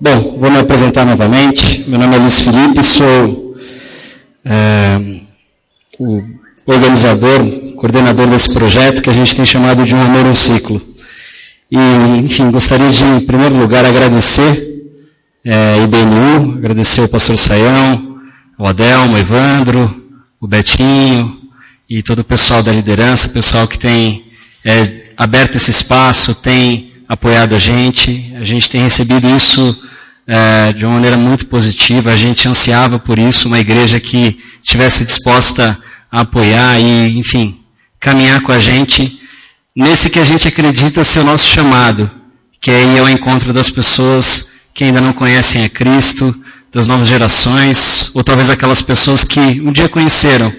Bom, 0.00 0.38
vou 0.38 0.48
me 0.48 0.60
apresentar 0.60 1.04
novamente. 1.04 1.84
Meu 1.88 1.98
nome 1.98 2.14
é 2.14 2.18
Luiz 2.20 2.38
Felipe, 2.38 2.84
sou 2.84 3.56
é, 4.44 5.20
o 5.98 6.22
organizador, 6.64 7.44
coordenador 7.74 8.28
desse 8.28 8.54
projeto 8.54 9.02
que 9.02 9.10
a 9.10 9.12
gente 9.12 9.34
tem 9.34 9.44
chamado 9.44 9.84
de 9.84 9.96
Um 9.96 10.00
Amor, 10.00 10.24
um 10.26 10.36
Ciclo. 10.36 10.80
E, 11.68 11.76
enfim, 12.24 12.48
gostaria 12.52 12.88
de, 12.88 13.02
em 13.02 13.20
primeiro 13.26 13.56
lugar, 13.56 13.84
agradecer 13.84 14.86
é, 15.44 15.82
IBNU, 15.82 16.58
agradecer 16.58 17.00
o 17.00 17.08
pastor 17.08 17.36
Saião, 17.36 18.20
o 18.56 18.66
Adelmo, 18.66 19.16
o 19.16 19.18
Evandro, 19.18 20.00
o 20.40 20.46
Betinho 20.46 21.40
e 21.90 22.04
todo 22.04 22.20
o 22.20 22.24
pessoal 22.24 22.62
da 22.62 22.70
liderança, 22.70 23.26
o 23.26 23.32
pessoal 23.32 23.66
que 23.66 23.80
tem 23.80 24.26
é, 24.64 25.10
aberto 25.16 25.56
esse 25.56 25.72
espaço, 25.72 26.36
tem 26.36 26.87
apoiado 27.08 27.54
a 27.54 27.58
gente. 27.58 28.34
A 28.38 28.44
gente 28.44 28.68
tem 28.68 28.82
recebido 28.82 29.28
isso 29.34 29.82
é, 30.26 30.72
de 30.72 30.84
uma 30.84 30.94
maneira 30.94 31.16
muito 31.16 31.46
positiva. 31.46 32.12
A 32.12 32.16
gente 32.16 32.46
ansiava 32.46 32.98
por 32.98 33.18
isso, 33.18 33.48
uma 33.48 33.58
igreja 33.58 33.98
que 33.98 34.38
estivesse 34.62 35.04
disposta 35.04 35.78
a 36.12 36.20
apoiar 36.20 36.78
e, 36.78 37.16
enfim, 37.18 37.58
caminhar 37.98 38.42
com 38.42 38.52
a 38.52 38.58
gente 38.58 39.20
nesse 39.74 40.10
que 40.10 40.18
a 40.18 40.24
gente 40.24 40.46
acredita 40.46 41.02
ser 41.04 41.20
o 41.20 41.24
nosso 41.24 41.46
chamado, 41.46 42.10
que 42.60 42.70
é 42.70 42.82
ir 42.82 42.98
ao 42.98 43.08
encontro 43.08 43.52
das 43.52 43.70
pessoas 43.70 44.52
que 44.74 44.84
ainda 44.84 45.00
não 45.00 45.12
conhecem 45.12 45.64
a 45.64 45.68
Cristo, 45.68 46.34
das 46.72 46.86
novas 46.86 47.08
gerações, 47.08 48.10
ou 48.14 48.22
talvez 48.22 48.50
aquelas 48.50 48.82
pessoas 48.82 49.24
que 49.24 49.40
um 49.40 49.72
dia 49.72 49.88
conheceram, 49.88 50.52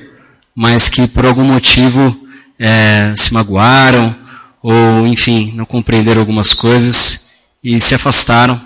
mas 0.56 0.90
que 0.90 1.08
por 1.08 1.26
algum 1.26 1.44
motivo 1.44 2.18
é, 2.58 3.14
se 3.16 3.34
magoaram, 3.34 4.16
ou 4.62 5.08
enfim, 5.08 5.54
não 5.56 5.66
compreenderam 5.66 6.22
algumas 6.22 6.54
coisas 6.54 7.28
e 7.64 7.80
se 7.80 7.96
afastaram. 7.96 8.60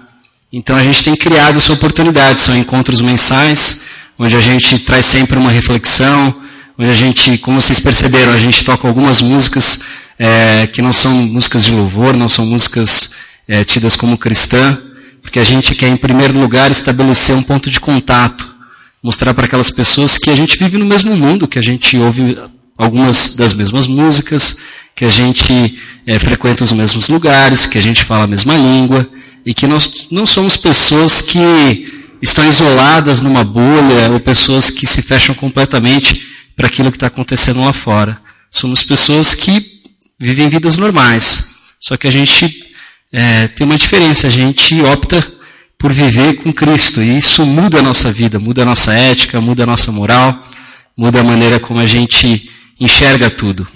Então 0.52 0.76
a 0.76 0.84
gente 0.84 1.04
tem 1.04 1.16
criado 1.16 1.58
essa 1.58 1.74
oportunidade, 1.74 2.42
são 2.42 2.56
encontros 2.56 3.02
mensais, 3.02 3.84
onde 4.18 4.36
a 4.36 4.42
gente 4.42 4.80
traz 4.80 5.06
sempre 5.06 5.38
uma 5.38 5.50
reflexão, 5.50 6.36
onde 6.78 6.90
a 6.90 6.94
gente, 6.94 7.38
como 7.40 7.60
vocês 7.60 7.80
perceberam, 7.80 8.32
a 8.32 8.38
gente 8.38 8.64
toca 8.64 8.88
algumas 8.88 9.22
músicas 9.22 9.84
é, 10.18 10.68
que 10.68 10.82
não 10.82 10.94
são 10.94 11.12
músicas 11.12 11.66
de 11.66 11.72
louvor, 11.72 12.16
não 12.16 12.30
são 12.30 12.46
músicas 12.46 13.12
é, 13.48 13.64
tidas 13.64 13.96
como 13.96 14.18
cristã, 14.18 14.80
porque 15.22 15.40
a 15.40 15.44
gente 15.44 15.74
quer, 15.74 15.88
em 15.88 15.98
primeiro 15.98 16.38
lugar, 16.38 16.70
estabelecer 16.70 17.36
um 17.36 17.44
ponto 17.44 17.70
de 17.70 17.80
contato, 17.80 18.54
mostrar 19.02 19.34
para 19.34 19.46
aquelas 19.46 19.72
pessoas 19.72 20.18
que 20.18 20.30
a 20.30 20.36
gente 20.36 20.58
vive 20.58 20.78
no 20.78 20.86
mesmo 20.86 21.16
mundo, 21.16 21.48
que 21.48 21.60
a 21.60 21.62
gente 21.64 21.98
ouve 21.98 22.38
algumas 22.78 23.36
das 23.36 23.54
mesmas 23.54 23.88
músicas, 23.88 24.58
que 24.96 25.06
a 25.06 25.10
gente 25.10 25.80
é, 26.06 26.20
frequenta 26.20 26.64
os 26.64 26.72
mesmos 26.72 27.10
lugares, 27.10 27.66
que 27.66 27.78
a 27.78 27.82
gente 27.82 28.04
fala 28.04 28.26
a 28.26 28.28
mesma 28.28 28.56
língua, 28.56 29.08
e 29.46 29.54
que 29.54 29.68
nós 29.68 30.08
não 30.12 30.26
somos 30.26 30.56
pessoas 30.56 31.22
que 31.22 32.06
estão 32.22 32.48
isoladas 32.48 33.22
numa 33.22 33.44
bolha, 33.44 34.12
ou 34.12 34.20
pessoas 34.20 34.70
que 34.70 34.86
se 34.86 35.02
fecham 35.02 35.36
completamente 35.36 36.26
para 36.56 36.68
aquilo 36.68 36.92
que 36.92 36.98
está 36.98 37.08
acontecendo 37.08 37.64
lá 37.64 37.74
fora. 37.74 38.20
Somos 38.50 38.84
pessoas 38.84 39.36
que 39.36 39.82
vivem 40.20 40.48
vidas 40.48 40.78
normais. 40.78 41.50
Só 41.80 41.98
que 41.98 42.08
a 42.08 42.12
gente 42.12 42.64
é, 43.12 43.48
tem 43.48 43.66
uma 43.66 43.78
diferença, 43.78 44.28
a 44.28 44.30
gente 44.30 44.82
opta 44.82 45.32
por 45.78 45.92
viver 45.92 46.36
com 46.36 46.54
Cristo, 46.54 47.04
e 47.04 47.18
isso 47.18 47.46
muda 47.46 47.80
a 47.80 47.82
nossa 47.82 48.10
vida, 48.10 48.40
muda 48.40 48.62
a 48.62 48.66
nossa 48.66 48.94
ética, 48.94 49.42
muda 49.42 49.64
a 49.64 49.66
nossa 49.66 49.92
moral, 49.92 50.48
muda 50.96 51.20
a 51.20 51.24
maneira 51.24 51.60
como 51.60 51.82
a 51.82 51.86
gente 51.86 52.50
enxerga 52.80 53.30
tudo. 53.30 53.68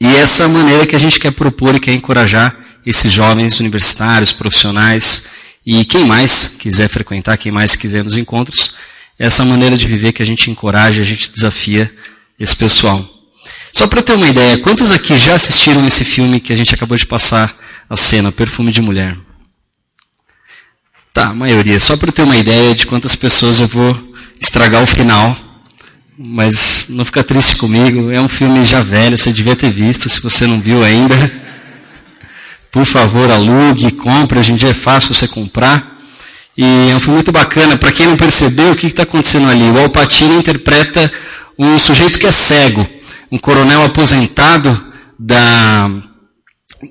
E 0.00 0.06
essa 0.16 0.48
maneira 0.48 0.86
que 0.86 0.96
a 0.96 0.98
gente 0.98 1.18
quer 1.18 1.32
propor 1.32 1.74
e 1.74 1.80
quer 1.80 1.92
encorajar 1.92 2.56
esses 2.84 3.10
jovens 3.10 3.60
universitários, 3.60 4.32
profissionais 4.32 5.28
e 5.64 5.84
quem 5.84 6.04
mais 6.04 6.48
quiser 6.58 6.88
frequentar, 6.88 7.38
quem 7.38 7.50
mais 7.50 7.74
quiser 7.74 8.04
nos 8.04 8.16
encontros, 8.16 8.76
essa 9.18 9.44
maneira 9.44 9.76
de 9.76 9.86
viver 9.86 10.12
que 10.12 10.22
a 10.22 10.26
gente 10.26 10.50
encoraja, 10.50 11.00
a 11.00 11.04
gente 11.04 11.30
desafia 11.30 11.94
esse 12.38 12.54
pessoal. 12.54 13.08
Só 13.72 13.86
para 13.86 14.02
ter 14.02 14.12
uma 14.12 14.28
ideia, 14.28 14.58
quantos 14.58 14.90
aqui 14.90 15.16
já 15.16 15.34
assistiram 15.34 15.86
esse 15.86 16.04
filme 16.04 16.40
que 16.40 16.52
a 16.52 16.56
gente 16.56 16.74
acabou 16.74 16.96
de 16.96 17.06
passar 17.06 17.54
a 17.88 17.96
cena, 17.96 18.32
Perfume 18.32 18.72
de 18.72 18.82
Mulher? 18.82 19.16
Tá, 21.12 21.28
a 21.28 21.34
maioria. 21.34 21.78
Só 21.78 21.96
para 21.96 22.10
ter 22.10 22.22
uma 22.22 22.36
ideia 22.36 22.74
de 22.74 22.86
quantas 22.86 23.14
pessoas 23.14 23.60
eu 23.60 23.68
vou 23.68 24.14
estragar 24.40 24.82
o 24.82 24.86
final 24.86 25.36
mas 26.18 26.86
não 26.88 27.04
fica 27.04 27.24
triste 27.24 27.56
comigo. 27.56 28.10
É 28.10 28.20
um 28.20 28.28
filme 28.28 28.64
já 28.64 28.80
velho, 28.80 29.18
você 29.18 29.32
devia 29.32 29.56
ter 29.56 29.70
visto, 29.70 30.08
se 30.08 30.22
você 30.22 30.46
não 30.46 30.60
viu 30.60 30.82
ainda. 30.82 31.14
Por 32.70 32.84
favor, 32.84 33.30
alugue, 33.30 33.92
compre. 33.92 34.38
Hoje 34.38 34.52
em 34.52 34.56
dia 34.56 34.70
é 34.70 34.74
fácil 34.74 35.14
você 35.14 35.28
comprar. 35.28 35.98
E 36.56 36.90
é 36.90 36.96
um 36.96 37.00
filme 37.00 37.16
muito 37.16 37.32
bacana. 37.32 37.76
Para 37.76 37.92
quem 37.92 38.06
não 38.06 38.16
percebeu, 38.16 38.72
o 38.72 38.76
que 38.76 38.86
está 38.86 39.02
acontecendo 39.02 39.48
ali? 39.48 39.70
O 39.70 39.78
Al 39.78 39.90
Pacino 39.90 40.38
interpreta 40.38 41.12
um 41.58 41.78
sujeito 41.78 42.18
que 42.18 42.26
é 42.26 42.32
cego, 42.32 42.86
um 43.30 43.38
coronel 43.38 43.84
aposentado 43.84 44.86
da, 45.18 45.88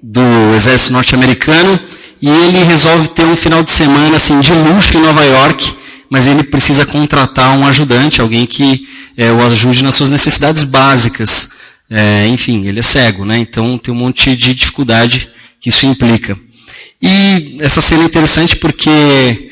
do 0.02 0.56
exército 0.56 0.94
norte-americano, 0.94 1.80
e 2.22 2.30
ele 2.30 2.64
resolve 2.64 3.10
ter 3.10 3.26
um 3.26 3.36
final 3.36 3.62
de 3.62 3.72
semana 3.72 4.16
assim 4.16 4.40
de 4.40 4.54
luxo 4.54 4.98
em 4.98 5.02
Nova 5.02 5.24
York, 5.24 5.76
mas 6.14 6.28
ele 6.28 6.44
precisa 6.44 6.86
contratar 6.86 7.58
um 7.58 7.66
ajudante, 7.66 8.22
alguém 8.22 8.46
que 8.46 8.88
é, 9.18 9.32
o 9.32 9.44
ajude 9.48 9.84
nas 9.84 9.96
suas 9.96 10.12
necessidades 10.12 10.64
básicas. 10.64 11.50
É, 11.90 12.28
enfim, 12.28 12.68
ele 12.68 12.82
é 12.82 12.84
cego, 12.84 13.26
né? 13.26 13.40
Então 13.40 13.80
tem 13.80 13.92
um 13.92 13.98
monte 13.98 14.36
de 14.36 14.54
dificuldade 14.54 15.28
que 15.60 15.70
isso 15.70 15.88
implica. 15.88 16.38
E 17.02 17.56
essa 17.60 17.82
cena 17.82 18.04
é 18.04 18.06
interessante 18.06 18.58
porque 18.58 19.50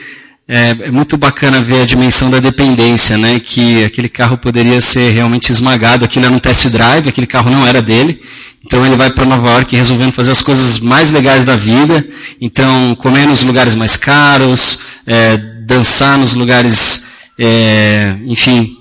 é, 0.48 0.70
é, 0.82 0.92
muito 0.92 1.18
bacana 1.18 1.60
ver 1.64 1.82
a 1.82 1.86
dimensão 1.86 2.30
da 2.30 2.40
dependência, 2.40 3.18
né? 3.18 3.40
Que 3.40 3.84
aquele 3.84 4.08
carro 4.08 4.38
poderia 4.38 4.80
ser 4.82 5.10
realmente 5.10 5.52
esmagado. 5.52 6.06
Aquilo 6.06 6.26
era 6.26 6.34
um 6.34 6.38
test 6.38 6.68
drive, 6.68 7.10
aquele 7.10 7.26
carro 7.26 7.50
não 7.50 7.66
era 7.66 7.82
dele. 7.82 8.22
Então 8.64 8.86
ele 8.86 8.96
vai 8.96 9.10
para 9.10 9.26
Nova 9.26 9.50
York 9.50 9.76
resolvendo 9.76 10.12
fazer 10.12 10.30
as 10.30 10.44
coisas 10.44 10.80
mais 10.80 11.12
legais 11.12 11.44
da 11.44 11.56
vida. 11.56 12.08
Então 12.40 12.94
comer 12.94 13.26
nos 13.26 13.42
lugares 13.42 13.74
mais 13.74 13.98
caros, 13.98 14.80
é, 15.08 15.51
dançar 15.66 16.18
nos 16.18 16.34
lugares, 16.34 17.08
é, 17.40 18.18
enfim, 18.26 18.78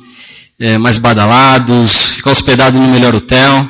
é, 0.59 0.79
mais 0.79 0.99
badalados, 0.99 2.13
ficar 2.13 2.31
hospedado 2.31 2.79
no 2.79 2.89
melhor 2.89 3.15
hotel, 3.15 3.69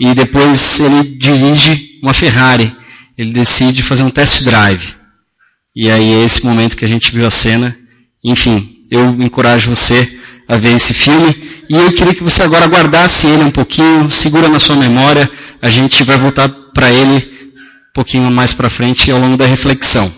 e 0.00 0.14
depois 0.14 0.80
ele 0.80 1.16
dirige 1.18 1.98
uma 2.02 2.12
Ferrari. 2.12 2.76
Ele 3.16 3.32
decide 3.32 3.82
fazer 3.82 4.04
um 4.04 4.10
test 4.10 4.44
drive. 4.44 4.94
E 5.74 5.90
aí 5.90 6.14
é 6.14 6.24
esse 6.24 6.44
momento 6.46 6.76
que 6.76 6.84
a 6.84 6.88
gente 6.88 7.10
viu 7.10 7.26
a 7.26 7.30
cena. 7.30 7.76
Enfim, 8.22 8.76
eu 8.90 9.10
encorajo 9.20 9.74
você 9.74 10.18
a 10.46 10.56
ver 10.56 10.74
esse 10.74 10.94
filme. 10.94 11.34
E 11.68 11.74
eu 11.74 11.92
queria 11.92 12.14
que 12.14 12.22
você 12.22 12.42
agora 12.42 12.66
guardasse 12.66 13.26
ele 13.26 13.42
um 13.42 13.50
pouquinho, 13.50 14.08
segura 14.08 14.48
na 14.48 14.60
sua 14.60 14.76
memória. 14.76 15.28
A 15.60 15.68
gente 15.68 16.04
vai 16.04 16.16
voltar 16.16 16.48
para 16.72 16.92
ele 16.92 17.16
um 17.16 17.92
pouquinho 17.92 18.30
mais 18.30 18.54
para 18.54 18.70
frente 18.70 19.10
ao 19.10 19.18
longo 19.18 19.36
da 19.36 19.46
reflexão. 19.46 20.12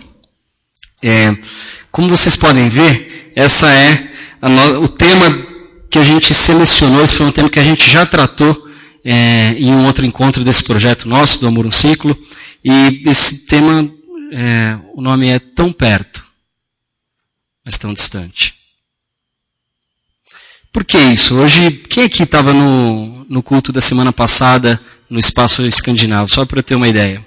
É, 1.03 1.35
como 1.91 2.07
vocês 2.07 2.35
podem 2.35 2.69
ver, 2.69 3.31
essa 3.35 3.69
é 3.71 4.11
no, 4.41 4.83
o 4.83 4.87
tema 4.87 5.25
que 5.89 5.99
a 5.99 6.03
gente 6.03 6.33
selecionou, 6.33 7.03
esse 7.03 7.15
foi 7.15 7.25
um 7.25 7.31
tema 7.31 7.49
que 7.49 7.59
a 7.59 7.63
gente 7.63 7.89
já 7.89 8.05
tratou 8.05 8.69
é, 9.03 9.53
em 9.53 9.71
um 9.71 9.85
outro 9.85 10.05
encontro 10.05 10.43
desse 10.43 10.63
projeto 10.63 11.07
nosso, 11.07 11.39
do 11.39 11.47
Amor 11.47 11.65
um 11.65 11.71
Ciclo, 11.71 12.17
e 12.63 13.03
esse 13.05 13.45
tema, 13.45 13.91
é, 14.31 14.77
o 14.93 15.01
nome 15.01 15.27
é 15.27 15.39
Tão 15.39 15.71
Perto, 15.73 16.23
mas 17.65 17.77
tão 17.77 17.93
distante. 17.93 18.55
Por 20.71 20.85
que 20.85 20.97
isso? 20.97 21.35
Hoje, 21.35 21.71
quem 21.71 22.05
aqui 22.05 22.23
estava 22.23 22.53
no, 22.53 23.25
no 23.27 23.43
culto 23.43 23.73
da 23.73 23.81
semana 23.81 24.13
passada 24.13 24.79
no 25.09 25.19
espaço 25.19 25.65
escandinavo? 25.65 26.29
Só 26.29 26.45
para 26.45 26.59
eu 26.59 26.63
ter 26.63 26.75
uma 26.75 26.87
ideia. 26.87 27.25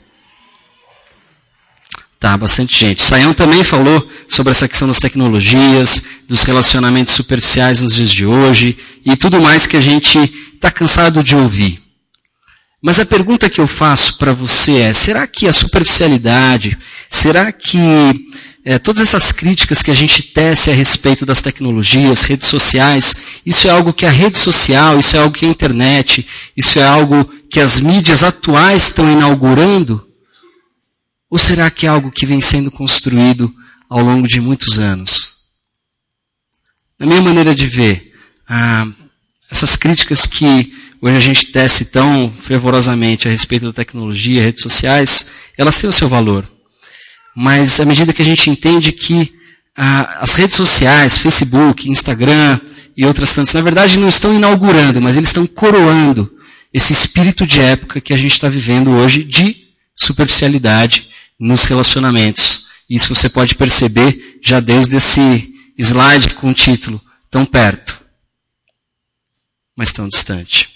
Tá, 2.25 2.39
bastante 2.39 2.75
gente. 2.81 3.03
Saião 3.03 3.35
também 3.35 3.63
falou 3.63 4.09
sobre 4.27 4.51
essa 4.51 4.67
questão 4.67 4.89
das 4.89 4.99
tecnologias, 4.99 6.07
dos 6.27 6.43
relacionamentos 6.43 7.13
superficiais 7.13 7.83
nos 7.83 7.97
dias 7.97 8.11
de 8.11 8.25
hoje 8.25 8.79
e 9.05 9.15
tudo 9.15 9.43
mais 9.43 9.67
que 9.67 9.77
a 9.77 9.81
gente 9.83 10.19
está 10.55 10.71
cansado 10.71 11.23
de 11.23 11.37
ouvir. 11.37 11.83
Mas 12.83 12.99
a 12.99 13.05
pergunta 13.05 13.51
que 13.51 13.61
eu 13.61 13.67
faço 13.67 14.17
para 14.17 14.33
você 14.33 14.79
é: 14.79 14.95
será 14.95 15.27
que 15.27 15.47
a 15.47 15.53
superficialidade, 15.53 16.79
será 17.11 17.53
que 17.53 17.79
é, 18.65 18.79
todas 18.79 19.03
essas 19.03 19.31
críticas 19.31 19.83
que 19.83 19.91
a 19.91 19.95
gente 19.95 20.23
tece 20.23 20.71
a 20.71 20.75
respeito 20.75 21.27
das 21.27 21.43
tecnologias, 21.43 22.23
redes 22.23 22.49
sociais, 22.49 23.17
isso 23.45 23.69
é 23.69 23.71
algo 23.71 23.93
que 23.93 24.07
a 24.07 24.11
rede 24.11 24.39
social, 24.39 24.99
isso 24.99 25.15
é 25.15 25.21
algo 25.21 25.35
que 25.35 25.45
a 25.45 25.51
internet, 25.51 26.27
isso 26.57 26.79
é 26.79 26.87
algo 26.87 27.31
que 27.51 27.61
as 27.61 27.81
mídias 27.81 28.25
atuais 28.25 28.85
estão 28.85 29.13
inaugurando? 29.13 30.04
Ou 31.35 31.39
será 31.39 31.69
que 31.69 31.85
é 31.85 31.89
algo 31.89 32.13
que 32.13 32.25
vem 32.25 32.41
sendo 32.41 32.71
construído 32.71 33.53
ao 33.91 34.01
longo 34.05 34.29
de 34.29 34.41
muitos 34.41 34.79
anos? 34.79 35.33
Na 36.97 37.07
minha 37.07 37.21
maneira 37.21 37.53
de 37.53 37.67
ver, 37.67 38.13
ah, 38.49 38.87
essas 39.51 39.75
críticas 39.75 40.29
que 40.29 40.73
hoje 41.03 41.17
a 41.17 41.21
gente 41.21 41.47
tece 41.47 41.87
tão 41.87 42.33
fervorosamente 42.41 43.27
a 43.27 43.33
respeito 43.33 43.67
da 43.67 43.73
tecnologia, 43.73 44.45
redes 44.45 44.63
sociais, 44.63 45.33
elas 45.59 45.77
têm 45.77 45.91
o 45.91 45.93
seu 45.93 46.09
valor. 46.09 46.49
mas 47.35 47.81
à 47.81 47.85
medida 47.85 48.13
que 48.13 48.23
a 48.23 48.25
gente 48.25 48.49
entende 48.49 48.93
que 48.93 49.35
ah, 49.77 50.19
as 50.21 50.37
redes 50.37 50.57
sociais, 50.57 51.19
Facebook, 51.19 51.91
Instagram 51.91 52.61
e 52.97 53.05
outras 53.05 53.35
tantas, 53.35 53.55
na 53.55 53.61
verdade 53.61 53.99
não 53.99 54.09
estão 54.09 54.33
inaugurando, 54.37 55.03
mas 55.03 55.17
eles 55.17 55.31
estão 55.31 55.49
coroando 55.49 56.33
esse 56.73 56.93
espírito 56.93 57.45
de 57.45 57.59
época 57.59 58.01
que 58.01 58.15
a 58.15 58.17
gente 58.17 58.35
está 58.35 58.49
vivendo 58.49 58.93
hoje 58.93 59.25
de 59.25 59.65
superficialidade 59.97 61.13
nos 61.39 61.65
relacionamentos. 61.65 62.67
Isso 62.89 63.15
você 63.15 63.29
pode 63.29 63.55
perceber 63.55 64.39
já 64.43 64.61
desde 64.61 64.97
esse 64.97 65.53
slide 65.79 66.35
com 66.35 66.51
o 66.51 66.55
título 66.55 67.01
Tão 67.31 67.45
perto, 67.45 68.01
mas 69.77 69.93
tão 69.93 70.09
distante. 70.09 70.69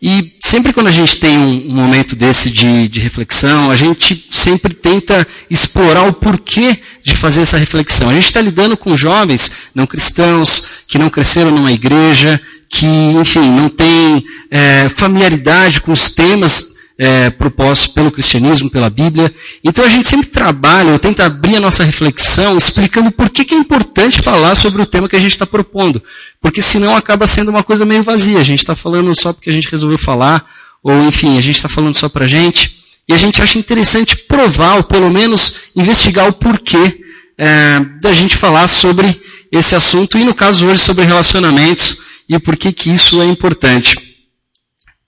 E 0.00 0.38
sempre 0.42 0.72
quando 0.72 0.86
a 0.86 0.92
gente 0.92 1.18
tem 1.18 1.36
um, 1.36 1.74
momento 1.74 2.16
desse 2.16 2.50
de, 2.50 2.88
de, 2.88 3.00
reflexão, 3.00 3.70
a 3.70 3.76
gente 3.76 4.26
sempre 4.30 4.72
tenta 4.72 5.26
explorar 5.50 6.04
o 6.04 6.12
porquê 6.14 6.78
de 7.02 7.14
fazer 7.14 7.42
essa 7.42 7.58
reflexão. 7.58 8.08
A 8.08 8.14
gente 8.14 8.24
está 8.24 8.40
lidando 8.40 8.78
com 8.78 8.96
jovens 8.96 9.52
não 9.74 9.86
cristãos, 9.86 10.64
que 10.86 10.98
não 10.98 11.10
cresceram 11.10 11.50
numa 11.50 11.70
igreja, 11.70 12.40
que, 12.70 12.86
enfim, 12.86 13.50
não 13.50 13.68
têm 13.68 14.24
é, 14.50 14.88
familiaridade 14.88 15.80
com 15.82 15.92
os 15.92 16.10
temas 16.10 16.77
é, 16.98 17.30
propostos 17.30 17.86
pelo 17.86 18.10
cristianismo, 18.10 18.68
pela 18.68 18.90
Bíblia. 18.90 19.32
Então 19.62 19.84
a 19.84 19.88
gente 19.88 20.08
sempre 20.08 20.26
trabalha, 20.26 20.90
ou 20.90 20.98
tenta 20.98 21.24
abrir 21.24 21.56
a 21.56 21.60
nossa 21.60 21.84
reflexão 21.84 22.58
explicando 22.58 23.12
por 23.12 23.30
que, 23.30 23.44
que 23.44 23.54
é 23.54 23.58
importante 23.58 24.20
falar 24.20 24.56
sobre 24.56 24.82
o 24.82 24.86
tema 24.86 25.08
que 25.08 25.14
a 25.14 25.20
gente 25.20 25.30
está 25.32 25.46
propondo. 25.46 26.02
Porque 26.40 26.60
senão 26.60 26.96
acaba 26.96 27.26
sendo 27.26 27.50
uma 27.50 27.62
coisa 27.62 27.84
meio 27.84 28.02
vazia. 28.02 28.40
A 28.40 28.44
gente 28.44 28.58
está 28.58 28.74
falando 28.74 29.14
só 29.14 29.32
porque 29.32 29.48
a 29.48 29.52
gente 29.52 29.70
resolveu 29.70 29.98
falar, 29.98 30.44
ou 30.82 31.04
enfim, 31.04 31.38
a 31.38 31.40
gente 31.40 31.56
está 31.56 31.68
falando 31.68 31.94
só 31.94 32.08
para 32.08 32.24
a 32.24 32.28
gente. 32.28 32.76
E 33.08 33.14
a 33.14 33.16
gente 33.16 33.40
acha 33.40 33.58
interessante 33.58 34.16
provar, 34.16 34.76
ou 34.76 34.82
pelo 34.82 35.08
menos 35.08 35.70
investigar 35.76 36.28
o 36.28 36.32
porquê 36.32 37.00
é, 37.38 37.80
da 38.02 38.12
gente 38.12 38.36
falar 38.36 38.66
sobre 38.66 39.20
esse 39.50 39.74
assunto, 39.74 40.18
e 40.18 40.24
no 40.24 40.34
caso 40.34 40.66
hoje 40.66 40.82
sobre 40.82 41.04
relacionamentos, 41.04 42.02
e 42.28 42.38
por 42.38 42.56
que 42.56 42.72
que 42.72 42.90
isso 42.90 43.22
é 43.22 43.24
importante. 43.24 44.07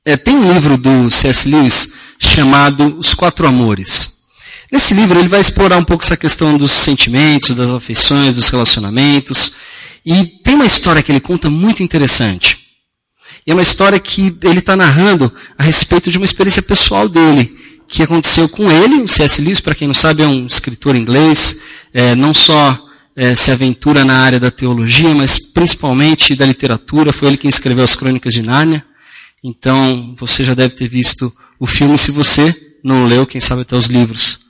É, 0.02 0.16
tem 0.16 0.34
um 0.34 0.50
livro 0.52 0.78
do 0.78 1.10
C.S. 1.10 1.46
Lewis 1.46 1.92
chamado 2.18 2.96
Os 2.98 3.12
Quatro 3.12 3.46
Amores. 3.46 4.20
Nesse 4.72 4.94
livro 4.94 5.18
ele 5.18 5.28
vai 5.28 5.40
explorar 5.40 5.76
um 5.76 5.84
pouco 5.84 6.02
essa 6.02 6.16
questão 6.16 6.56
dos 6.56 6.70
sentimentos, 6.70 7.54
das 7.54 7.68
afeições, 7.68 8.34
dos 8.34 8.48
relacionamentos. 8.48 9.52
E 10.04 10.24
tem 10.42 10.54
uma 10.54 10.64
história 10.64 11.02
que 11.02 11.12
ele 11.12 11.20
conta 11.20 11.50
muito 11.50 11.82
interessante. 11.82 12.66
E 13.46 13.50
é 13.50 13.54
uma 13.54 13.62
história 13.62 14.00
que 14.00 14.34
ele 14.42 14.60
está 14.60 14.74
narrando 14.74 15.30
a 15.58 15.62
respeito 15.62 16.10
de 16.10 16.16
uma 16.16 16.24
experiência 16.24 16.62
pessoal 16.62 17.06
dele, 17.06 17.54
que 17.86 18.02
aconteceu 18.02 18.48
com 18.48 18.72
ele. 18.72 19.02
O 19.02 19.08
C.S. 19.08 19.42
Lewis, 19.42 19.60
para 19.60 19.74
quem 19.74 19.86
não 19.86 19.94
sabe, 19.94 20.22
é 20.22 20.26
um 20.26 20.46
escritor 20.46 20.96
inglês, 20.96 21.60
é, 21.92 22.14
não 22.14 22.32
só 22.32 22.78
é, 23.14 23.34
se 23.34 23.50
aventura 23.50 24.02
na 24.02 24.20
área 24.20 24.40
da 24.40 24.50
teologia, 24.50 25.14
mas 25.14 25.38
principalmente 25.38 26.34
da 26.34 26.46
literatura. 26.46 27.12
Foi 27.12 27.28
ele 27.28 27.36
quem 27.36 27.50
escreveu 27.50 27.84
as 27.84 27.94
Crônicas 27.94 28.32
de 28.32 28.40
Nárnia. 28.40 28.82
Então, 29.42 30.14
você 30.16 30.44
já 30.44 30.54
deve 30.54 30.74
ter 30.74 30.88
visto 30.88 31.32
o 31.58 31.66
filme, 31.66 31.96
se 31.96 32.10
você 32.10 32.54
não 32.84 33.06
leu, 33.06 33.26
quem 33.26 33.40
sabe 33.40 33.62
até 33.62 33.76
os 33.76 33.86
livros. 33.86 34.40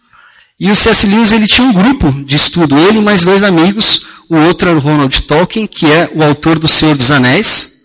E 0.58 0.70
o 0.70 0.75
C.S. 0.75 1.06
Lewis, 1.06 1.32
ele 1.32 1.46
tinha 1.46 1.66
um 1.66 1.72
grupo 1.72 2.12
de 2.25 2.37
estudo, 2.37 2.78
ele 2.78 2.98
e 2.98 3.02
mais 3.02 3.22
dois 3.22 3.42
amigos, 3.42 4.06
o 4.28 4.37
outro 4.37 4.69
era 4.69 4.78
o 4.78 4.81
Ronald 4.81 5.22
Tolkien, 5.22 5.66
que 5.66 5.87
é 5.87 6.10
o 6.14 6.22
autor 6.22 6.58
do 6.58 6.69
Senhor 6.69 6.96
dos 6.96 7.10
Anéis. 7.10 7.81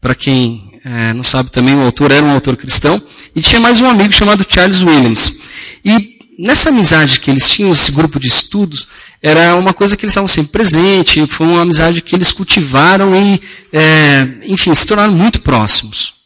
Para 0.00 0.14
quem 0.14 0.80
é, 0.84 1.12
não 1.12 1.22
sabe 1.22 1.50
também, 1.50 1.74
o 1.74 1.82
autor 1.82 2.10
era 2.10 2.24
um 2.24 2.30
autor 2.30 2.56
cristão. 2.56 3.00
E 3.36 3.42
tinha 3.42 3.60
mais 3.60 3.80
um 3.80 3.88
amigo 3.88 4.12
chamado 4.12 4.46
Charles 4.48 4.82
Williams. 4.82 5.36
E 5.84 6.18
nessa 6.38 6.70
amizade 6.70 7.20
que 7.20 7.30
eles 7.30 7.48
tinham, 7.48 7.70
esse 7.72 7.92
grupo 7.92 8.18
de 8.18 8.26
estudos, 8.26 8.88
era 9.22 9.54
uma 9.54 9.74
coisa 9.74 9.96
que 9.96 10.04
eles 10.04 10.12
estavam 10.12 10.28
sempre 10.28 10.52
presentes, 10.52 11.28
foi 11.28 11.46
uma 11.46 11.60
amizade 11.60 12.00
que 12.00 12.14
eles 12.14 12.32
cultivaram 12.32 13.14
e, 13.14 13.40
é, 13.72 14.28
enfim, 14.46 14.74
se 14.74 14.86
tornaram 14.86 15.12
muito 15.12 15.42
próximos. 15.42 16.21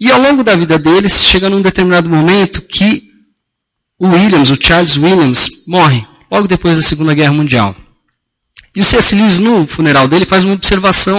E 0.00 0.10
ao 0.10 0.20
longo 0.20 0.44
da 0.44 0.54
vida 0.54 0.78
deles, 0.78 1.24
chega 1.24 1.50
num 1.50 1.60
determinado 1.60 2.08
momento 2.08 2.62
que 2.62 3.10
o 3.98 4.08
Williams, 4.08 4.50
o 4.50 4.58
Charles 4.60 4.96
Williams, 4.96 5.64
morre, 5.66 6.06
logo 6.30 6.46
depois 6.46 6.76
da 6.76 6.82
Segunda 6.82 7.14
Guerra 7.14 7.32
Mundial. 7.32 7.74
E 8.74 8.80
o 8.80 8.84
C.S. 8.84 9.14
Lewis, 9.14 9.38
no 9.38 9.66
funeral 9.66 10.06
dele, 10.06 10.24
faz 10.24 10.44
uma 10.44 10.54
observação, 10.54 11.16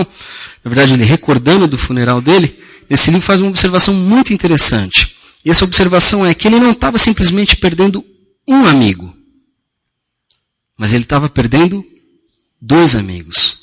na 0.63 0.69
verdade, 0.69 0.93
ele 0.93 1.03
recordando 1.03 1.67
do 1.67 1.77
funeral 1.77 2.21
dele, 2.21 2.57
esse 2.89 3.11
livro 3.11 3.25
faz 3.25 3.41
uma 3.41 3.49
observação 3.49 3.93
muito 3.93 4.31
interessante. 4.31 5.15
E 5.43 5.51
essa 5.51 5.65
observação 5.65 6.25
é 6.25 6.33
que 6.33 6.47
ele 6.47 6.59
não 6.59 6.71
estava 6.71 6.97
simplesmente 6.97 7.57
perdendo 7.57 8.05
um 8.47 8.65
amigo, 8.65 9.13
mas 10.77 10.93
ele 10.93 11.03
estava 11.03 11.29
perdendo 11.29 11.85
dois 12.61 12.95
amigos. 12.95 13.57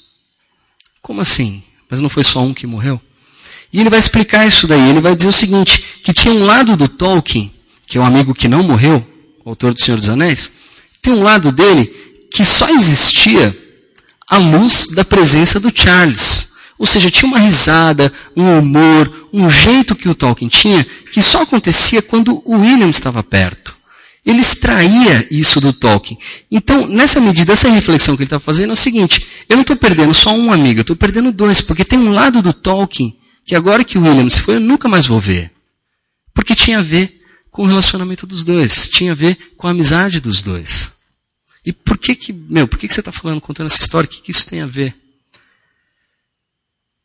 Como 1.01 1.21
assim? 1.21 1.63
Mas 1.89 2.01
não 2.01 2.09
foi 2.09 2.23
só 2.23 2.43
um 2.43 2.53
que 2.53 2.67
morreu? 2.67 3.01
E 3.76 3.81
ele 3.81 3.90
vai 3.90 3.99
explicar 3.99 4.46
isso 4.46 4.67
daí. 4.67 4.88
Ele 4.88 5.02
vai 5.02 5.14
dizer 5.14 5.28
o 5.28 5.32
seguinte: 5.32 5.84
que 6.02 6.14
tinha 6.14 6.32
um 6.32 6.46
lado 6.46 6.78
do 6.78 6.88
Tolkien, 6.88 7.52
que 7.87 7.99
é 7.99 8.00
um 8.00 8.06
amigo 8.06 8.34
que 8.34 8.49
não 8.49 8.62
morreu, 8.62 9.06
autor 9.44 9.75
do 9.75 9.82
Senhor 9.82 9.99
dos 9.99 10.08
Anéis, 10.08 10.50
tem 11.02 11.12
um 11.12 11.23
lado 11.23 11.52
dele 11.52 11.84
que 12.31 12.43
só 12.43 12.70
existia 12.70 13.55
à 14.31 14.38
luz 14.38 14.87
da 14.94 15.05
presença 15.05 15.61
do 15.61 15.70
Charles. 15.75 16.52
Ou 16.78 16.87
seja, 16.87 17.11
tinha 17.11 17.28
uma 17.28 17.38
risada, 17.38 18.11
um 18.34 18.58
humor, 18.58 19.28
um 19.31 19.50
jeito 19.50 19.94
que 19.94 20.08
o 20.08 20.14
Tolkien 20.14 20.49
tinha, 20.49 20.87
que 21.12 21.20
só 21.20 21.43
acontecia 21.43 22.00
quando 22.00 22.43
o 22.46 22.56
William 22.56 22.88
estava 22.88 23.22
perto. 23.22 23.76
Ele 24.25 24.40
extraía 24.40 25.29
isso 25.31 25.61
do 25.61 25.75
Tolkien. 25.75 26.19
Então, 26.50 26.87
nessa 26.87 27.20
medida, 27.20 27.52
essa 27.52 27.69
reflexão 27.69 28.17
que 28.17 28.22
ele 28.22 28.26
está 28.26 28.40
fazendo 28.40 28.70
é 28.70 28.72
o 28.72 28.76
seguinte: 28.76 29.26
eu 29.50 29.56
não 29.56 29.61
estou 29.61 29.76
perdendo 29.76 30.14
só 30.14 30.34
um 30.34 30.50
amigo, 30.50 30.81
eu 30.81 30.82
estou 30.82 30.96
perdendo 30.96 31.31
dois, 31.31 31.61
porque 31.61 31.84
tem 31.84 31.99
um 31.99 32.11
lado 32.11 32.40
do 32.40 32.55
Tolkien 32.55 33.14
que 33.46 33.54
agora 33.54 33.84
que 33.84 33.96
o 33.96 34.02
William 34.02 34.28
se 34.28 34.40
foi, 34.40 34.56
eu 34.56 34.60
nunca 34.60 34.88
mais 34.88 35.06
vou 35.06 35.20
ver. 35.20 35.52
Porque 36.34 36.54
tinha 36.54 36.81
a 36.81 36.82
ver 36.82 37.22
com 37.48 37.62
o 37.62 37.66
relacionamento 37.66 38.26
dos 38.26 38.44
dois, 38.44 38.90
tinha 38.90 39.12
a 39.12 39.14
ver 39.14 39.54
com 39.56 39.69
a 39.69 39.70
amizade 39.70 40.20
dos 40.20 40.43
dois. 40.43 40.90
E 41.64 41.72
por 41.72 41.96
que 41.96 42.14
que, 42.16 42.32
meu, 42.32 42.66
por 42.66 42.78
que 42.78 42.88
que 42.88 42.93
você 42.93 43.00
está 43.00 43.12
falando, 43.12 43.40
contando 43.40 43.69
essa 43.69 43.81
história? 43.81 44.06
O 44.06 44.10
que 44.10 44.20
que 44.20 44.32
isso 44.32 44.48
tem 44.48 44.60
a 44.60 44.66
ver? 44.66 44.94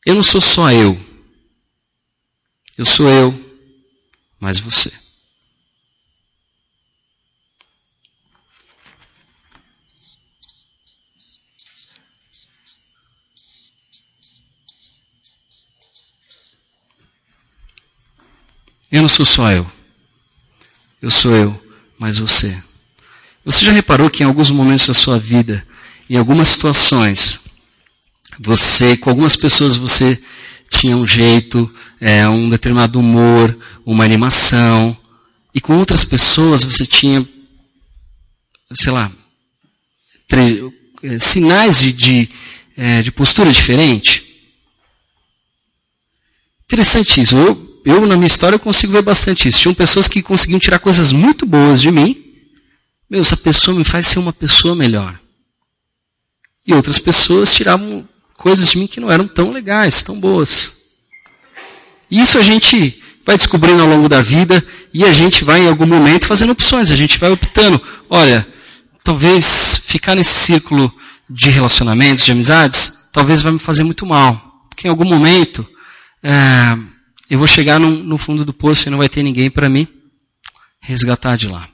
Eu 0.04 0.16
não 0.16 0.24
sou 0.24 0.42
só 0.42 0.72
eu. 0.72 1.00
Eu 2.76 2.86
sou 2.86 3.08
eu, 3.08 3.58
mas 4.40 4.60
você. 4.60 4.92
Eu 18.92 19.02
não 19.02 19.08
sou 19.08 19.26
só 19.26 19.50
eu. 19.52 19.70
Eu 21.02 21.10
sou 21.10 21.34
eu, 21.34 21.68
mas 21.98 22.20
você. 22.20 22.62
Você 23.46 23.66
já 23.66 23.72
reparou 23.72 24.10
que 24.10 24.22
em 24.22 24.26
alguns 24.26 24.52
momentos 24.52 24.88
da 24.88 24.94
sua 24.94 25.18
vida, 25.18 25.66
em 26.10 26.18
algumas 26.18 26.50
situações, 26.50 27.40
você, 28.38 28.98
com 28.98 29.10
algumas 29.10 29.36
pessoas 29.36 29.78
você 29.78 30.22
tinha 30.70 30.98
um 30.98 31.08
jeito, 31.08 31.74
é, 32.00 32.28
um 32.28 32.50
determinado 32.50 33.00
humor, 33.00 33.58
uma 33.86 34.04
animação, 34.04 34.96
e 35.56 35.62
com 35.62 35.78
outras 35.78 36.04
pessoas 36.04 36.64
você 36.64 36.86
tinha, 36.86 37.28
sei 38.74 38.92
lá, 38.92 39.12
é, 41.04 41.20
sinais 41.20 41.80
de, 41.80 41.94
de, 41.94 42.30
é, 42.76 43.02
de 43.02 43.12
postura 43.12 43.52
diferente. 43.52 44.28
Interessante. 46.66 47.22
Eu, 47.34 47.71
eu, 47.84 48.06
na 48.06 48.16
minha 48.16 48.28
história, 48.28 48.56
eu 48.56 48.60
consigo 48.60 48.94
ver 48.94 49.02
bastante 49.02 49.48
isso. 49.48 49.60
Tinham 49.60 49.74
pessoas 49.74 50.08
que 50.08 50.22
conseguiam 50.22 50.60
tirar 50.60 50.80
coisas 50.80 51.12
muito 51.12 51.46
boas 51.46 51.82
de 51.82 51.90
mim. 51.90 52.24
Meu, 53.10 53.22
essa 53.22 53.36
pessoa 53.36 53.78
me 53.78 53.84
faz 53.84 54.06
ser 54.06 54.20
uma 54.20 54.32
pessoa 54.32 54.76
melhor. 54.76 55.20
E 56.66 56.74
outras 56.74 57.00
pessoas 57.00 57.54
tiravam 57.54 58.08
coisas 58.36 58.70
de 58.70 58.78
mim 58.78 58.88
que 58.88 59.00
não 59.00 59.12
eram 59.12 59.28
tão 59.28 59.52
legais, 59.52 60.04
tão 60.04 60.20
boas. 60.20 60.74
E 62.10 62.20
isso 62.20 62.38
a 62.38 62.44
gente 62.44 63.02
vai 63.26 63.36
descobrindo 63.36 63.82
ao 63.82 63.88
longo 63.88 64.08
da 64.08 64.22
vida 64.22 64.64
e 64.94 65.04
a 65.04 65.12
gente 65.12 65.44
vai, 65.44 65.62
em 65.62 65.68
algum 65.68 65.88
momento, 65.88 66.28
fazendo 66.28 66.52
opções. 66.52 66.92
A 66.92 66.96
gente 66.96 67.18
vai 67.18 67.32
optando. 67.32 67.82
Olha, 68.10 68.48
talvez 69.04 69.82
ficar 69.88 70.14
nesse 70.14 70.34
círculo 70.34 70.94
de 71.28 71.50
relacionamentos, 71.50 72.24
de 72.24 72.32
amizades, 72.32 73.10
talvez 73.12 73.42
vai 73.42 73.54
me 73.54 73.60
fazer 73.60 73.84
muito 73.84 74.06
mal. 74.06 74.68
Porque 74.70 74.88
em 74.88 74.92
algum 74.92 75.06
momento. 75.06 75.68
É, 76.24 76.91
eu 77.32 77.40
vou 77.40 77.48
chegar 77.48 77.80
no, 77.80 77.90
no 77.90 78.18
fundo 78.18 78.44
do 78.44 78.52
poço 78.52 78.90
e 78.90 78.92
não 78.92 78.98
vai 78.98 79.08
ter 79.08 79.24
ninguém 79.24 79.50
para 79.50 79.70
me 79.70 79.88
resgatar 80.82 81.38
de 81.38 81.48
lá. 81.48 81.70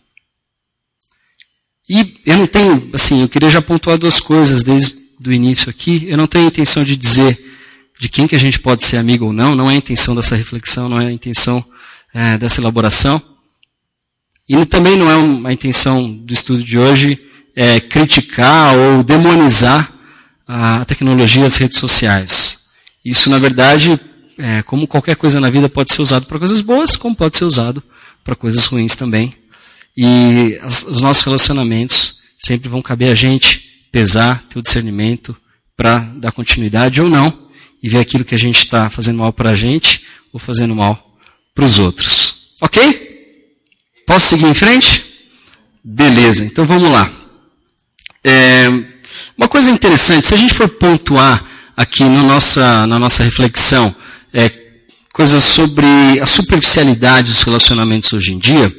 E 1.90 2.22
eu 2.28 2.38
não 2.38 2.46
tenho, 2.46 2.92
assim, 2.94 3.22
eu 3.24 3.28
queria 3.28 3.50
já 3.50 3.60
pontuar 3.60 3.98
duas 3.98 4.20
coisas 4.20 4.62
desde 4.62 5.00
o 5.26 5.34
início 5.34 5.68
aqui. 5.68 6.06
Eu 6.08 6.16
não 6.16 6.28
tenho 6.28 6.46
a 6.46 6.50
intenção 6.50 6.84
de 6.84 6.96
dizer 6.96 7.44
de 8.00 8.08
quem 8.08 8.28
que 8.28 8.36
a 8.36 8.40
gente 8.40 8.60
pode 8.60 8.84
ser 8.84 8.98
amigo 8.98 9.26
ou 9.26 9.34
não, 9.34 9.56
não 9.56 9.72
é 9.72 9.74
a 9.74 9.78
intenção 9.78 10.14
dessa 10.14 10.36
reflexão, 10.36 10.88
não 10.88 11.02
é 11.02 11.08
a 11.08 11.12
intenção 11.12 11.66
é, 12.14 12.38
dessa 12.38 12.62
elaboração. 12.62 13.20
E 14.48 14.64
também 14.64 14.96
não 14.96 15.10
é 15.10 15.16
uma 15.16 15.52
intenção 15.52 16.08
do 16.18 16.34
estudo 16.34 16.64
de 16.64 16.78
hoje 16.78 17.20
é, 17.56 17.80
criticar 17.80 18.76
ou 18.76 19.04
demonizar 19.04 19.92
a 20.48 20.86
tecnologia 20.86 21.42
e 21.42 21.46
as 21.48 21.58
redes 21.58 21.80
sociais. 21.80 22.68
Isso, 23.04 23.28
na 23.28 23.40
verdade, 23.40 24.00
é, 24.38 24.62
como 24.62 24.88
qualquer 24.88 25.16
coisa 25.16 25.40
na 25.40 25.50
vida, 25.50 25.68
pode 25.68 25.92
ser 25.92 26.02
usado 26.02 26.26
para 26.26 26.40
coisas 26.40 26.62
boas, 26.62 26.96
como 26.96 27.16
pode 27.16 27.38
ser 27.38 27.46
usado 27.46 27.82
para 28.24 28.36
coisas 28.36 28.66
ruins 28.66 28.96
também. 28.96 29.34
E 29.96 30.60
as, 30.62 30.84
os 30.84 31.02
nossos 31.02 31.24
relacionamentos 31.24 32.20
sempre 32.38 32.70
vão 32.70 32.82
caber 32.82 33.12
a 33.12 33.16
gente 33.16 33.88
pesar, 33.92 34.44
ter 34.50 34.60
o 34.60 34.62
discernimento 34.62 35.36
para 35.76 36.00
dar 36.00 36.32
continuidade 36.32 37.02
ou 37.02 37.10
não 37.10 37.48
e 37.82 37.90
ver 37.90 38.00
aquilo 38.00 38.26
que 38.26 38.36
a 38.36 38.40
gente 38.40 38.60
está 38.60 38.90
fazendo 38.90 39.20
mal 39.20 39.34
para 39.34 39.52
a 39.52 39.56
gente 39.56 40.06
ou 40.32 40.40
fazendo 40.40 40.76
mal 40.76 41.18
para 41.54 41.66
os 41.66 41.80
outros. 41.80 42.54
Ok? 42.62 43.08
Posso 44.06 44.28
seguir 44.28 44.46
em 44.46 44.54
frente? 44.54 45.04
Beleza, 45.84 46.46
então 46.46 46.66
vamos 46.66 46.92
lá. 46.92 47.12
É, 48.24 48.68
uma 49.38 49.48
coisa 49.48 49.70
interessante, 49.72 50.28
se 50.28 50.34
a 50.34 50.38
gente 50.38 50.54
for 50.54 50.68
pontuar 50.68 51.44
aqui 51.76 52.04
no 52.04 52.24
nossa, 52.24 52.86
na 52.88 53.00
nossa 53.00 53.24
reflexão 53.24 53.96
é, 54.34 54.52
coisas 55.14 55.44
sobre 55.44 55.86
a 56.22 56.26
superficialidade 56.26 57.32
dos 57.32 57.42
relacionamentos 57.42 58.14
hoje 58.14 58.34
em 58.34 58.40
dia, 58.40 58.76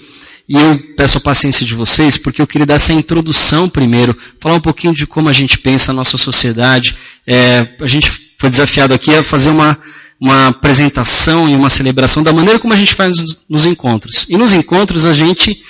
e 0.49 0.55
eu 0.57 0.79
peço 0.97 1.19
a 1.19 1.21
paciência 1.21 1.67
de 1.67 1.75
vocês, 1.75 2.17
porque 2.17 2.41
eu 2.41 2.47
queria 2.47 2.67
dar 2.67 2.75
essa 2.75 2.93
introdução 2.93 3.69
primeiro, 3.69 4.17
falar 4.41 4.55
um 4.55 4.61
pouquinho 4.61 4.95
de 4.95 5.07
como 5.07 5.29
a 5.29 5.33
gente 5.33 5.59
pensa 5.59 5.93
a 5.93 5.95
nossa 5.95 6.17
sociedade. 6.17 6.97
É, 7.27 7.69
a 7.79 7.87
gente 7.87 8.11
foi 8.39 8.49
desafiado 8.49 8.95
aqui 8.95 9.15
a 9.15 9.23
fazer 9.23 9.51
uma, 9.51 9.79
uma 10.19 10.49
apresentação 10.49 11.47
e 11.51 11.55
uma 11.55 11.69
celebração 11.69 12.23
da 12.23 12.33
maneira 12.33 12.59
como 12.59 12.73
a 12.73 12.79
gente 12.79 12.95
faz 12.95 13.19
nos 13.47 13.67
encontros. 13.67 14.25
E 14.27 14.39
nos 14.39 14.55
encontros 14.55 15.05
a 15.05 15.13
gente 15.13 15.63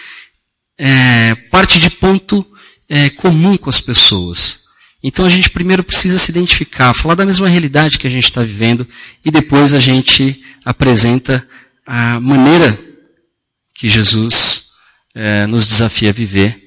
é, 0.78 1.34
parte 1.50 1.80
de 1.80 1.90
ponto 1.90 2.46
é, 2.88 3.10
comum 3.10 3.56
com 3.56 3.68
as 3.68 3.80
pessoas. 3.80 4.67
Então 5.02 5.24
a 5.24 5.28
gente 5.28 5.50
primeiro 5.50 5.84
precisa 5.84 6.18
se 6.18 6.30
identificar, 6.30 6.92
falar 6.92 7.14
da 7.14 7.26
mesma 7.26 7.48
realidade 7.48 7.98
que 7.98 8.06
a 8.06 8.10
gente 8.10 8.24
está 8.24 8.42
vivendo 8.42 8.86
e 9.24 9.30
depois 9.30 9.72
a 9.72 9.78
gente 9.78 10.42
apresenta 10.64 11.46
a 11.86 12.18
maneira 12.20 12.78
que 13.74 13.88
Jesus 13.88 14.66
é, 15.14 15.46
nos 15.46 15.66
desafia 15.66 16.10
a 16.10 16.12
viver, 16.12 16.60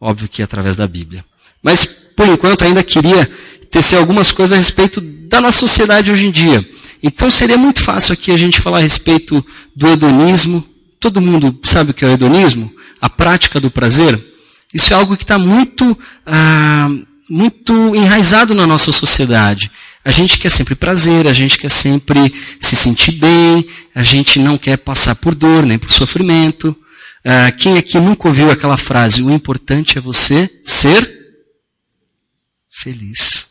óbvio 0.00 0.28
que 0.28 0.42
através 0.42 0.74
da 0.74 0.86
Bíblia. 0.88 1.24
Mas 1.62 2.12
por 2.16 2.26
enquanto 2.26 2.64
ainda 2.64 2.82
queria 2.82 3.30
tecer 3.70 3.96
algumas 3.96 4.32
coisas 4.32 4.52
a 4.52 4.56
respeito 4.56 5.00
da 5.00 5.40
nossa 5.40 5.58
sociedade 5.58 6.10
hoje 6.10 6.26
em 6.26 6.30
dia. 6.30 6.68
Então 7.02 7.30
seria 7.30 7.56
muito 7.56 7.80
fácil 7.80 8.12
aqui 8.12 8.32
a 8.32 8.36
gente 8.36 8.60
falar 8.60 8.78
a 8.78 8.82
respeito 8.82 9.44
do 9.74 9.86
hedonismo. 9.86 10.64
Todo 10.98 11.20
mundo 11.20 11.58
sabe 11.62 11.92
o 11.92 11.94
que 11.94 12.04
é 12.04 12.08
o 12.08 12.10
hedonismo? 12.10 12.72
A 13.00 13.08
prática 13.08 13.60
do 13.60 13.70
prazer. 13.70 14.20
Isso 14.74 14.92
é 14.92 14.96
algo 14.96 15.16
que 15.16 15.22
está 15.22 15.38
muito, 15.38 15.96
ah, 16.26 16.88
muito 17.28 17.94
enraizado 17.94 18.54
na 18.54 18.66
nossa 18.66 18.90
sociedade. 18.90 19.70
A 20.04 20.10
gente 20.10 20.38
quer 20.38 20.48
sempre 20.48 20.74
prazer, 20.74 21.26
a 21.26 21.32
gente 21.32 21.58
quer 21.58 21.68
sempre 21.68 22.32
se 22.60 22.74
sentir 22.76 23.12
bem, 23.12 23.68
a 23.94 24.02
gente 24.02 24.38
não 24.38 24.56
quer 24.56 24.78
passar 24.78 25.14
por 25.16 25.34
dor 25.34 25.66
nem 25.66 25.78
por 25.78 25.90
sofrimento. 25.90 26.74
Ah, 27.24 27.52
quem 27.52 27.76
aqui 27.76 27.98
nunca 27.98 28.28
ouviu 28.28 28.50
aquela 28.50 28.76
frase? 28.76 29.22
O 29.22 29.30
importante 29.30 29.98
é 29.98 30.00
você 30.00 30.48
ser 30.64 31.18
feliz. 32.70 33.48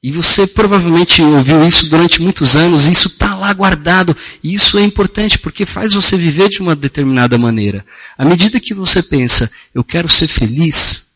E 0.00 0.12
você 0.12 0.46
provavelmente 0.46 1.20
ouviu 1.20 1.64
isso 1.66 1.88
durante 1.88 2.22
muitos 2.22 2.56
anos, 2.56 2.86
e 2.86 2.92
isso 2.92 3.08
está 3.08 3.34
lá 3.34 3.52
guardado. 3.52 4.16
E 4.44 4.54
isso 4.54 4.78
é 4.78 4.82
importante 4.82 5.38
porque 5.38 5.66
faz 5.66 5.94
você 5.94 6.16
viver 6.16 6.48
de 6.48 6.60
uma 6.60 6.76
determinada 6.76 7.36
maneira. 7.36 7.84
À 8.16 8.24
medida 8.24 8.60
que 8.60 8.72
você 8.72 9.02
pensa, 9.02 9.50
eu 9.74 9.82
quero 9.82 10.08
ser 10.08 10.28
feliz, 10.28 11.07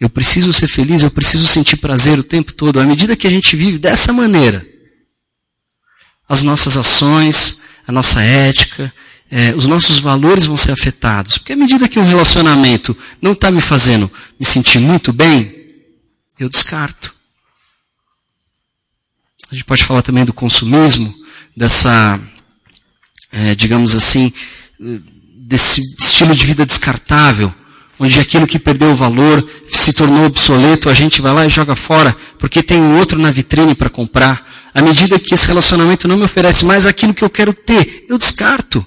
eu 0.00 0.08
preciso 0.08 0.50
ser 0.50 0.66
feliz, 0.66 1.02
eu 1.02 1.10
preciso 1.10 1.46
sentir 1.46 1.76
prazer 1.76 2.18
o 2.18 2.24
tempo 2.24 2.54
todo. 2.54 2.80
À 2.80 2.86
medida 2.86 3.14
que 3.14 3.26
a 3.26 3.30
gente 3.30 3.54
vive 3.54 3.78
dessa 3.78 4.12
maneira, 4.14 4.66
as 6.26 6.42
nossas 6.42 6.78
ações, 6.78 7.60
a 7.86 7.92
nossa 7.92 8.22
ética, 8.22 8.92
é, 9.30 9.54
os 9.54 9.66
nossos 9.66 9.98
valores 9.98 10.46
vão 10.46 10.56
ser 10.56 10.72
afetados. 10.72 11.36
Porque 11.36 11.52
à 11.52 11.56
medida 11.56 11.86
que 11.86 11.98
um 11.98 12.06
relacionamento 12.06 12.96
não 13.20 13.32
está 13.32 13.50
me 13.50 13.60
fazendo 13.60 14.10
me 14.38 14.46
sentir 14.46 14.78
muito 14.78 15.12
bem, 15.12 15.54
eu 16.38 16.48
descarto. 16.48 17.14
A 19.50 19.54
gente 19.54 19.64
pode 19.64 19.84
falar 19.84 20.00
também 20.00 20.24
do 20.24 20.32
consumismo, 20.32 21.14
dessa, 21.54 22.18
é, 23.30 23.54
digamos 23.54 23.94
assim, 23.94 24.32
desse 25.34 25.82
estilo 25.98 26.34
de 26.34 26.46
vida 26.46 26.64
descartável, 26.64 27.52
onde 28.00 28.18
aquilo 28.18 28.46
que 28.46 28.58
perdeu 28.58 28.92
o 28.92 28.96
valor 28.96 29.46
se 29.70 29.92
tornou 29.92 30.24
obsoleto, 30.24 30.88
a 30.88 30.94
gente 30.94 31.20
vai 31.20 31.34
lá 31.34 31.46
e 31.46 31.50
joga 31.50 31.76
fora, 31.76 32.16
porque 32.38 32.62
tem 32.62 32.80
um 32.80 32.96
outro 32.96 33.18
na 33.18 33.30
vitrine 33.30 33.74
para 33.74 33.90
comprar. 33.90 34.50
À 34.72 34.80
medida 34.80 35.18
que 35.18 35.34
esse 35.34 35.46
relacionamento 35.46 36.08
não 36.08 36.16
me 36.16 36.24
oferece 36.24 36.64
mais 36.64 36.86
aquilo 36.86 37.12
que 37.12 37.22
eu 37.22 37.28
quero 37.28 37.52
ter, 37.52 38.06
eu 38.08 38.16
descarto. 38.16 38.84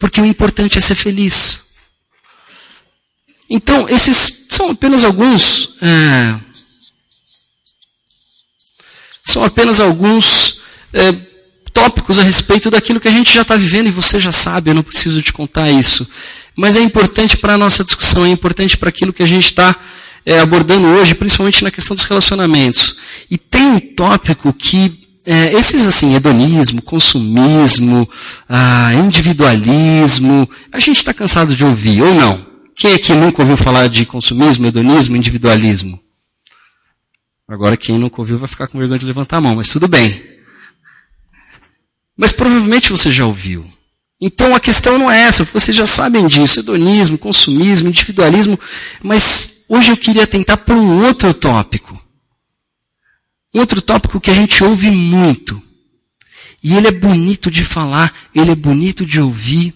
Porque 0.00 0.20
o 0.20 0.24
importante 0.24 0.76
é 0.76 0.80
ser 0.80 0.96
feliz. 0.96 1.68
Então, 3.48 3.88
esses 3.88 4.46
são 4.50 4.70
apenas 4.70 5.04
alguns 5.04 5.76
é, 5.80 6.40
são 9.24 9.44
apenas 9.44 9.78
alguns 9.78 10.60
é, 10.92 11.12
tópicos 11.72 12.18
a 12.18 12.22
respeito 12.22 12.70
daquilo 12.70 12.98
que 12.98 13.06
a 13.06 13.12
gente 13.12 13.32
já 13.32 13.42
está 13.42 13.56
vivendo 13.56 13.86
e 13.86 13.92
você 13.92 14.18
já 14.18 14.32
sabe, 14.32 14.70
eu 14.70 14.74
não 14.74 14.82
preciso 14.82 15.22
te 15.22 15.32
contar 15.32 15.70
isso. 15.70 16.08
Mas 16.58 16.74
é 16.74 16.80
importante 16.80 17.36
para 17.36 17.54
a 17.54 17.56
nossa 17.56 17.84
discussão, 17.84 18.26
é 18.26 18.30
importante 18.30 18.76
para 18.76 18.88
aquilo 18.88 19.12
que 19.12 19.22
a 19.22 19.26
gente 19.26 19.44
está 19.44 19.76
é, 20.26 20.40
abordando 20.40 20.88
hoje, 20.88 21.14
principalmente 21.14 21.62
na 21.62 21.70
questão 21.70 21.94
dos 21.94 22.02
relacionamentos. 22.02 22.96
E 23.30 23.38
tem 23.38 23.64
um 23.64 23.78
tópico 23.78 24.52
que 24.52 25.06
é, 25.24 25.52
esses 25.52 25.86
assim, 25.86 26.16
hedonismo, 26.16 26.82
consumismo, 26.82 28.10
ah, 28.48 28.92
individualismo, 28.94 30.50
a 30.72 30.80
gente 30.80 30.96
está 30.96 31.14
cansado 31.14 31.54
de 31.54 31.64
ouvir, 31.64 32.02
ou 32.02 32.12
não? 32.12 32.44
Quem 32.74 32.92
aqui 32.92 33.14
nunca 33.14 33.40
ouviu 33.40 33.56
falar 33.56 33.88
de 33.88 34.04
consumismo, 34.04 34.66
hedonismo, 34.66 35.16
individualismo? 35.16 36.00
Agora 37.46 37.76
quem 37.76 37.96
nunca 37.98 38.20
ouviu 38.20 38.36
vai 38.36 38.48
ficar 38.48 38.66
com 38.66 38.80
vergonha 38.80 38.98
de 38.98 39.06
levantar 39.06 39.36
a 39.36 39.40
mão, 39.40 39.54
mas 39.54 39.68
tudo 39.68 39.86
bem. 39.86 40.20
Mas 42.16 42.32
provavelmente 42.32 42.90
você 42.90 43.12
já 43.12 43.24
ouviu. 43.24 43.77
Então 44.20 44.54
a 44.54 44.60
questão 44.60 44.98
não 44.98 45.10
é 45.10 45.20
essa, 45.22 45.44
vocês 45.44 45.76
já 45.76 45.86
sabem 45.86 46.26
disso, 46.26 46.58
hedonismo, 46.58 47.16
consumismo, 47.16 47.88
individualismo, 47.88 48.58
mas 49.00 49.64
hoje 49.68 49.92
eu 49.92 49.96
queria 49.96 50.26
tentar 50.26 50.56
por 50.56 50.74
um 50.74 51.06
outro 51.06 51.32
tópico. 51.32 52.00
Outro 53.54 53.80
tópico 53.80 54.20
que 54.20 54.30
a 54.30 54.34
gente 54.34 54.62
ouve 54.64 54.90
muito. 54.90 55.62
E 56.62 56.76
ele 56.76 56.88
é 56.88 56.92
bonito 56.92 57.50
de 57.50 57.64
falar, 57.64 58.12
ele 58.34 58.50
é 58.50 58.56
bonito 58.56 59.06
de 59.06 59.20
ouvir. 59.20 59.74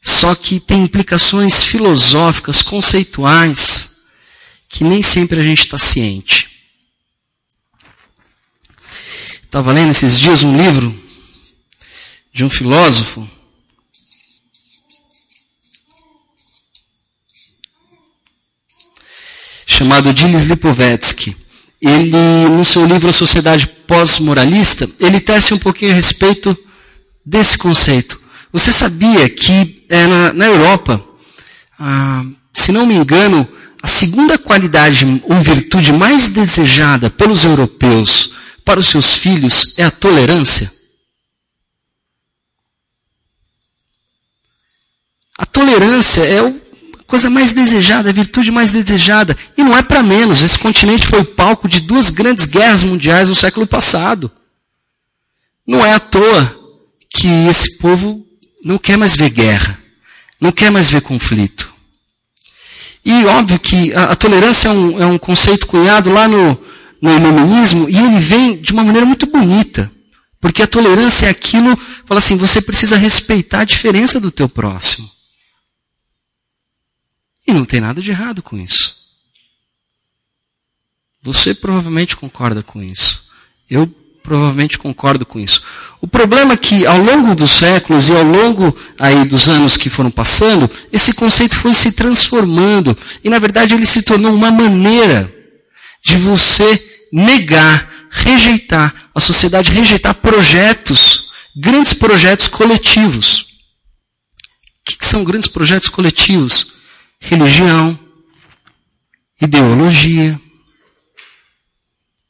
Só 0.00 0.36
que 0.36 0.60
tem 0.60 0.82
implicações 0.82 1.64
filosóficas, 1.64 2.62
conceituais, 2.62 3.90
que 4.68 4.84
nem 4.84 5.02
sempre 5.02 5.40
a 5.40 5.42
gente 5.42 5.62
está 5.62 5.76
ciente. 5.76 6.48
Estava 9.42 9.72
lendo 9.72 9.90
esses 9.90 10.18
dias 10.18 10.44
um 10.44 10.56
livro 10.56 11.05
de 12.36 12.44
um 12.44 12.50
filósofo 12.50 13.26
chamado 19.64 20.12
Dilis 20.12 20.42
Lipovetsky. 20.42 21.34
Ele, 21.80 22.46
no 22.50 22.62
seu 22.62 22.84
livro 22.84 23.08
A 23.08 23.12
Sociedade 23.12 23.66
Pós-Moralista, 23.66 24.86
ele 25.00 25.18
tece 25.18 25.54
um 25.54 25.58
pouquinho 25.58 25.92
a 25.92 25.94
respeito 25.94 26.54
desse 27.24 27.56
conceito. 27.56 28.20
Você 28.52 28.70
sabia 28.70 29.30
que 29.30 29.86
é, 29.88 30.06
na, 30.06 30.32
na, 30.34 30.44
Europa, 30.44 31.02
ah, 31.78 32.22
se 32.52 32.70
não 32.70 32.84
me 32.84 32.96
engano, 32.96 33.48
a 33.82 33.86
segunda 33.86 34.36
qualidade 34.36 35.22
ou 35.24 35.38
virtude 35.38 35.90
mais 35.90 36.28
desejada 36.28 37.08
pelos 37.08 37.46
europeus 37.46 38.34
para 38.62 38.78
os 38.78 38.88
seus 38.88 39.14
filhos 39.14 39.72
é 39.78 39.84
a 39.84 39.90
tolerância. 39.90 40.75
A 45.38 45.44
tolerância 45.44 46.22
é 46.22 46.40
a 46.40 46.54
coisa 47.06 47.28
mais 47.28 47.52
desejada, 47.52 48.08
a 48.08 48.12
virtude 48.12 48.50
mais 48.50 48.72
desejada. 48.72 49.36
E 49.56 49.62
não 49.62 49.76
é 49.76 49.82
para 49.82 50.02
menos. 50.02 50.42
Esse 50.42 50.58
continente 50.58 51.06
foi 51.06 51.20
o 51.20 51.24
palco 51.24 51.68
de 51.68 51.80
duas 51.80 52.10
grandes 52.10 52.46
guerras 52.46 52.82
mundiais 52.82 53.28
no 53.28 53.34
século 53.34 53.66
passado. 53.66 54.30
Não 55.66 55.84
é 55.84 55.92
à 55.92 56.00
toa 56.00 56.56
que 57.10 57.28
esse 57.48 57.78
povo 57.78 58.24
não 58.64 58.78
quer 58.78 58.96
mais 58.96 59.16
ver 59.16 59.30
guerra, 59.30 59.78
não 60.40 60.52
quer 60.52 60.70
mais 60.70 60.90
ver 60.90 61.00
conflito. 61.00 61.74
E 63.04 63.24
óbvio 63.26 63.58
que 63.58 63.94
a, 63.94 64.12
a 64.12 64.16
tolerância 64.16 64.68
é 64.68 64.72
um, 64.72 65.02
é 65.02 65.06
um, 65.06 65.18
conceito 65.18 65.66
cunhado 65.66 66.10
lá 66.10 66.26
no, 66.26 66.58
no 67.00 67.12
iluminismo 67.12 67.88
e 67.88 67.96
ele 67.96 68.18
vem 68.18 68.60
de 68.60 68.72
uma 68.72 68.82
maneira 68.82 69.06
muito 69.06 69.26
bonita. 69.26 69.90
Porque 70.40 70.62
a 70.62 70.66
tolerância 70.66 71.26
é 71.26 71.30
aquilo, 71.30 71.78
fala 72.04 72.18
assim, 72.18 72.36
você 72.36 72.60
precisa 72.60 72.96
respeitar 72.96 73.60
a 73.60 73.64
diferença 73.64 74.20
do 74.20 74.30
teu 74.30 74.48
próximo. 74.48 75.15
E 77.46 77.52
não 77.52 77.64
tem 77.64 77.80
nada 77.80 78.00
de 78.02 78.10
errado 78.10 78.42
com 78.42 78.58
isso. 78.58 78.96
Você 81.22 81.54
provavelmente 81.54 82.16
concorda 82.16 82.62
com 82.62 82.82
isso. 82.82 83.26
Eu 83.68 83.86
provavelmente 84.26 84.76
concordo 84.76 85.24
com 85.24 85.38
isso. 85.38 85.62
O 86.00 86.08
problema 86.08 86.54
é 86.54 86.56
que 86.56 86.84
ao 86.84 86.98
longo 86.98 87.34
dos 87.34 87.50
séculos 87.50 88.08
e 88.08 88.12
ao 88.12 88.24
longo 88.24 88.76
aí 88.98 89.24
dos 89.24 89.48
anos 89.48 89.76
que 89.76 89.88
foram 89.88 90.10
passando, 90.10 90.68
esse 90.92 91.14
conceito 91.14 91.56
foi 91.56 91.72
se 91.72 91.92
transformando 91.92 92.96
e 93.22 93.30
na 93.30 93.38
verdade 93.38 93.74
ele 93.74 93.86
se 93.86 94.02
tornou 94.02 94.34
uma 94.34 94.50
maneira 94.50 95.32
de 96.04 96.16
você 96.16 97.06
negar, 97.12 98.08
rejeitar, 98.10 99.10
a 99.14 99.20
sociedade 99.20 99.70
rejeitar 99.70 100.14
projetos, 100.14 101.30
grandes 101.56 101.94
projetos 101.94 102.48
coletivos. 102.48 103.40
O 103.40 103.46
que, 104.84 104.98
que 104.98 105.06
são 105.06 105.24
grandes 105.24 105.48
projetos 105.48 105.88
coletivos? 105.88 106.75
Religião, 107.28 107.98
ideologia, 109.40 110.40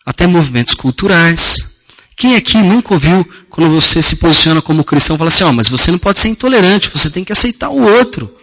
até 0.07 0.27
movimentos 0.27 0.73
culturais. 0.73 1.83
Quem 2.17 2.35
aqui 2.35 2.57
nunca 2.57 2.95
ouviu, 2.95 3.29
quando 3.51 3.71
você 3.75 4.01
se 4.01 4.17
posiciona 4.17 4.63
como 4.63 4.83
cristão, 4.83 5.19
fala 5.19 5.29
assim, 5.29 5.45
ó, 5.45 5.51
oh, 5.51 5.53
mas 5.53 5.69
você 5.69 5.93
não 5.93 5.99
pode 5.99 6.19
ser 6.19 6.31
intolerante, 6.31 6.89
você 6.89 7.11
tem 7.11 7.25
que 7.25 7.33
aceitar 7.33 7.69
o 7.69 7.83
outro. 7.83 8.35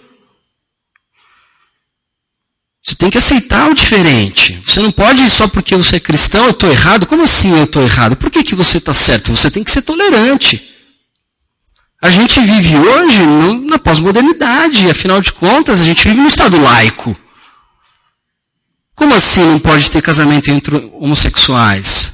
Você 2.83 2.95
tem 2.95 3.09
que 3.09 3.17
aceitar 3.17 3.71
o 3.71 3.73
diferente. 3.73 4.61
Você 4.63 4.79
não 4.79 4.91
pode, 4.91 5.27
só 5.31 5.47
porque 5.47 5.75
você 5.75 5.95
é 5.95 5.99
cristão, 5.99 6.45
eu 6.45 6.51
estou 6.51 6.69
errado. 6.69 7.07
Como 7.07 7.23
assim 7.23 7.57
eu 7.57 7.63
estou 7.63 7.81
errado? 7.81 8.15
Por 8.15 8.29
que, 8.29 8.43
que 8.43 8.53
você 8.53 8.77
está 8.77 8.93
certo? 8.93 9.35
Você 9.35 9.49
tem 9.49 9.63
que 9.63 9.71
ser 9.71 9.81
tolerante. 9.81 10.72
A 12.03 12.09
gente 12.09 12.37
vive 12.41 12.75
hoje 12.75 13.25
na 13.65 13.79
pós-modernidade, 13.79 14.91
afinal 14.91 15.21
de 15.21 15.31
contas, 15.31 15.79
a 15.79 15.85
gente 15.85 16.05
vive 16.05 16.19
no 16.19 16.27
estado 16.27 16.59
laico. 16.59 17.17
Como 18.93 19.15
assim 19.15 19.39
não 19.39 19.57
pode 19.57 19.89
ter 19.89 20.01
casamento 20.01 20.51
entre 20.51 20.75
homossexuais? 20.95 22.13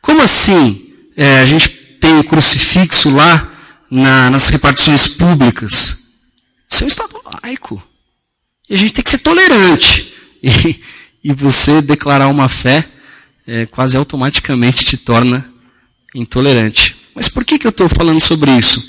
Como 0.00 0.22
assim 0.22 0.94
é, 1.16 1.40
a 1.40 1.44
gente 1.44 1.68
tem 2.00 2.20
o 2.20 2.24
crucifixo 2.24 3.10
lá 3.10 3.52
na, 3.90 4.30
nas 4.30 4.48
repartições 4.50 5.08
públicas? 5.08 5.98
Isso 6.70 6.84
é 6.84 6.86
um 6.86 6.88
Estado 6.88 7.20
laico. 7.42 7.82
E 8.70 8.74
a 8.74 8.78
gente 8.78 8.92
tem 8.92 9.02
que 9.02 9.10
ser 9.10 9.18
tolerante. 9.18 10.14
E, 10.40 10.80
e 11.24 11.32
você 11.32 11.82
declarar 11.82 12.28
uma 12.28 12.48
fé 12.48 12.88
é, 13.44 13.66
quase 13.66 13.96
automaticamente 13.96 14.84
te 14.84 14.96
torna 14.96 15.52
intolerante. 16.14 16.97
Mas 17.18 17.28
por 17.28 17.44
que, 17.44 17.58
que 17.58 17.66
eu 17.66 17.70
estou 17.70 17.88
falando 17.88 18.20
sobre 18.20 18.52
isso? 18.52 18.80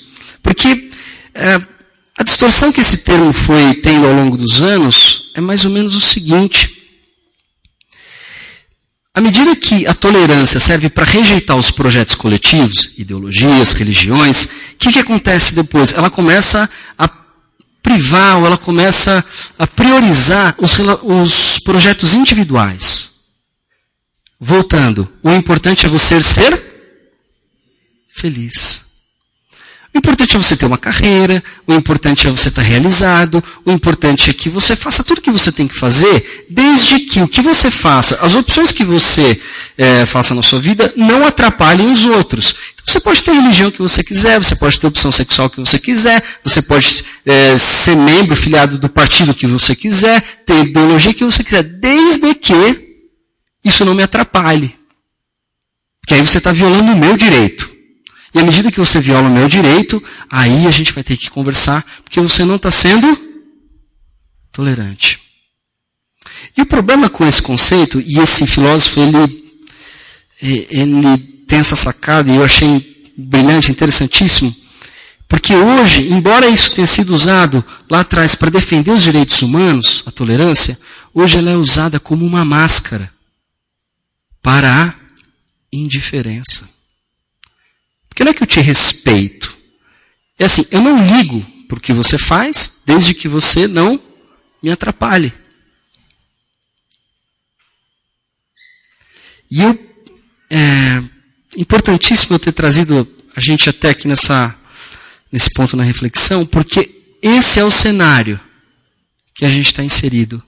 Porque 0.44 0.92
é, 1.34 1.60
a 2.16 2.24
distorção 2.24 2.72
que 2.72 2.80
esse 2.80 3.00
termo 3.00 3.34
foi 3.34 3.74
tendo 3.74 4.06
ao 4.06 4.14
longo 4.14 4.38
dos 4.38 4.62
anos 4.62 5.32
é 5.34 5.42
mais 5.42 5.66
ou 5.66 5.72
menos 5.72 5.96
o 5.96 6.00
seguinte. 6.00 6.80
À 9.16 9.20
medida 9.20 9.56
que 9.56 9.88
a 9.88 9.96
tolerância 9.96 10.60
serve 10.60 10.92
para 10.92 11.06
rejeitar 11.06 11.58
os 11.58 11.72
projetos 11.72 12.14
coletivos, 12.14 12.92
ideologias, 13.00 13.74
religiões, 13.74 14.44
o 14.46 14.50
que, 14.78 14.94
que 14.94 15.00
acontece 15.00 15.56
depois? 15.56 15.92
Ela 15.92 16.12
começa 16.12 16.70
a 17.00 17.10
privar 17.82 18.38
ou 18.38 18.46
ela 18.46 18.60
começa 18.60 19.26
a 19.58 19.66
priorizar 19.66 20.54
os, 20.60 20.78
os 21.02 21.58
projetos 21.58 22.14
individuais. 22.14 23.10
Voltando, 24.40 25.12
o 25.24 25.32
importante 25.32 25.88
é 25.88 25.90
você 25.90 26.22
ser 26.22 26.69
feliz. 28.20 28.90
O 29.94 29.98
importante 29.98 30.36
é 30.36 30.40
você 30.40 30.56
ter 30.56 30.68
uma 30.68 30.78
carreira, 30.78 31.44
o 31.66 31.74
importante 31.74 32.28
é 32.28 32.30
você 32.30 32.50
estar 32.50 32.62
realizado, 32.62 33.44
o 33.66 33.72
importante 33.72 34.30
é 34.30 34.34
que 34.34 34.48
você 34.48 34.76
faça 34.76 35.04
tudo 35.04 35.18
o 35.18 35.22
que 35.22 35.32
você 35.32 35.52
tem 35.52 35.68
que 35.68 35.76
fazer, 35.76 36.46
desde 36.48 37.00
que 37.00 37.20
o 37.22 37.28
que 37.28 37.42
você 37.42 37.72
faça, 37.72 38.20
as 38.22 38.36
opções 38.36 38.72
que 38.72 38.84
você 38.84 39.42
é, 39.76 40.06
faça 40.06 40.36
na 40.36 40.44
sua 40.44 40.60
vida, 40.60 40.94
não 40.96 41.26
atrapalhem 41.26 41.92
os 41.92 42.06
outros. 42.06 42.56
Então, 42.76 42.86
você 42.94 43.00
pode 43.00 43.24
ter 43.24 43.32
a 43.32 43.42
religião 43.42 43.72
que 43.72 43.82
você 43.82 44.04
quiser, 44.04 44.38
você 44.38 44.56
pode 44.56 44.80
ter 44.80 44.86
a 44.86 44.90
opção 44.90 45.12
sexual 45.12 45.50
que 45.50 45.60
você 45.60 45.80
quiser, 45.80 46.24
você 46.44 46.62
pode 46.62 47.04
é, 47.26 47.58
ser 47.58 47.96
membro, 47.96 48.36
filiado 48.36 48.78
do 48.78 48.90
partido 48.90 49.34
que 49.34 49.48
você 49.48 49.76
quiser, 49.76 50.22
ter 50.46 50.66
ideologia 50.66 51.16
que 51.16 51.26
você 51.26 51.44
quiser, 51.44 51.64
desde 51.64 52.36
que 52.36 53.00
isso 53.66 53.84
não 53.84 53.96
me 53.96 54.04
atrapalhe. 54.04 54.76
Porque 56.00 56.14
aí 56.14 56.22
você 56.22 56.38
está 56.38 56.52
violando 56.52 56.92
o 56.92 56.96
meu 56.96 57.18
direito. 57.18 57.79
E 58.34 58.40
à 58.40 58.44
medida 58.44 58.72
que 58.72 58.80
você 58.80 59.00
viola 59.00 59.28
o 59.28 59.32
meu 59.32 59.48
direito, 59.48 60.02
aí 60.30 60.68
a 60.68 60.72
gente 60.72 60.94
vai 60.94 61.04
ter 61.04 61.18
que 61.18 61.30
conversar, 61.30 61.86
porque 62.04 62.20
você 62.20 62.46
não 62.46 62.58
está 62.58 62.70
sendo 62.70 63.18
tolerante. 64.52 65.20
E 66.56 66.62
o 66.62 66.66
problema 66.66 67.10
com 67.10 67.26
esse 67.26 67.42
conceito, 67.42 68.02
e 68.02 68.20
esse 68.20 68.46
filósofo, 68.46 69.00
ele, 69.00 70.68
ele 70.70 71.18
tem 71.48 71.60
essa 71.60 71.76
sacada, 71.76 72.32
e 72.32 72.36
eu 72.36 72.44
achei 72.44 73.04
brilhante, 73.18 73.72
interessantíssimo, 73.72 74.56
porque 75.28 75.56
hoje, 75.56 76.12
embora 76.12 76.48
isso 76.48 76.74
tenha 76.74 76.88
sido 76.88 77.14
usado 77.14 77.64
lá 77.90 78.00
atrás 78.00 78.36
para 78.36 78.50
defender 78.50 78.92
os 78.92 79.04
direitos 79.04 79.42
humanos, 79.44 80.04
a 80.06 80.12
tolerância, 80.12 80.80
hoje 81.14 81.38
ela 81.38 81.52
é 81.52 81.56
usada 81.56 82.00
como 82.00 82.26
uma 82.26 82.44
máscara 82.44 83.12
para 84.42 84.86
a 84.86 84.96
indiferença. 85.72 86.79
Porque 88.20 88.26
não 88.26 88.32
é 88.32 88.34
que 88.34 88.44
eu 88.44 88.48
te 88.48 88.60
respeito. 88.60 89.58
É 90.38 90.44
assim, 90.44 90.68
eu 90.72 90.82
não 90.82 91.02
ligo 91.06 91.40
o 91.72 91.80
que 91.80 91.94
você 91.94 92.18
faz, 92.18 92.82
desde 92.86 93.14
que 93.14 93.30
você 93.30 93.66
não 93.66 93.98
me 94.62 94.70
atrapalhe. 94.70 95.32
E 99.50 99.62
eu, 99.62 99.96
é 100.50 101.02
importantíssimo 101.56 102.36
eu 102.36 102.40
ter 102.40 102.52
trazido 102.52 103.08
a 103.34 103.40
gente 103.40 103.70
até 103.70 103.92
aqui 103.92 104.06
nessa, 104.06 104.54
nesse 105.32 105.54
ponto 105.54 105.78
na 105.78 105.84
reflexão, 105.84 106.46
porque 106.46 107.02
esse 107.22 107.58
é 107.58 107.64
o 107.64 107.72
cenário 107.72 108.38
que 109.34 109.46
a 109.46 109.50
gente 109.50 109.68
está 109.68 109.82
inserido, 109.82 110.44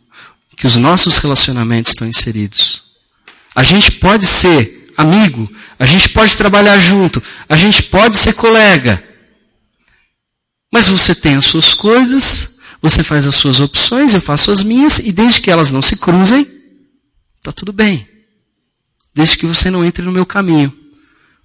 que 0.58 0.68
os 0.68 0.76
nossos 0.76 1.20
relacionamentos 1.20 1.94
estão 1.94 2.06
inseridos. 2.06 2.84
A 3.56 3.64
gente 3.64 3.94
pode 3.94 4.26
ser 4.26 4.81
amigo, 5.02 5.52
a 5.78 5.86
gente 5.86 6.10
pode 6.10 6.36
trabalhar 6.38 6.78
junto, 6.80 7.22
a 7.50 7.58
gente 7.58 7.84
pode 7.84 8.18
ser 8.18 8.34
colega. 8.34 9.04
Mas 10.72 10.88
você 10.88 11.14
tem 11.14 11.36
as 11.36 11.46
suas 11.46 11.74
coisas, 11.74 12.58
você 12.82 13.04
faz 13.04 13.28
as 13.28 13.36
suas 13.36 13.60
opções, 13.60 14.14
eu 14.14 14.22
faço 14.22 14.52
as 14.52 14.64
minhas, 14.64 15.00
e 15.00 15.12
desde 15.12 15.42
que 15.42 15.52
elas 15.52 15.72
não 15.72 15.82
se 15.82 15.98
cruzem, 15.98 16.48
está 17.38 17.52
tudo 17.52 17.74
bem. 17.74 18.08
Desde 19.14 19.38
que 19.38 19.46
você 19.46 19.70
não 19.70 19.84
entre 19.84 20.04
no 20.04 20.12
meu 20.12 20.26
caminho. 20.26 20.74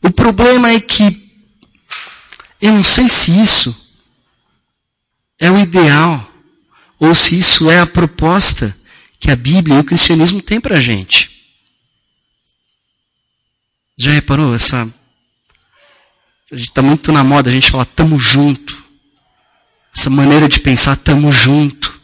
O 0.02 0.10
problema 0.10 0.70
é 0.70 0.78
que 0.78 1.26
eu 2.60 2.72
não 2.72 2.84
sei 2.84 3.08
se 3.08 3.38
isso 3.38 3.74
é 5.38 5.50
o 5.50 5.58
ideal, 5.58 6.32
ou 6.98 7.14
se 7.14 7.38
isso 7.38 7.70
é 7.70 7.80
a 7.80 7.86
proposta 7.86 8.74
que 9.18 9.30
a 9.30 9.36
Bíblia 9.36 9.76
e 9.76 9.80
o 9.80 9.84
cristianismo 9.84 10.40
têm 10.40 10.60
para 10.60 10.76
a 10.76 10.80
gente. 10.80 11.35
Já 13.96 14.10
reparou 14.10 14.54
essa. 14.54 14.82
A 16.52 16.54
gente 16.54 16.68
está 16.68 16.82
muito 16.82 17.10
na 17.10 17.24
moda 17.24 17.48
a 17.48 17.52
gente 17.52 17.70
falar 17.70 17.86
tamo 17.86 18.18
junto. 18.18 18.84
Essa 19.94 20.10
maneira 20.10 20.48
de 20.48 20.60
pensar 20.60 20.96
tamo 20.96 21.32
junto. 21.32 21.98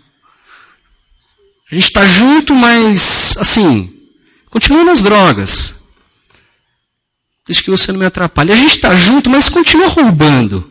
A 1.71 1.75
gente 1.75 1.85
está 1.85 2.07
junto, 2.07 2.55
mas 2.55 3.37
assim, 3.37 3.93
continua 4.49 4.85
nas 4.85 5.03
drogas. 5.03 5.75
Desde 7.47 7.63
que 7.63 7.71
você 7.71 7.93
não 7.93 8.01
me 8.01 8.07
atrapalhe. 8.07 8.53
A 8.53 8.57
gente 8.57 8.77
está 8.77 8.97
junto, 8.97 9.29
mas 9.29 9.51
continua 9.51 9.89
roubando. 9.89 10.71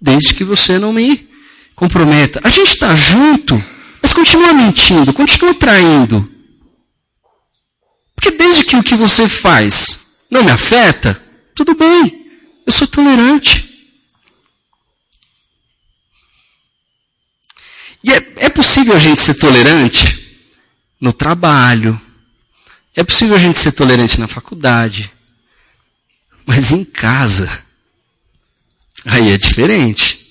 Desde 0.00 0.34
que 0.34 0.44
você 0.44 0.78
não 0.78 0.92
me 0.92 1.28
comprometa. 1.74 2.40
A 2.44 2.48
gente 2.48 2.70
está 2.70 2.94
junto, 2.94 3.62
mas 4.00 4.12
continua 4.12 4.52
mentindo, 4.52 5.12
continua 5.12 5.54
traindo. 5.54 6.30
Porque 8.14 8.30
desde 8.30 8.64
que 8.64 8.76
o 8.76 8.82
que 8.82 8.94
você 8.94 9.28
faz 9.28 10.03
não 10.30 10.42
me 10.42 10.50
afeta, 10.50 11.20
tudo 11.54 11.74
bem, 11.74 12.30
eu 12.66 12.72
sou 12.72 12.86
tolerante. 12.86 13.72
E 18.02 18.12
é, 18.12 18.34
é 18.36 18.48
possível 18.50 18.94
a 18.94 18.98
gente 18.98 19.20
ser 19.20 19.34
tolerante 19.34 20.38
no 21.00 21.12
trabalho, 21.12 22.00
é 22.94 23.02
possível 23.02 23.34
a 23.34 23.38
gente 23.38 23.58
ser 23.58 23.72
tolerante 23.72 24.20
na 24.20 24.28
faculdade, 24.28 25.10
mas 26.46 26.72
em 26.72 26.84
casa, 26.84 27.64
aí 29.06 29.32
é 29.32 29.38
diferente. 29.38 30.24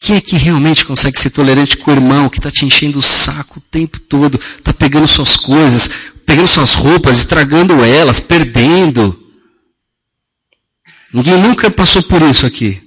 Quem 0.00 0.16
é 0.16 0.20
que 0.20 0.36
realmente 0.36 0.84
consegue 0.84 1.18
ser 1.18 1.30
tolerante 1.30 1.76
com 1.76 1.90
o 1.90 1.94
irmão 1.94 2.30
que 2.30 2.38
está 2.38 2.50
te 2.50 2.64
enchendo 2.64 2.98
o 2.98 3.02
saco 3.02 3.58
o 3.58 3.62
tempo 3.62 4.00
todo, 4.00 4.40
está 4.58 4.72
pegando 4.72 5.06
suas 5.06 5.36
coisas, 5.36 5.90
pegando 6.30 6.46
suas 6.46 6.74
roupas, 6.74 7.18
estragando 7.18 7.84
elas, 7.84 8.20
perdendo. 8.20 9.20
Ninguém 11.12 11.36
nunca 11.36 11.68
passou 11.68 12.04
por 12.04 12.22
isso 12.22 12.46
aqui. 12.46 12.80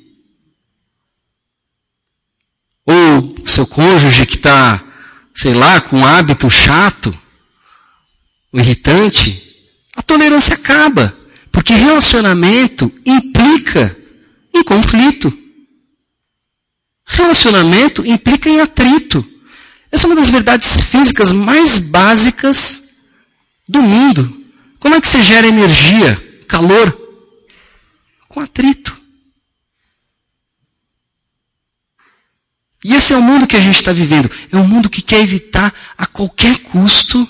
Ou 2.85 3.35
seu 3.45 3.67
cônjuge 3.67 4.25
que 4.25 4.37
está, 4.37 4.81
sei 5.35 5.53
lá, 5.53 5.81
com 5.81 5.97
um 5.97 6.05
hábito 6.05 6.49
chato, 6.49 7.13
irritante, 8.53 9.43
a 9.93 10.01
tolerância 10.01 10.55
acaba. 10.55 11.13
Porque 11.51 11.73
relacionamento 11.73 12.89
implica 13.05 13.93
em 14.53 14.63
conflito. 14.63 15.37
Relacionamento 17.05 18.05
implica 18.05 18.47
em 18.47 18.61
atrito. 18.61 19.27
Essa 19.91 20.05
é 20.05 20.09
uma 20.09 20.15
das 20.15 20.29
verdades 20.29 20.77
físicas 20.77 21.33
mais 21.33 21.77
básicas 21.77 22.82
do 23.67 23.81
mundo. 23.81 24.45
Como 24.79 24.95
é 24.95 25.01
que 25.01 25.07
você 25.07 25.21
gera 25.21 25.47
energia, 25.47 26.15
calor? 26.47 26.97
Com 28.27 28.39
atrito. 28.39 29.01
E 32.83 32.93
esse 32.93 33.13
é 33.13 33.17
o 33.17 33.21
mundo 33.21 33.47
que 33.47 33.55
a 33.55 33.61
gente 33.61 33.77
está 33.77 33.93
vivendo. 33.93 34.29
É 34.51 34.57
um 34.57 34.67
mundo 34.67 34.89
que 34.89 35.01
quer 35.01 35.21
evitar 35.21 35.73
a 35.97 36.05
qualquer 36.05 36.59
custo 36.59 37.27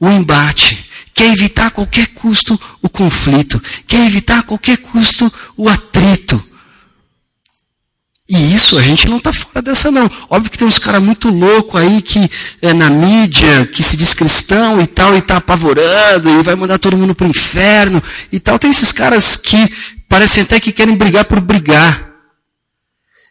o 0.00 0.08
embate, 0.08 0.88
quer 1.12 1.32
evitar 1.32 1.66
a 1.66 1.70
qualquer 1.70 2.06
custo 2.08 2.58
o 2.80 2.88
conflito, 2.88 3.60
quer 3.86 4.06
evitar 4.06 4.38
a 4.38 4.42
qualquer 4.44 4.78
custo 4.78 5.32
o 5.56 5.68
atrito. 5.68 6.40
E 8.28 8.54
isso 8.54 8.76
a 8.76 8.82
gente 8.82 9.08
não 9.08 9.16
está 9.16 9.32
fora 9.32 9.62
dessa 9.62 9.90
não. 9.90 10.10
Óbvio 10.28 10.50
que 10.50 10.58
tem 10.58 10.68
uns 10.68 10.78
caras 10.78 11.02
muito 11.02 11.30
loucos 11.30 11.80
aí 11.80 12.02
que 12.02 12.30
é 12.60 12.74
na 12.74 12.90
mídia, 12.90 13.66
que 13.66 13.82
se 13.82 13.96
diz 13.96 14.12
cristão 14.12 14.82
e 14.82 14.86
tal, 14.86 15.14
e 15.14 15.18
está 15.18 15.38
apavorando, 15.38 16.28
e 16.28 16.42
vai 16.42 16.54
mandar 16.54 16.78
todo 16.78 16.96
mundo 16.96 17.14
para 17.14 17.26
o 17.26 17.30
inferno 17.30 18.02
e 18.30 18.38
tal. 18.38 18.58
Tem 18.58 18.70
esses 18.70 18.92
caras 18.92 19.34
que 19.34 19.56
parecem 20.10 20.42
até 20.42 20.60
que 20.60 20.72
querem 20.72 20.94
brigar 20.94 21.24
por 21.24 21.40
brigar. 21.40 22.12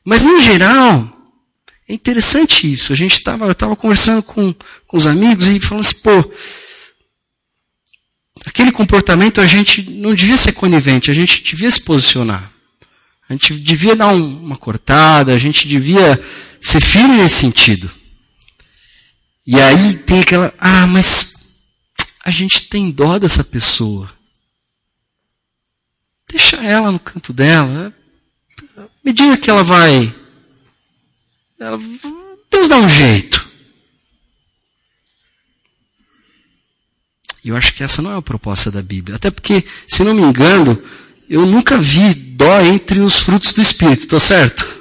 Mas 0.04 0.24
no 0.24 0.40
geral, 0.40 1.08
é 1.88 1.94
interessante 1.94 2.72
isso. 2.72 2.92
A 2.92 2.96
gente 2.96 3.14
estava, 3.14 3.46
eu 3.46 3.52
estava 3.52 3.76
conversando 3.76 4.24
com, 4.24 4.52
com 4.88 4.98
os 4.98 5.06
amigos 5.06 5.48
e 5.48 5.60
falando 5.60 5.86
assim, 5.86 6.02
pô, 6.02 6.32
aquele 8.48 8.72
comportamento 8.72 9.40
a 9.40 9.46
gente 9.46 9.88
não 9.92 10.16
devia 10.16 10.38
ser 10.38 10.54
conivente, 10.54 11.12
a 11.12 11.14
gente 11.14 11.44
devia 11.44 11.70
se 11.70 11.82
posicionar. 11.82 12.57
A 13.30 13.34
gente 13.34 13.60
devia 13.60 13.96
dar 13.96 14.08
um, 14.08 14.44
uma 14.44 14.58
cortada, 14.58 15.34
a 15.34 15.38
gente 15.38 15.68
devia 15.68 16.22
ser 16.62 16.80
firme 16.80 17.18
nesse 17.18 17.36
sentido. 17.36 17.92
E 19.46 19.60
aí 19.60 19.98
tem 19.98 20.22
aquela, 20.22 20.54
ah, 20.58 20.88
mas 20.88 21.34
a 22.24 22.32
gente 22.32 22.70
tem 22.70 22.92
dó 22.92 23.18
dessa 23.18 23.44
pessoa. 23.44 24.12
Deixa 26.30 26.58
ela 26.58 26.92
no 26.92 27.00
canto 27.00 27.32
dela. 27.32 27.94
Medida 29.04 29.38
que 29.38 29.50
ela 29.50 29.64
vai 29.64 30.14
ela, 31.60 31.80
Deus 32.52 32.68
dá 32.68 32.78
um 32.78 32.88
jeito. 32.88 33.48
E 37.44 37.50
eu 37.50 37.56
acho 37.56 37.74
que 37.74 37.84
essa 37.84 38.02
não 38.02 38.12
é 38.12 38.18
a 38.18 38.22
proposta 38.22 38.70
da 38.70 38.82
Bíblia. 38.82 39.16
Até 39.16 39.32
porque, 39.32 39.66
se 39.88 40.04
não 40.04 40.14
me 40.14 40.22
engano, 40.22 40.82
eu 41.30 41.46
nunca 41.46 41.78
vi 41.78 42.14
dó 42.14 42.62
entre 42.62 43.00
os 43.00 43.20
frutos 43.20 43.54
do 43.54 43.62
Espírito, 43.62 44.04
estou 44.04 44.20
certo? 44.20 44.78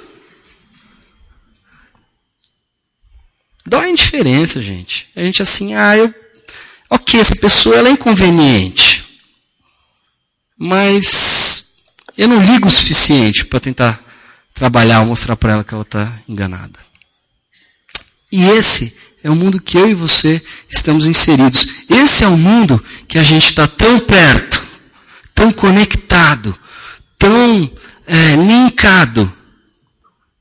Dó 3.65 3.81
é 3.81 3.89
indiferença, 3.89 4.61
gente. 4.61 5.09
A 5.15 5.21
gente 5.21 5.41
assim, 5.41 5.75
ah, 5.75 5.97
eu. 5.97 6.13
Ok, 6.89 7.19
essa 7.19 7.35
pessoa 7.35 7.75
ela 7.75 7.89
é 7.89 7.91
inconveniente. 7.91 9.03
Mas 10.57 11.83
eu 12.17 12.27
não 12.27 12.41
ligo 12.41 12.67
o 12.67 12.71
suficiente 12.71 13.45
para 13.45 13.59
tentar 13.59 14.01
trabalhar 14.53 15.01
ou 15.01 15.07
mostrar 15.07 15.35
para 15.35 15.53
ela 15.53 15.63
que 15.63 15.73
ela 15.73 15.83
está 15.83 16.19
enganada. 16.27 16.79
E 18.31 18.43
esse 18.45 18.97
é 19.23 19.29
o 19.29 19.35
mundo 19.35 19.61
que 19.61 19.77
eu 19.77 19.89
e 19.89 19.93
você 19.93 20.41
estamos 20.69 21.05
inseridos. 21.05 21.67
Esse 21.89 22.23
é 22.23 22.27
o 22.27 22.37
mundo 22.37 22.83
que 23.07 23.17
a 23.17 23.23
gente 23.23 23.45
está 23.45 23.67
tão 23.67 23.99
perto, 23.99 24.65
tão 25.37 25.51
conectado, 25.51 26.57
tão 27.19 27.71
é, 28.07 28.35
linkado, 28.35 29.31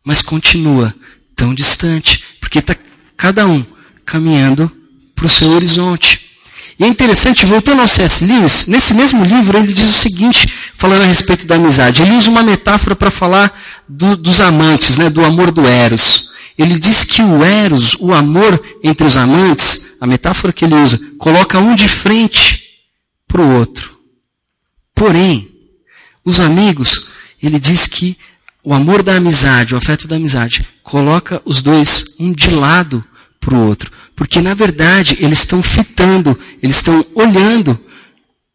mas 0.02 0.22
continua 0.22 0.94
tão 1.36 1.54
distante, 1.54 2.24
porque 2.40 2.60
está 2.60 2.74
cada 3.14 3.46
um 3.46 3.62
caminhando 4.06 4.72
para 5.14 5.26
o 5.26 5.28
seu 5.28 5.50
horizonte. 5.50 6.38
E 6.78 6.84
é 6.84 6.86
interessante, 6.86 7.44
voltando 7.44 7.82
ao 7.82 7.88
C.S. 7.88 8.24
Lewis, 8.24 8.66
nesse 8.66 8.94
mesmo 8.94 9.22
livro 9.22 9.58
ele 9.58 9.70
diz 9.70 9.86
o 9.86 9.98
seguinte, 9.98 10.48
falando 10.78 11.02
a 11.02 11.06
respeito 11.06 11.46
da 11.46 11.56
amizade. 11.56 12.00
Ele 12.00 12.16
usa 12.16 12.30
uma 12.30 12.42
metáfora 12.42 12.96
para 12.96 13.10
falar 13.10 13.52
do, 13.86 14.16
dos 14.16 14.40
amantes, 14.40 14.96
né, 14.96 15.10
do 15.10 15.22
amor 15.22 15.50
do 15.50 15.66
Eros. 15.66 16.30
Ele 16.56 16.78
diz 16.78 17.04
que 17.04 17.20
o 17.20 17.44
Eros, 17.44 17.96
o 18.00 18.14
amor 18.14 18.62
entre 18.82 19.06
os 19.06 19.18
amantes, 19.18 19.98
a 20.00 20.06
metáfora 20.06 20.54
que 20.54 20.64
ele 20.64 20.74
usa, 20.74 20.98
coloca 21.18 21.58
um 21.58 21.74
de 21.74 21.86
frente 21.86 22.62
para 23.28 23.42
o 23.42 23.58
outro. 23.58 23.95
Porém, 24.96 25.50
os 26.24 26.40
amigos, 26.40 27.08
ele 27.40 27.60
diz 27.60 27.86
que 27.86 28.16
o 28.64 28.72
amor 28.72 29.02
da 29.02 29.14
amizade, 29.14 29.74
o 29.74 29.78
afeto 29.78 30.08
da 30.08 30.16
amizade, 30.16 30.66
coloca 30.82 31.40
os 31.44 31.60
dois 31.60 32.16
um 32.18 32.32
de 32.32 32.50
lado 32.50 33.04
para 33.38 33.54
o 33.54 33.66
outro. 33.68 33.92
Porque, 34.16 34.40
na 34.40 34.54
verdade, 34.54 35.18
eles 35.20 35.40
estão 35.40 35.62
fitando, 35.62 36.36
eles 36.62 36.76
estão 36.76 37.04
olhando 37.14 37.78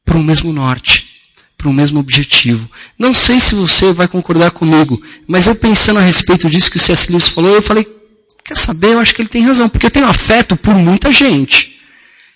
para 0.04 0.17
o 0.17 0.23
mesmo 0.23 0.51
norte, 0.51 1.08
para 1.56 1.69
o 1.69 1.73
mesmo 1.73 1.99
objetivo. 1.99 2.69
Não 2.97 3.13
sei 3.13 3.39
se 3.39 3.54
você 3.54 3.93
vai 3.93 4.08
concordar 4.08 4.49
comigo, 4.49 4.99
mas 5.27 5.45
eu 5.45 5.56
pensando 5.56 5.99
a 5.99 6.04
respeito 6.04 6.49
disso 6.49 6.71
que 6.71 6.77
o 6.77 6.80
C.S. 6.80 7.12
Lewis 7.12 7.30
falou, 7.30 7.54
eu 7.54 7.62
falei, 7.62 7.88
quer 8.43 8.58
saber, 8.58 8.93
eu 8.93 8.99
acho 8.99 9.13
que 9.13 9.21
ele 9.21 9.30
tem 9.30 9.45
razão, 9.45 9.69
porque 9.69 9.86
eu 9.86 9.91
tenho 9.91 10.08
afeto 10.08 10.58
por 10.58 10.73
muita 10.73 11.12
gente. 11.12 11.80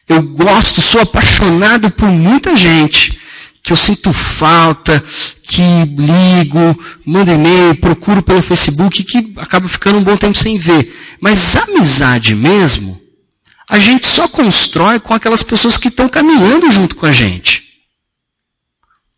Eu 0.08 0.22
gosto, 0.22 0.80
sou 0.80 1.02
apaixonado 1.02 1.89
por 1.89 2.08
muita 2.08 2.56
gente 2.56 3.25
que 3.65 3.73
eu 3.73 3.75
sinto 3.75 4.13
falta, 4.13 5.04
que 5.41 5.63
ligo, 5.97 6.80
mando 7.04 7.32
e-mail, 7.32 7.73
procuro 7.73 8.21
pelo 8.21 8.43
Facebook, 8.43 9.04
que 9.04 9.34
acaba 9.38 9.67
ficando 9.67 9.97
um 9.97 10.04
bom 10.04 10.15
tempo 10.15 10.38
sem 10.38 10.56
ver. 10.56 10.95
Mas 11.19 11.56
amizade 11.56 12.36
mesmo, 12.36 13.01
a 13.67 13.80
gente 13.80 14.06
só 14.06 14.28
constrói 14.28 14.99
com 14.99 15.15
aquelas 15.15 15.41
pessoas 15.41 15.80
que 15.80 15.88
estão 15.88 16.08
caminhando 16.08 16.69
junto 16.69 16.95
com 16.95 17.08
a 17.08 17.12
gente. 17.12 17.63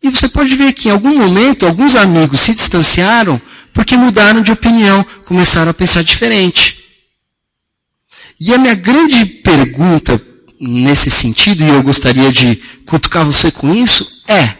E 0.02 0.08
você 0.08 0.26
pode 0.26 0.56
ver 0.56 0.72
que 0.72 0.88
em 0.88 0.92
algum 0.92 1.18
momento 1.18 1.66
alguns 1.66 1.94
amigos 1.94 2.40
se 2.40 2.54
distanciaram 2.54 3.38
porque 3.74 3.98
mudaram 3.98 4.40
de 4.40 4.50
opinião, 4.50 5.04
começaram 5.26 5.72
a 5.72 5.74
pensar 5.74 6.02
diferente. 6.02 6.82
E 8.40 8.54
a 8.54 8.56
minha 8.56 8.74
grande 8.74 9.26
pergunta 9.26 10.18
nesse 10.58 11.10
sentido, 11.10 11.62
e 11.62 11.68
eu 11.68 11.82
gostaria 11.82 12.32
de 12.32 12.56
cutucar 12.86 13.26
você 13.26 13.50
com 13.50 13.74
isso, 13.74 14.17
é: 14.28 14.58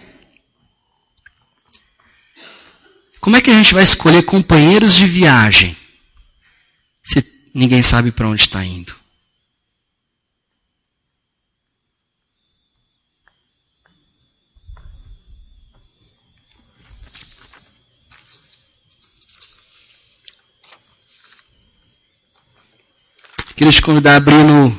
como 3.21 3.37
é 3.37 3.41
que 3.43 3.51
a 3.51 3.55
gente 3.55 3.75
vai 3.75 3.83
escolher 3.83 4.23
companheiros 4.23 4.95
de 4.95 5.07
viagem 5.07 5.77
se 7.05 7.25
ninguém 7.55 7.83
sabe 7.83 8.11
para 8.11 8.27
onde 8.27 8.41
está 8.41 8.65
indo? 8.65 8.97
Queria 23.55 23.73
te 23.73 23.83
convidar 23.83 24.15
a 24.15 24.17
abrir 24.19 24.45
no 24.45 24.71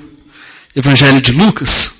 Evangelho 0.73 1.21
de 1.21 1.33
Lucas. 1.33 1.98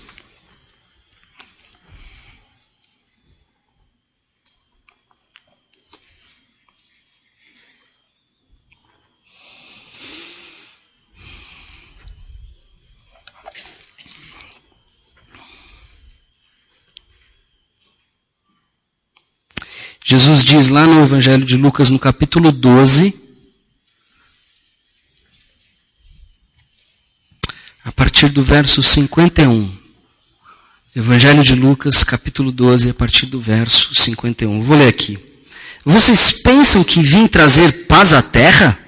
Jesus 20.11 20.43
diz 20.43 20.69
lá 20.69 20.87
no 20.87 21.03
Evangelho 21.03 21.45
de 21.45 21.55
Lucas, 21.55 21.91
no 21.91 21.99
capítulo 21.99 22.51
12, 22.51 23.13
partir 27.99 28.29
do 28.29 28.41
verso 28.41 28.81
51. 28.81 29.71
Evangelho 30.95 31.43
de 31.43 31.53
Lucas, 31.53 32.03
capítulo 32.03 32.51
12, 32.51 32.89
a 32.89 32.93
partir 32.95 33.27
do 33.27 33.39
verso 33.39 33.93
51. 33.93 34.59
Vou 34.61 34.75
ler 34.75 34.87
aqui. 34.87 35.19
Vocês 35.85 36.41
pensam 36.41 36.83
que 36.83 37.03
vim 37.03 37.27
trazer 37.27 37.85
paz 37.85 38.11
à 38.11 38.23
terra? 38.23 38.79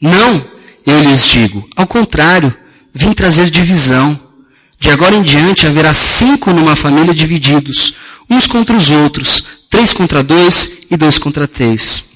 Não, 0.00 0.48
eu 0.86 1.02
lhes 1.02 1.26
digo. 1.26 1.68
Ao 1.74 1.84
contrário, 1.84 2.56
vim 2.94 3.12
trazer 3.12 3.50
divisão. 3.50 4.16
De 4.78 4.88
agora 4.88 5.16
em 5.16 5.22
diante 5.24 5.66
haverá 5.66 5.92
cinco 5.92 6.52
numa 6.52 6.76
família 6.76 7.12
divididos, 7.12 7.94
uns 8.30 8.46
contra 8.46 8.76
os 8.76 8.92
outros, 8.92 9.57
três 9.78 9.92
contra 9.92 10.24
dois 10.24 10.86
e 10.90 10.96
dois 10.96 11.20
contra 11.20 11.46
três. 11.46 12.08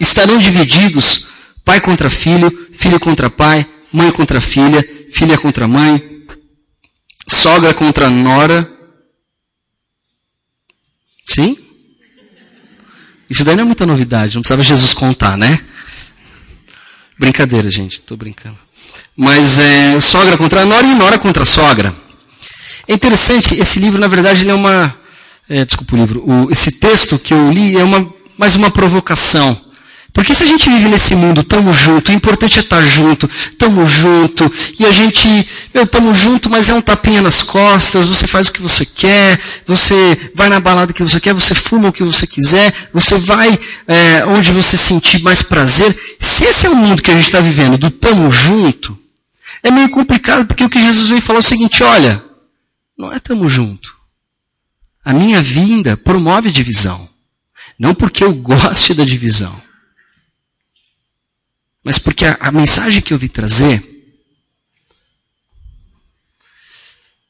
Estarão 0.00 0.40
divididos 0.40 1.28
pai 1.64 1.80
contra 1.80 2.10
filho, 2.10 2.68
filho 2.72 2.98
contra 2.98 3.30
pai, 3.30 3.64
mãe 3.92 4.10
contra 4.10 4.40
filha, 4.40 4.84
filha 5.12 5.38
contra 5.38 5.68
mãe, 5.68 6.26
sogra 7.28 7.72
contra 7.72 8.10
nora. 8.10 8.68
Sim? 11.24 11.56
Isso 13.30 13.44
daí 13.44 13.54
não 13.54 13.62
é 13.62 13.66
muita 13.66 13.86
novidade, 13.86 14.34
não 14.34 14.42
precisava 14.42 14.64
Jesus 14.64 14.92
contar, 14.94 15.36
né? 15.36 15.64
Brincadeira, 17.16 17.70
gente, 17.70 18.00
estou 18.00 18.16
brincando. 18.16 18.58
Mas 19.16 19.60
é 19.60 20.00
sogra 20.00 20.36
contra 20.36 20.66
nora 20.66 20.84
e 20.84 20.94
nora 20.96 21.20
contra 21.20 21.44
sogra. 21.44 21.94
É 22.88 22.92
interessante, 22.92 23.54
esse 23.54 23.78
livro, 23.78 24.00
na 24.00 24.08
verdade, 24.08 24.42
ele 24.42 24.50
é 24.50 24.54
uma. 24.54 25.03
É, 25.48 25.64
desculpa 25.64 25.94
o 25.94 25.98
livro. 25.98 26.24
O, 26.28 26.50
esse 26.50 26.72
texto 26.72 27.18
que 27.18 27.34
eu 27.34 27.50
li 27.50 27.76
é 27.76 27.84
uma, 27.84 28.12
mais 28.36 28.54
uma 28.56 28.70
provocação. 28.70 29.60
Porque 30.14 30.32
se 30.32 30.44
a 30.44 30.46
gente 30.46 30.70
vive 30.70 30.88
nesse 30.88 31.12
mundo, 31.16 31.40
estamos 31.40 31.76
junto, 31.76 32.12
o 32.12 32.14
importante 32.14 32.56
é 32.56 32.62
estar 32.62 32.80
junto, 32.86 33.28
estamos 33.28 33.90
junto, 33.90 34.50
e 34.78 34.86
a 34.86 34.92
gente, 34.92 35.28
estamos 35.74 36.16
junto, 36.16 36.48
mas 36.48 36.70
é 36.70 36.74
um 36.74 36.80
tapinha 36.80 37.20
nas 37.20 37.42
costas, 37.42 38.06
você 38.06 38.24
faz 38.24 38.46
o 38.46 38.52
que 38.52 38.62
você 38.62 38.86
quer, 38.86 39.40
você 39.66 40.30
vai 40.32 40.48
na 40.48 40.60
balada 40.60 40.92
que 40.92 41.02
você 41.02 41.18
quer, 41.18 41.34
você 41.34 41.52
fuma 41.52 41.88
o 41.88 41.92
que 41.92 42.04
você 42.04 42.28
quiser, 42.28 42.72
você 42.92 43.18
vai 43.18 43.58
é, 43.88 44.24
onde 44.26 44.52
você 44.52 44.76
sentir 44.76 45.20
mais 45.20 45.42
prazer. 45.42 45.98
Se 46.20 46.44
esse 46.44 46.64
é 46.64 46.70
o 46.70 46.76
mundo 46.76 47.02
que 47.02 47.10
a 47.10 47.14
gente 47.14 47.26
está 47.26 47.40
vivendo, 47.40 47.76
do 47.76 47.88
estamos 47.88 48.32
junto, 48.36 48.96
é 49.64 49.70
meio 49.72 49.90
complicado, 49.90 50.46
porque 50.46 50.62
o 50.62 50.70
que 50.70 50.80
Jesus 50.80 51.08
veio 51.08 51.22
falar 51.22 51.38
é 51.38 51.40
o 51.40 51.42
seguinte, 51.42 51.82
olha, 51.82 52.24
não 52.96 53.12
é 53.12 53.16
estamos 53.16 53.52
junto. 53.52 54.03
A 55.04 55.12
minha 55.12 55.42
vinda 55.42 55.96
promove 55.96 56.50
divisão. 56.50 57.08
Não 57.78 57.94
porque 57.94 58.24
eu 58.24 58.34
goste 58.34 58.94
da 58.94 59.04
divisão 59.04 59.64
mas 61.84 61.98
porque 61.98 62.24
a, 62.24 62.38
a 62.40 62.50
mensagem 62.50 63.02
que 63.02 63.12
eu 63.12 63.18
vi 63.18 63.28
trazer 63.28 63.84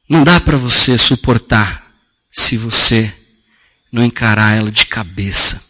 não 0.08 0.22
dá 0.22 0.40
para 0.40 0.56
você 0.56 0.96
suportar 0.96 1.92
se 2.30 2.56
você 2.56 3.12
não 3.90 4.04
encarar 4.04 4.56
ela 4.56 4.70
de 4.70 4.86
cabeça. 4.86 5.64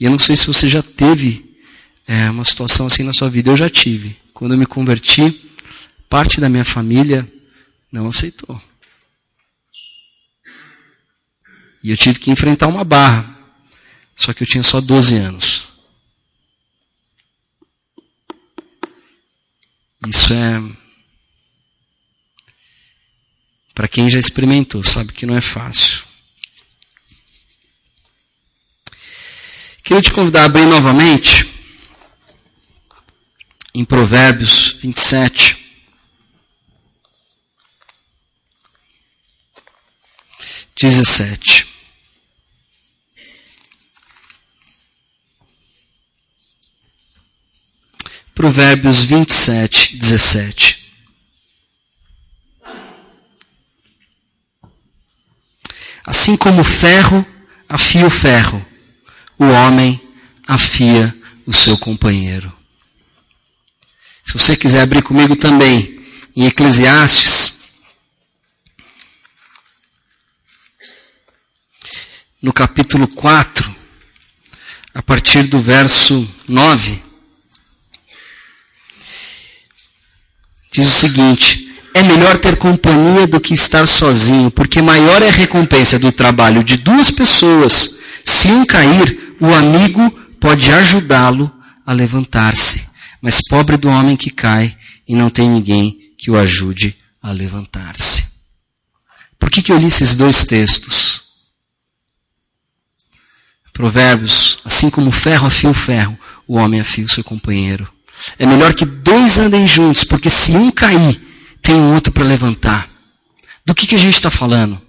E 0.00 0.04
eu 0.04 0.10
não 0.10 0.18
sei 0.18 0.36
se 0.36 0.46
você 0.46 0.68
já 0.68 0.82
teve 0.82 1.58
é, 2.06 2.30
uma 2.30 2.44
situação 2.44 2.86
assim 2.86 3.02
na 3.02 3.12
sua 3.12 3.28
vida. 3.28 3.50
Eu 3.50 3.56
já 3.56 3.68
tive. 3.68 4.16
Quando 4.32 4.52
eu 4.52 4.58
me 4.58 4.66
converti, 4.66 5.50
parte 6.08 6.40
da 6.40 6.48
minha 6.48 6.64
família 6.64 7.30
não 7.92 8.08
aceitou. 8.08 8.60
E 11.82 11.90
eu 11.90 11.96
tive 11.96 12.18
que 12.18 12.30
enfrentar 12.30 12.66
uma 12.66 12.84
barra. 12.84 13.36
Só 14.16 14.32
que 14.32 14.42
eu 14.42 14.46
tinha 14.46 14.62
só 14.62 14.80
12 14.80 15.16
anos. 15.16 15.68
Isso 20.06 20.32
é. 20.32 20.60
Para 23.74 23.86
quem 23.86 24.10
já 24.10 24.18
experimentou, 24.18 24.82
sabe 24.82 25.12
que 25.12 25.26
não 25.26 25.36
é 25.36 25.40
fácil. 25.40 26.02
Queria 29.84 30.02
te 30.02 30.12
convidar 30.12 30.42
a 30.42 30.46
abrir 30.46 30.66
novamente 30.66 31.48
em 33.72 33.84
Provérbios 33.84 34.72
27. 34.82 35.56
Dezessete. 40.76 41.67
Provérbios 48.38 49.02
27, 49.02 49.96
17. 49.96 50.92
Assim 56.06 56.36
como 56.36 56.60
o 56.60 56.64
ferro 56.64 57.26
afia 57.68 58.06
o 58.06 58.10
ferro, 58.10 58.64
o 59.36 59.44
homem 59.44 60.00
afia 60.46 61.12
o 61.44 61.52
seu 61.52 61.76
companheiro. 61.78 62.56
Se 64.22 64.34
você 64.34 64.56
quiser 64.56 64.82
abrir 64.82 65.02
comigo 65.02 65.34
também 65.34 66.00
em 66.36 66.46
Eclesiastes, 66.46 67.58
no 72.40 72.52
capítulo 72.52 73.08
4, 73.08 73.74
a 74.94 75.02
partir 75.02 75.42
do 75.42 75.60
verso 75.60 76.32
9. 76.48 77.07
Diz 80.78 80.86
o 80.88 81.00
seguinte: 81.00 81.68
é 81.92 82.02
melhor 82.02 82.38
ter 82.38 82.56
companhia 82.56 83.26
do 83.26 83.40
que 83.40 83.54
estar 83.54 83.86
sozinho, 83.86 84.50
porque 84.50 84.80
maior 84.80 85.22
é 85.22 85.28
a 85.28 85.32
recompensa 85.32 85.98
do 85.98 86.12
trabalho 86.12 86.62
de 86.62 86.76
duas 86.76 87.10
pessoas. 87.10 87.96
Se 88.24 88.48
um 88.48 88.64
cair, 88.64 89.36
o 89.40 89.52
amigo 89.52 90.10
pode 90.40 90.70
ajudá-lo 90.70 91.52
a 91.84 91.92
levantar-se. 91.92 92.86
Mas 93.20 93.40
pobre 93.48 93.76
do 93.76 93.88
homem 93.88 94.16
que 94.16 94.30
cai 94.30 94.76
e 95.06 95.14
não 95.14 95.28
tem 95.28 95.48
ninguém 95.48 95.98
que 96.16 96.30
o 96.30 96.38
ajude 96.38 96.96
a 97.20 97.32
levantar-se. 97.32 98.28
Por 99.38 99.50
que, 99.50 99.62
que 99.62 99.72
eu 99.72 99.78
li 99.78 99.86
esses 99.86 100.14
dois 100.14 100.44
textos? 100.44 101.22
Provérbios, 103.72 104.58
assim 104.64 104.90
como 104.90 105.08
o 105.08 105.12
ferro 105.12 105.46
afia 105.46 105.70
o 105.70 105.74
ferro, 105.74 106.18
o 106.46 106.56
homem 106.56 106.80
afia 106.80 107.04
o 107.04 107.08
seu 107.08 107.24
companheiro. 107.24 107.88
É 108.38 108.46
melhor 108.46 108.74
que 108.74 108.84
dois 108.84 109.38
andem 109.38 109.66
juntos, 109.66 110.04
porque 110.04 110.30
se 110.30 110.52
um 110.52 110.70
cair, 110.70 111.20
tem 111.62 111.80
outro 111.92 112.12
para 112.12 112.24
levantar. 112.24 112.88
Do 113.64 113.74
que, 113.74 113.86
que 113.86 113.94
a 113.94 113.98
gente 113.98 114.14
está 114.14 114.30
falando? 114.30 114.80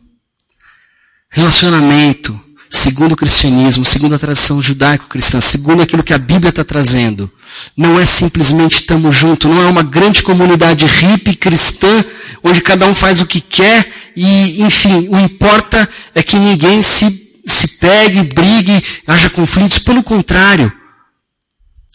Relacionamento, 1.29 2.39
segundo 2.69 3.13
o 3.13 3.17
cristianismo, 3.17 3.83
segundo 3.83 4.15
a 4.15 4.19
tradição 4.19 4.61
judaico-cristã, 4.61 5.41
segundo 5.41 5.81
aquilo 5.81 6.03
que 6.03 6.13
a 6.13 6.17
Bíblia 6.17 6.49
está 6.49 6.63
trazendo. 6.63 7.31
Não 7.75 7.99
é 7.99 8.05
simplesmente 8.05 8.75
estamos 8.75 9.15
juntos, 9.15 9.49
não 9.49 9.61
é 9.61 9.65
uma 9.65 9.83
grande 9.83 10.23
comunidade 10.23 10.85
hippie 10.85 11.35
cristã, 11.35 12.05
onde 12.43 12.61
cada 12.61 12.85
um 12.85 12.95
faz 12.95 13.21
o 13.21 13.25
que 13.25 13.41
quer 13.41 13.91
e, 14.15 14.61
enfim, 14.61 15.07
o 15.09 15.19
importa 15.19 15.89
é 16.13 16.21
que 16.21 16.37
ninguém 16.37 16.81
se, 16.81 17.41
se 17.45 17.67
pegue, 17.79 18.23
brigue, 18.23 18.83
haja 19.07 19.29
conflitos. 19.29 19.79
Pelo 19.79 20.03
contrário, 20.03 20.71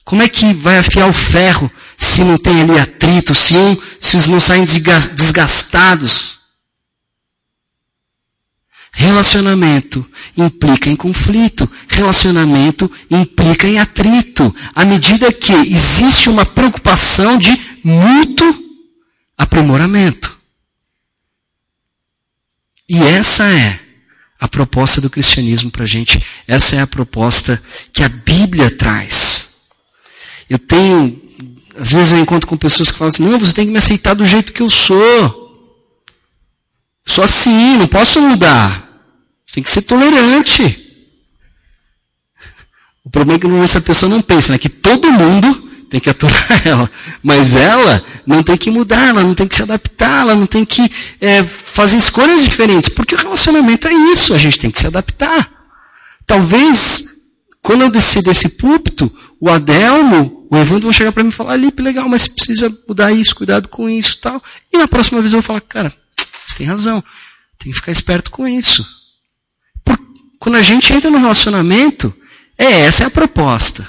como 0.05 0.23
é 0.23 0.29
que 0.29 0.53
vai 0.53 0.79
afiar 0.79 1.09
o 1.09 1.12
ferro 1.12 1.71
se 1.97 2.23
não 2.23 2.37
tem 2.37 2.61
ali 2.61 2.79
atrito, 2.79 3.35
se, 3.35 3.57
um, 3.57 3.77
se 3.99 4.17
os 4.17 4.29
não 4.29 4.38
saem 4.38 4.64
desgastados? 4.64 6.35
Relacionamento 8.93 10.07
implica 10.37 10.88
em 10.88 10.95
conflito. 10.95 11.69
Relacionamento 11.88 12.90
implica 13.11 13.67
em 13.67 13.81
atrito. 13.81 14.55
À 14.75 14.85
medida 14.85 15.33
que 15.33 15.53
existe 15.53 16.29
uma 16.29 16.47
preocupação 16.47 17.37
de 17.37 17.59
mútuo 17.83 18.62
aprimoramento. 19.37 20.38
E 22.88 23.03
essa 23.03 23.51
é 23.51 23.81
a 24.38 24.47
proposta 24.47 25.01
do 25.01 25.11
cristianismo 25.11 25.71
para 25.71 25.85
a 25.85 25.87
gente. 25.87 26.23
Essa 26.47 26.77
é 26.77 26.81
a 26.81 26.87
proposta 26.87 27.61
que 27.93 28.05
a 28.05 28.09
Bíblia 28.09 28.71
traz. 28.71 29.54
Eu 30.55 30.59
tenho, 30.61 31.21
às 31.77 31.93
vezes 31.93 32.12
eu 32.12 32.19
encontro 32.21 32.49
com 32.49 32.57
pessoas 32.57 32.88
que 32.88 32.97
falam 32.97 33.09
assim, 33.09 33.25
não, 33.25 33.40
você 33.40 33.53
tem 33.53 33.67
que 33.67 33.73
me 33.73 33.79
aceitar 33.79 34.14
do 34.14 34.25
jeito 34.25 34.53
que 34.53 34.62
eu 34.62 34.71
sou. 34.71 35.43
Sou 37.05 37.25
assim, 37.25 37.77
não 37.77 37.88
posso 37.88 38.21
mudar. 38.21 38.88
Tem 39.53 39.64
que 39.64 39.69
ser 39.69 39.83
tolerante. 39.83 40.81
O 43.05 43.11
problema 43.11 43.37
é 43.37 43.40
que 43.40 43.64
essa 43.64 43.81
pessoa 43.81 44.09
não 44.09 44.23
pensa, 44.23 44.53
né? 44.53 44.59
Que 44.59 44.69
todo 44.69 45.11
mundo 45.11 45.69
tem 45.90 45.99
que 45.99 46.09
aturar 46.09 46.47
ela. 46.64 46.88
Mas 47.21 47.57
ela 47.57 48.05
não 48.25 48.40
tem 48.40 48.57
que 48.57 48.71
mudar, 48.71 49.09
ela 49.09 49.25
não 49.25 49.35
tem 49.35 49.49
que 49.49 49.57
se 49.57 49.62
adaptar, 49.62 50.21
ela 50.21 50.37
não 50.37 50.47
tem 50.47 50.64
que 50.64 50.88
é, 51.21 51.43
fazer 51.43 51.97
escolhas 51.97 52.45
diferentes. 52.45 52.90
Porque 52.90 53.17
o 53.17 53.19
relacionamento 53.19 53.88
é 53.88 53.93
isso, 53.93 54.33
a 54.33 54.38
gente 54.38 54.61
tem 54.61 54.71
que 54.71 54.79
se 54.79 54.87
adaptar. 54.87 55.51
Talvez, 56.25 57.07
quando 57.61 57.83
eu 57.83 57.90
descer 57.90 58.23
desse 58.23 58.51
púlpito, 58.51 59.12
o 59.40 59.51
Adelmo, 59.51 60.47
o 60.51 60.57
Evandro 60.57 60.85
vão 60.85 60.92
chegar 60.92 61.12
para 61.12 61.23
mim 61.23 61.31
e 61.31 61.33
falar, 61.33 61.57
Lipe, 61.57 61.83
legal, 61.83 62.09
mas 62.09 62.27
precisa 62.27 62.75
mudar 62.88 63.12
isso, 63.12 63.35
cuidado 63.35 63.68
com 63.68 63.88
isso 63.88 64.18
tal. 64.20 64.42
E 64.73 64.79
na 64.79 64.88
próxima 64.88 65.20
vez 65.20 65.33
eu 65.33 65.40
vou 65.40 65.47
falar, 65.47 65.61
cara, 65.61 65.92
você 66.47 66.59
tem 66.59 66.66
razão, 66.66 67.03
tem 67.59 67.73
que 67.73 67.79
ficar 67.79 67.92
esperto 67.92 68.31
com 68.31 68.47
isso. 68.47 68.87
Quando 70.38 70.57
a 70.57 70.62
gente 70.62 70.92
entra 70.92 71.11
no 71.11 71.18
relacionamento, 71.18 72.14
é 72.59 72.81
essa 72.81 73.05
é 73.05 73.07
a 73.07 73.11
proposta. 73.11 73.88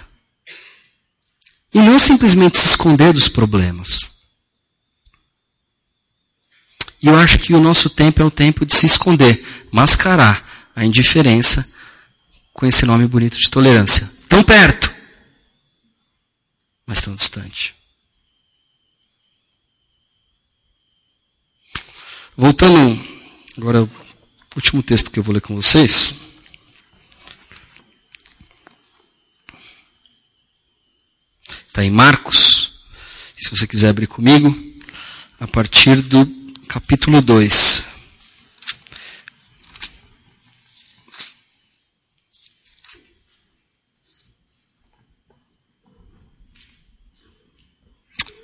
E 1.73 1.79
não 1.79 1.99
simplesmente 1.99 2.58
se 2.58 2.69
esconder 2.69 3.12
dos 3.12 3.27
problemas. 3.27 4.08
E 7.03 7.08
eu 7.08 7.15
acho 7.17 7.38
que 7.38 7.53
o 7.53 7.60
nosso 7.60 7.89
tempo 7.89 8.21
é 8.21 8.25
o 8.25 8.31
tempo 8.31 8.65
de 8.65 8.73
se 8.73 8.86
esconder, 8.86 9.45
mascarar 9.71 10.69
a 10.73 10.86
indiferença 10.86 11.69
com 12.53 12.65
esse 12.65 12.86
nome 12.86 13.05
bonito 13.05 13.38
de 13.38 13.49
tolerância. 13.49 14.10
Tão 14.29 14.41
perto, 14.41 14.94
mas 16.86 17.02
tão 17.02 17.15
distante. 17.15 17.76
Voltando 22.38 23.00
agora 23.58 23.80
ao 23.80 23.89
último 24.56 24.84
texto 24.84 25.10
que 25.10 25.17
eu 25.17 25.24
vou 25.24 25.34
ler 25.34 25.41
com 25.41 25.56
vocês. 25.56 26.15
Está 31.50 31.84
em 31.84 31.91
Marcos. 31.91 32.84
Se 33.38 33.50
você 33.50 33.67
quiser 33.67 33.89
abrir 33.89 34.08
comigo, 34.08 34.54
a 35.39 35.48
partir 35.48 36.02
do 36.02 36.26
capítulo 36.67 37.21
2. 37.21 37.85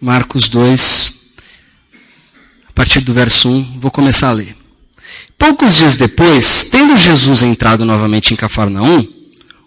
Marcos 0.02 0.50
2, 0.50 1.14
a 2.68 2.74
partir 2.74 3.02
do 3.02 3.14
verso 3.14 3.48
1, 3.48 3.78
vou 3.80 3.92
começar 3.92 4.30
a 4.30 4.34
ler. 4.34 4.56
Poucos 5.38 5.76
dias 5.76 5.96
depois, 5.96 6.68
tendo 6.72 6.98
Jesus 6.98 7.44
entrado 7.44 7.86
novamente 7.86 8.34
em 8.34 8.36
Cafarnaum, 8.36 9.08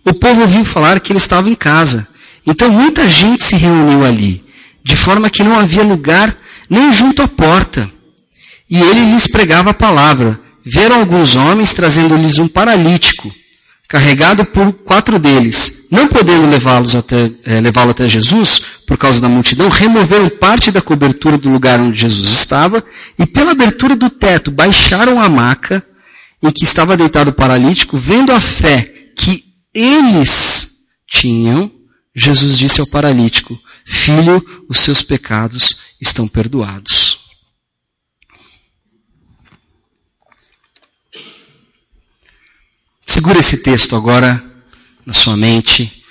o 0.05 0.13
povo 0.13 0.41
ouviu 0.41 0.65
falar 0.65 0.99
que 0.99 1.13
ele 1.13 1.19
estava 1.19 1.49
em 1.49 1.55
casa. 1.55 2.09
Então 2.45 2.69
muita 2.69 3.07
gente 3.09 3.45
se 3.45 3.55
reuniu 3.55 4.05
ali, 4.05 4.45
de 4.83 4.97
forma 4.97 5.31
que 5.31 5.45
não 5.45 5.57
havia 5.57 5.85
lugar 5.85 6.37
nem 6.69 6.93
junto 6.93 7.23
à 7.23 7.29
porta. 7.29 7.89
E 8.69 8.83
ele 8.83 9.13
lhes 9.13 9.29
pregava 9.29 9.71
a 9.71 9.75
palavra. 9.75 10.41
Viram 10.65 10.99
alguns 10.99 11.37
homens 11.37 11.75
trazendo-lhes 11.75 12.41
um 12.41 12.49
paralítico, 12.49 13.33
carregado 13.87 14.45
por 14.45 14.73
quatro 14.73 15.17
deles. 15.17 15.84
Não 15.95 16.09
podendo 16.09 16.51
levá-los 16.51 16.97
até, 16.97 17.31
é, 17.45 17.61
levá-lo 17.61 17.93
até 17.93 18.09
Jesus, 18.09 18.63
por 18.85 18.99
causa 18.99 19.21
da 19.21 19.29
multidão, 19.29 19.69
removeram 19.69 20.29
parte 20.29 20.73
da 20.73 20.83
cobertura 20.83 21.39
do 21.39 21.49
lugar 21.49 21.79
onde 21.79 21.97
Jesus 21.97 22.31
estava, 22.31 22.85
e 23.17 23.25
pela 23.25 23.53
abertura 23.53 23.95
do 23.95 24.11
teto 24.11 24.51
baixaram 24.51 25.21
a 25.21 25.29
maca 25.29 25.87
em 26.43 26.51
que 26.51 26.65
estava 26.65 26.97
deitado 26.97 27.31
o 27.31 27.33
paralítico, 27.33 27.97
vendo 27.97 28.33
a 28.33 28.41
fé 28.41 29.13
que 29.17 29.45
eles 29.73 30.79
tinham, 31.07 31.71
Jesus 32.13 32.59
disse 32.59 32.81
ao 32.81 32.89
paralítico, 32.89 33.57
Filho, 33.85 34.45
os 34.69 34.79
seus 34.79 35.01
pecados 35.01 35.79
estão 36.01 36.27
perdoados. 36.27 37.21
Segura 43.07 43.39
esse 43.39 43.59
texto 43.59 43.95
agora 43.95 44.54
na 45.07 45.13
sua 45.13 45.37
mente, 45.37 46.03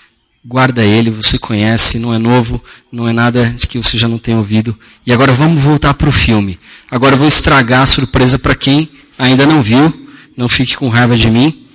guarda 0.45 0.83
ele, 0.83 1.09
você 1.09 1.37
conhece, 1.37 1.99
não 1.99 2.13
é 2.13 2.17
novo, 2.17 2.63
não 2.91 3.07
é 3.07 3.13
nada 3.13 3.49
de 3.51 3.67
que 3.67 3.77
você 3.77 3.97
já 3.97 4.07
não 4.07 4.17
tenha 4.17 4.37
ouvido. 4.37 4.77
E 5.05 5.13
agora 5.13 5.31
vamos 5.31 5.61
voltar 5.61 5.93
para 5.93 6.09
o 6.09 6.11
filme. 6.11 6.59
Agora 6.91 7.15
eu 7.15 7.19
vou 7.19 7.27
estragar 7.27 7.83
a 7.83 7.87
surpresa 7.87 8.37
para 8.37 8.55
quem 8.55 8.89
ainda 9.17 9.45
não 9.45 9.63
viu, 9.63 9.93
não 10.35 10.49
fique 10.49 10.75
com 10.75 10.89
raiva 10.89 11.15
de 11.15 11.29
mim. 11.29 11.65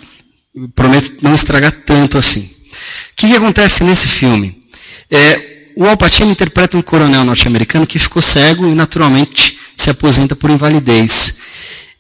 Eu 0.55 0.69
prometo 0.69 1.17
não 1.23 1.35
estragar 1.35 1.73
tanto 1.73 2.19
assim. 2.19 2.43
O 2.43 3.17
que, 3.17 3.29
que 3.29 3.37
acontece 3.37 3.83
nesse 3.85 4.09
filme? 4.09 4.63
É, 5.11 5.71
o 5.77 5.87
Al 5.87 5.97
Pacino 5.97 6.31
interpreta 6.31 6.77
um 6.77 6.83
coronel 6.83 7.25
norte-americano 7.25 7.87
que 7.87 7.99
ficou 7.99 8.21
cego 8.21 8.67
e 8.67 8.75
naturalmente 8.75 9.59
se 9.77 9.91
aposenta 9.91 10.37
por 10.37 10.51
invalidez. 10.51 11.39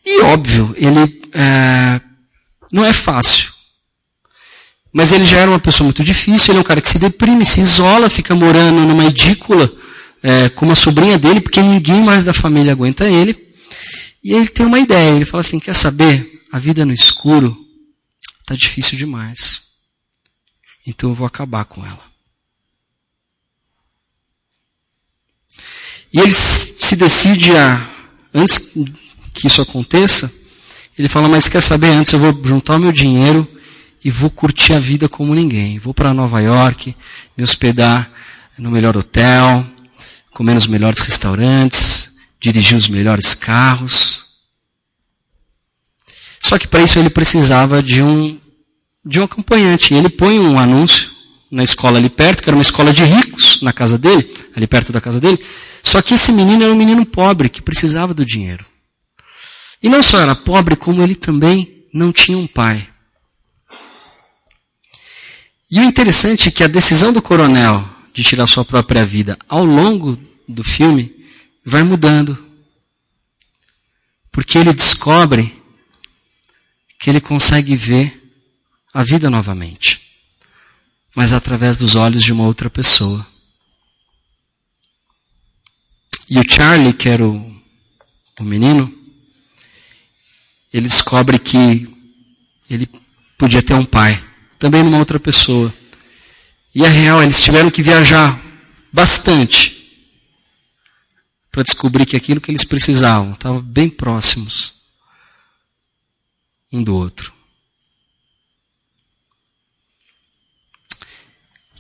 E 0.05 0.21
óbvio, 0.23 0.75
ele 0.77 1.21
é, 1.33 2.01
não 2.73 2.85
é 2.85 2.93
fácil. 2.93 3.58
Mas 4.93 5.13
ele 5.13 5.27
já 5.27 5.39
era 5.39 5.51
uma 5.51 5.59
pessoa 5.59 5.85
muito 5.85 6.03
difícil, 6.03 6.53
ele 6.53 6.59
é 6.59 6.61
um 6.63 6.65
cara 6.65 6.81
que 6.81 6.89
se 6.89 6.99
deprime, 6.99 7.45
se 7.45 7.61
isola, 7.61 8.09
fica 8.09 8.35
morando 8.35 8.87
numa 8.87 9.05
edícula 9.05 9.71
é, 10.23 10.49
com 10.49 10.65
uma 10.67 10.75
sobrinha 10.75 11.19
dele, 11.19 11.41
porque 11.41 11.63
ninguém 11.63 12.03
mais 12.03 12.25
da 12.25 12.33
família 12.33 12.73
aguenta 12.73 13.09
ele. 13.09 13.49
E 14.25 14.33
ele 14.35 14.49
tem 14.49 14.67
uma 14.67 14.79
ideia, 14.79 15.15
ele 15.15 15.25
fala 15.25 15.41
assim, 15.41 15.61
quer 15.61 15.75
saber? 15.75 16.43
A 16.51 16.59
vida 16.59 16.85
no 16.85 16.93
escuro 16.93 17.57
está 18.41 18.55
difícil 18.55 18.97
demais. 18.97 19.61
Então 20.87 21.11
eu 21.11 21.15
vou 21.15 21.27
acabar 21.27 21.67
com 21.67 21.85
ela. 21.85 22.09
E 26.11 26.19
ele 26.19 26.33
se 26.33 26.97
decide 26.97 27.55
a, 27.55 27.91
antes 28.33 28.71
que 29.35 29.47
isso 29.47 29.61
aconteça, 29.61 30.33
ele 30.99 31.09
fala, 31.09 31.29
mas 31.29 31.49
quer 31.49 31.61
saber, 31.61 31.89
antes 31.89 32.13
eu 32.15 32.19
vou 32.19 32.45
juntar 32.45 32.77
o 32.77 32.79
meu 32.79 32.91
dinheiro 32.91 33.47
e 34.05 34.11
vou 34.11 34.31
curtir 34.31 34.75
a 34.75 34.79
vida 34.79 35.09
como 35.09 35.35
ninguém. 35.35 35.79
Vou 35.79 35.93
para 35.93 36.15
Nova 36.15 36.41
York, 36.41 36.95
me 37.37 37.45
hospedar 37.45 38.11
no 38.57 38.71
melhor 38.71 38.97
hotel, 38.97 39.67
comer 40.31 40.55
nos 40.55 40.67
melhores 40.67 41.01
restaurantes, 41.01 42.17
dirigir 42.41 42.77
os 42.77 42.89
melhores 42.89 43.35
carros. 43.35 44.23
Só 46.41 46.59
que 46.59 46.69
para 46.69 46.83
isso 46.83 46.99
ele 46.99 47.11
precisava 47.11 47.83
de 47.83 48.03
um, 48.03 48.39
de 49.05 49.21
um 49.21 49.25
acompanhante. 49.25 49.95
Ele 49.95 50.09
põe 50.09 50.39
um 50.39 50.59
anúncio 50.59 51.11
na 51.51 51.65
escola 51.65 51.99
ali 51.99 52.09
perto, 52.09 52.43
que 52.43 52.49
era 52.49 52.57
uma 52.57 52.63
escola 52.63 52.93
de 52.93 53.05
ricos, 53.05 53.61
na 53.63 53.73
casa 53.73 53.99
dele, 53.99 54.33
ali 54.55 54.67
perto 54.67 54.93
da 54.93 55.01
casa 55.01 55.21
dele. 55.21 55.39
Só 55.83 56.01
que 56.03 56.15
esse 56.15 56.33
menino 56.33 56.63
era 56.63 56.73
um 56.73 56.77
menino 56.77 57.05
pobre, 57.05 57.49
que 57.49 57.63
precisava 57.63 58.13
do 58.15 58.25
dinheiro. 58.25 58.65
E 59.83 59.89
não 59.89 60.03
só 60.03 60.21
era 60.21 60.35
pobre, 60.35 60.77
como 60.77 61.03
ele 61.03 61.15
também 61.15 61.87
não 61.93 62.13
tinha 62.13 62.37
um 62.37 62.47
pai. 62.47 62.89
E 65.71 65.81
o 65.81 65.85
interessante 65.85 66.49
é 66.49 66.53
que 66.53 66.65
a 66.65 66.69
decisão 66.69 67.13
do 67.13 67.23
coronel 67.23 67.89
de 68.13 68.23
tirar 68.23 68.47
sua 68.47 68.65
própria 68.65 69.05
vida 69.05 69.39
ao 69.49 69.65
longo 69.65 70.19
do 70.49 70.65
filme 70.65 71.15
vai 71.65 71.83
mudando. 71.83 72.47
Porque 74.33 74.59
ele 74.59 74.73
descobre 74.73 75.55
que 76.99 77.11
ele 77.11 77.21
consegue 77.21 77.77
ver 77.77 78.33
a 78.93 79.05
vida 79.05 79.29
novamente 79.29 80.09
mas 81.19 81.33
através 81.33 81.77
dos 81.77 81.97
olhos 81.97 82.23
de 82.23 82.33
uma 82.33 82.45
outra 82.45 82.71
pessoa. 82.71 83.27
E 86.31 86.39
o 86.39 86.49
Charlie, 86.49 86.93
que 86.93 87.09
era 87.09 87.27
o, 87.27 87.61
o 88.39 88.45
menino, 88.45 88.97
ele 90.73 90.87
descobre 90.87 91.37
que 91.37 91.93
ele 92.71 92.89
podia 93.37 93.61
ter 93.61 93.75
um 93.75 93.85
pai, 93.85 94.23
também 94.59 94.83
numa 94.83 94.99
outra 94.99 95.21
pessoa. 95.21 95.73
E 96.75 96.85
é 96.85 96.89
real, 96.89 97.23
eles 97.23 97.43
tiveram 97.43 97.71
que 97.71 97.83
viajar 97.83 98.41
bastante 98.93 99.79
para 101.51 101.63
descobrir 101.63 102.07
que 102.07 102.17
aquilo 102.17 102.41
que 102.41 102.51
eles 102.51 102.65
precisavam 102.65 103.33
estava 103.33 103.61
bem 103.61 103.89
próximos 103.89 104.75
um 106.71 106.83
do 106.85 106.95
outro. 106.95 107.33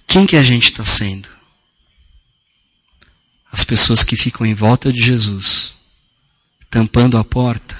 Quem 0.06 0.26
que 0.26 0.36
a 0.36 0.42
gente 0.42 0.64
está 0.64 0.84
sendo? 0.84 1.28
As 3.52 3.64
pessoas 3.64 4.02
que 4.02 4.16
ficam 4.16 4.46
em 4.46 4.54
volta 4.54 4.90
de 4.90 5.00
Jesus, 5.00 5.74
tampando 6.70 7.18
a 7.18 7.24
porta? 7.24 7.78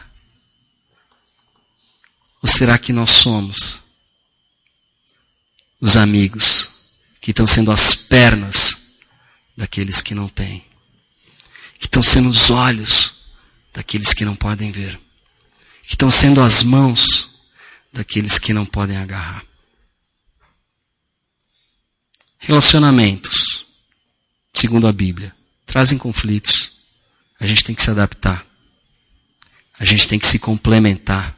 Ou 2.42 2.48
será 2.48 2.78
que 2.78 2.92
nós 2.92 3.10
somos 3.10 3.87
os 5.80 5.96
amigos 5.96 6.68
que 7.20 7.30
estão 7.30 7.46
sendo 7.46 7.70
as 7.70 7.96
pernas 7.96 8.98
daqueles 9.56 10.00
que 10.00 10.14
não 10.14 10.28
têm? 10.28 10.64
Que 11.78 11.86
estão 11.86 12.02
sendo 12.02 12.28
os 12.28 12.50
olhos 12.50 13.32
daqueles 13.72 14.12
que 14.12 14.24
não 14.24 14.34
podem 14.34 14.72
ver? 14.72 14.98
Que 15.82 15.94
estão 15.94 16.10
sendo 16.10 16.40
as 16.40 16.62
mãos 16.62 17.42
daqueles 17.92 18.38
que 18.38 18.52
não 18.52 18.66
podem 18.66 18.96
agarrar? 18.96 19.44
Relacionamentos, 22.38 23.66
segundo 24.54 24.86
a 24.86 24.92
Bíblia, 24.92 25.34
trazem 25.66 25.98
conflitos. 25.98 26.78
A 27.38 27.46
gente 27.46 27.64
tem 27.64 27.74
que 27.74 27.82
se 27.82 27.90
adaptar. 27.90 28.44
A 29.78 29.84
gente 29.84 30.08
tem 30.08 30.18
que 30.18 30.26
se 30.26 30.38
complementar. 30.38 31.36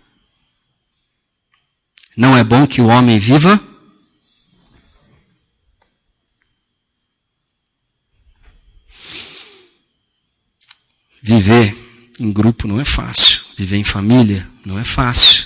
Não 2.16 2.36
é 2.36 2.42
bom 2.42 2.66
que 2.66 2.80
o 2.80 2.86
homem 2.86 3.18
viva 3.18 3.69
Viver 11.22 11.76
em 12.18 12.32
grupo 12.32 12.66
não 12.66 12.80
é 12.80 12.84
fácil. 12.84 13.40
Viver 13.56 13.76
em 13.76 13.84
família 13.84 14.48
não 14.64 14.78
é 14.78 14.84
fácil. 14.84 15.44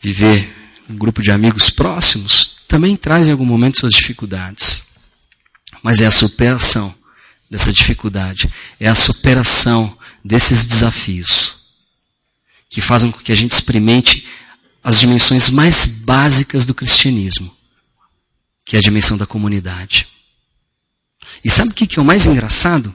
Viver 0.00 0.52
um 0.88 0.96
grupo 0.96 1.22
de 1.22 1.30
amigos 1.30 1.70
próximos 1.70 2.56
também 2.68 2.96
traz 2.96 3.28
em 3.28 3.32
algum 3.32 3.44
momento 3.44 3.78
suas 3.78 3.94
dificuldades. 3.94 4.84
Mas 5.82 6.00
é 6.00 6.06
a 6.06 6.10
superação 6.10 6.94
dessa 7.50 7.72
dificuldade, 7.72 8.50
é 8.80 8.88
a 8.88 8.94
superação 8.94 9.96
desses 10.24 10.66
desafios 10.66 11.64
que 12.68 12.80
fazem 12.80 13.10
com 13.12 13.20
que 13.20 13.30
a 13.30 13.34
gente 13.36 13.52
experimente 13.52 14.26
as 14.82 14.98
dimensões 14.98 15.48
mais 15.48 15.86
básicas 15.86 16.66
do 16.66 16.74
cristianismo, 16.74 17.54
que 18.64 18.74
é 18.74 18.78
a 18.80 18.82
dimensão 18.82 19.16
da 19.16 19.26
comunidade. 19.26 20.08
E 21.44 21.48
sabe 21.48 21.70
o 21.70 21.74
que 21.74 21.98
é 21.98 22.02
o 22.02 22.04
mais 22.04 22.26
engraçado? 22.26 22.94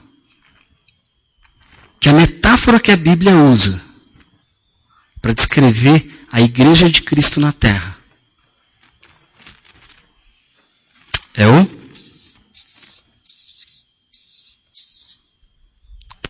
Que 2.00 2.08
a 2.08 2.12
metáfora 2.14 2.80
que 2.80 2.90
a 2.90 2.96
Bíblia 2.96 3.36
usa 3.36 3.80
para 5.20 5.34
descrever 5.34 6.26
a 6.32 6.40
igreja 6.40 6.88
de 6.88 7.02
Cristo 7.02 7.40
na 7.40 7.52
terra 7.52 7.98
é 11.34 11.46
o 11.46 11.80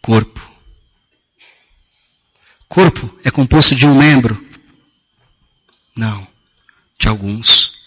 corpo. 0.00 0.40
Corpo 2.68 3.18
é 3.24 3.30
composto 3.30 3.74
de 3.74 3.86
um 3.86 3.96
membro? 3.96 4.44
Não, 5.96 6.26
de 6.98 7.08
alguns. 7.08 7.86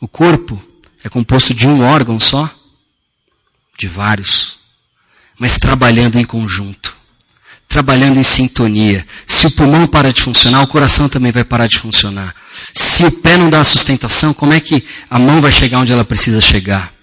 O 0.00 0.08
corpo 0.08 0.62
é 1.02 1.08
composto 1.08 1.54
de 1.54 1.66
um 1.66 1.82
órgão 1.82 2.18
só? 2.18 2.52
De 3.78 3.86
vários. 3.88 4.61
Mas 5.42 5.58
trabalhando 5.58 6.20
em 6.20 6.24
conjunto. 6.24 6.96
Trabalhando 7.66 8.16
em 8.16 8.22
sintonia. 8.22 9.04
Se 9.26 9.44
o 9.44 9.50
pulmão 9.50 9.88
para 9.88 10.12
de 10.12 10.22
funcionar, 10.22 10.62
o 10.62 10.68
coração 10.68 11.08
também 11.08 11.32
vai 11.32 11.42
parar 11.42 11.66
de 11.66 11.80
funcionar. 11.80 12.32
Se 12.72 13.04
o 13.04 13.10
pé 13.10 13.36
não 13.36 13.50
dá 13.50 13.64
sustentação, 13.64 14.32
como 14.32 14.52
é 14.52 14.60
que 14.60 14.84
a 15.10 15.18
mão 15.18 15.40
vai 15.40 15.50
chegar 15.50 15.80
onde 15.80 15.92
ela 15.92 16.04
precisa 16.04 16.40
chegar? 16.40 16.94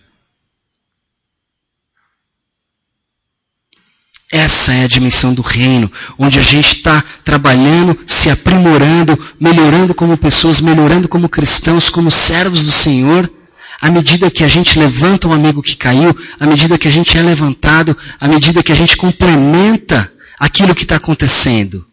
Essa 4.32 4.72
é 4.72 4.86
a 4.86 4.88
dimensão 4.88 5.34
do 5.34 5.42
reino, 5.42 5.92
onde 6.18 6.40
a 6.40 6.42
gente 6.42 6.78
está 6.78 7.04
trabalhando, 7.26 8.00
se 8.08 8.30
aprimorando, 8.30 9.20
melhorando 9.38 9.94
como 9.94 10.16
pessoas, 10.16 10.62
melhorando 10.62 11.10
como 11.10 11.28
cristãos, 11.28 11.90
como 11.90 12.10
servos 12.10 12.64
do 12.64 12.72
Senhor. 12.72 13.30
À 13.82 13.90
medida 13.90 14.30
que 14.30 14.44
a 14.44 14.48
gente 14.48 14.78
levanta 14.78 15.28
um 15.28 15.34
amigo 15.34 15.62
que 15.62 15.76
caiu, 15.76 16.16
à 16.40 16.46
medida 16.46 16.78
que 16.78 16.88
a 16.88 16.92
gente 16.92 17.18
é 17.18 17.22
levantado, 17.22 17.98
à 18.20 18.28
medida 18.28 18.62
que 18.62 18.72
a 18.72 18.76
gente 18.76 18.98
complementa 18.98 20.12
aquilo 20.40 20.76
que 20.76 20.84
está 20.84 20.98
acontecendo. 20.98 21.86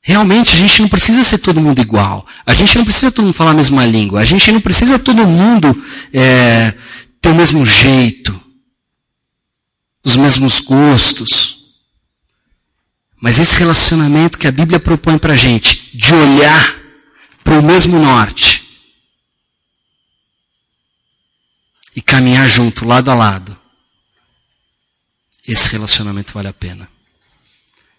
Realmente, 0.00 0.54
a 0.54 0.58
gente 0.58 0.80
não 0.80 0.88
precisa 0.88 1.22
ser 1.22 1.38
todo 1.38 1.60
mundo 1.60 1.80
igual. 1.80 2.26
A 2.46 2.54
gente 2.54 2.76
não 2.76 2.84
precisa 2.84 3.12
todo 3.12 3.26
mundo 3.26 3.34
falar 3.34 3.50
a 3.50 3.54
mesma 3.54 3.84
língua. 3.84 4.20
A 4.20 4.24
gente 4.24 4.50
não 4.50 4.60
precisa 4.60 4.98
todo 4.98 5.26
mundo 5.26 5.80
é, 6.12 6.72
ter 7.20 7.28
o 7.28 7.34
mesmo 7.34 7.64
jeito 7.66 8.48
os 10.08 10.16
mesmos 10.16 10.60
gostos. 10.60 11.58
Mas 13.20 13.38
esse 13.38 13.58
relacionamento 13.58 14.38
que 14.38 14.46
a 14.46 14.52
Bíblia 14.52 14.80
propõe 14.80 15.18
para 15.18 15.34
a 15.34 15.36
gente, 15.36 15.90
de 15.94 16.14
olhar 16.14 16.76
para 17.44 17.58
o 17.58 17.62
mesmo 17.62 17.98
norte 17.98 18.57
e 21.98 22.00
caminhar 22.00 22.48
junto, 22.48 22.86
lado 22.86 23.10
a 23.10 23.14
lado, 23.14 23.58
esse 25.44 25.68
relacionamento 25.72 26.32
vale 26.32 26.46
a 26.46 26.52
pena. 26.52 26.88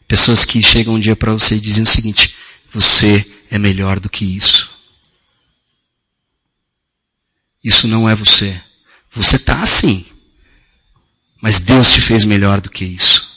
Pessoas 0.08 0.46
que 0.46 0.64
chegam 0.64 0.94
um 0.94 1.00
dia 1.00 1.18
para 1.18 1.34
você 1.34 1.56
e 1.56 1.60
dizem 1.60 1.84
o 1.84 1.86
seguinte: 1.86 2.34
você 2.72 3.30
é 3.52 3.58
melhor 3.58 4.00
do 4.00 4.10
que 4.10 4.24
isso. 4.24 4.70
Isso 7.62 7.90
não 7.90 8.10
é 8.10 8.16
você. 8.16 8.64
Você 9.12 9.36
está 9.36 9.60
assim. 9.60 10.10
Mas 11.42 11.60
Deus 11.60 11.92
te 11.92 12.00
fez 12.00 12.24
melhor 12.24 12.62
do 12.62 12.70
que 12.70 12.86
isso. 12.86 13.28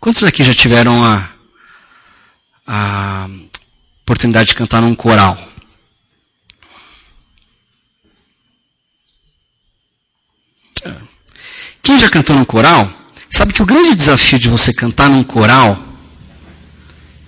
Quantos 0.00 0.24
aqui 0.24 0.42
já 0.42 0.54
tiveram 0.54 1.04
a, 1.04 1.30
a 2.66 3.28
oportunidade 4.00 4.48
de 4.48 4.54
cantar 4.54 4.80
num 4.80 4.94
coral? 4.94 5.55
Quem 11.86 11.96
já 12.00 12.08
cantou 12.08 12.34
num 12.34 12.44
coral, 12.44 12.90
sabe 13.30 13.52
que 13.52 13.62
o 13.62 13.64
grande 13.64 13.94
desafio 13.94 14.40
de 14.40 14.48
você 14.48 14.74
cantar 14.74 15.08
num 15.08 15.22
coral 15.22 15.78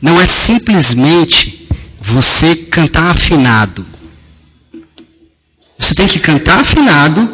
não 0.02 0.20
é 0.20 0.26
simplesmente 0.26 1.68
você 2.00 2.56
cantar 2.56 3.06
afinado. 3.06 3.86
Você 5.78 5.94
tem 5.94 6.08
que 6.08 6.18
cantar 6.18 6.58
afinado, 6.58 7.32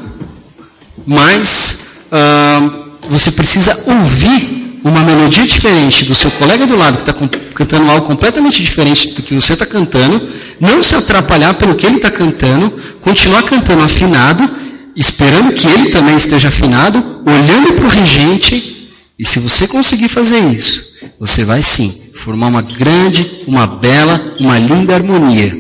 mas 1.07 2.03
uh, 2.13 3.09
você 3.09 3.31
precisa 3.31 3.75
ouvir 3.87 4.79
uma 4.85 5.01
melodia 5.03 5.47
diferente 5.47 6.05
do 6.05 6.15
seu 6.15 6.31
colega 6.33 6.67
do 6.67 6.77
lado 6.77 6.99
que 6.99 7.11
está 7.11 7.15
cantando 7.55 7.91
algo 7.91 8.07
completamente 8.07 8.61
diferente 8.63 9.15
do 9.15 9.23
que 9.23 9.33
você 9.33 9.55
está 9.55 9.65
cantando, 9.65 10.29
não 10.61 10.83
se 10.83 10.95
atrapalhar 10.95 11.55
pelo 11.55 11.75
que 11.75 11.87
ele 11.87 11.97
está 11.97 12.11
cantando, 12.11 12.71
continuar 13.01 13.45
cantando 13.45 13.83
afinado, 13.83 14.64
esperando 14.97 15.53
que 15.53 15.67
ele 15.67 15.91
também 15.91 16.17
esteja 16.17 16.49
afinado, 16.49 16.99
olhando 17.27 17.73
para 17.75 17.85
o 17.85 17.89
regente, 17.89 18.93
e 19.19 19.27
se 19.27 19.39
você 19.39 19.67
conseguir 19.67 20.09
fazer 20.09 20.41
isso, 20.51 20.95
você 21.19 21.45
vai 21.45 21.63
sim 21.63 22.13
formar 22.15 22.49
uma 22.49 22.63
grande, 22.63 23.43
uma 23.47 23.67
bela, 23.67 24.35
uma 24.41 24.59
linda 24.59 24.95
harmonia. 24.95 25.55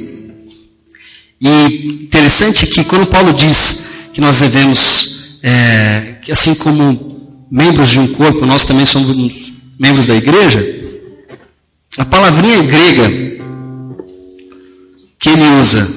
E 1.40 2.04
interessante 2.04 2.66
que 2.66 2.84
quando 2.84 3.06
Paulo 3.06 3.32
diz 3.32 4.08
que 4.12 4.20
nós 4.20 4.40
devemos, 4.40 5.38
é, 5.42 6.16
que 6.22 6.32
assim 6.32 6.54
como 6.54 7.46
membros 7.50 7.90
de 7.90 7.98
um 7.98 8.08
corpo, 8.08 8.46
nós 8.46 8.64
também 8.64 8.86
somos 8.86 9.16
membros 9.78 10.06
da 10.06 10.14
igreja, 10.14 10.64
a 11.98 12.04
palavrinha 12.04 12.62
grega 12.62 13.34
que 15.18 15.28
ele 15.28 15.60
usa 15.60 15.88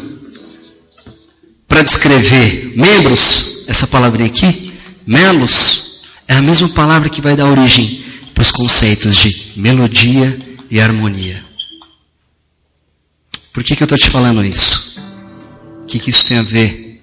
para 1.67 1.83
descrever 1.83 2.66
membros, 2.77 3.65
essa 3.67 3.87
palavrinha 3.87 4.29
aqui, 4.29 4.71
melos, 5.05 6.03
é 6.27 6.35
a 6.35 6.41
mesma 6.43 6.69
palavra 6.69 7.09
que 7.09 7.19
vai 7.19 7.35
dar 7.35 7.49
origem 7.49 8.05
para 8.35 8.43
os 8.43 8.51
conceitos 8.51 9.15
de 9.15 9.53
melodia 9.59 10.37
e 10.69 10.79
harmonia. 10.79 11.43
Por 13.51 13.63
que, 13.63 13.75
que 13.75 13.81
eu 13.81 13.85
estou 13.85 13.97
te 13.97 14.11
falando 14.11 14.45
isso? 14.45 15.01
O 15.81 15.85
que, 15.87 15.97
que 15.97 16.11
isso 16.11 16.27
tem 16.27 16.37
a 16.37 16.43
ver? 16.43 17.01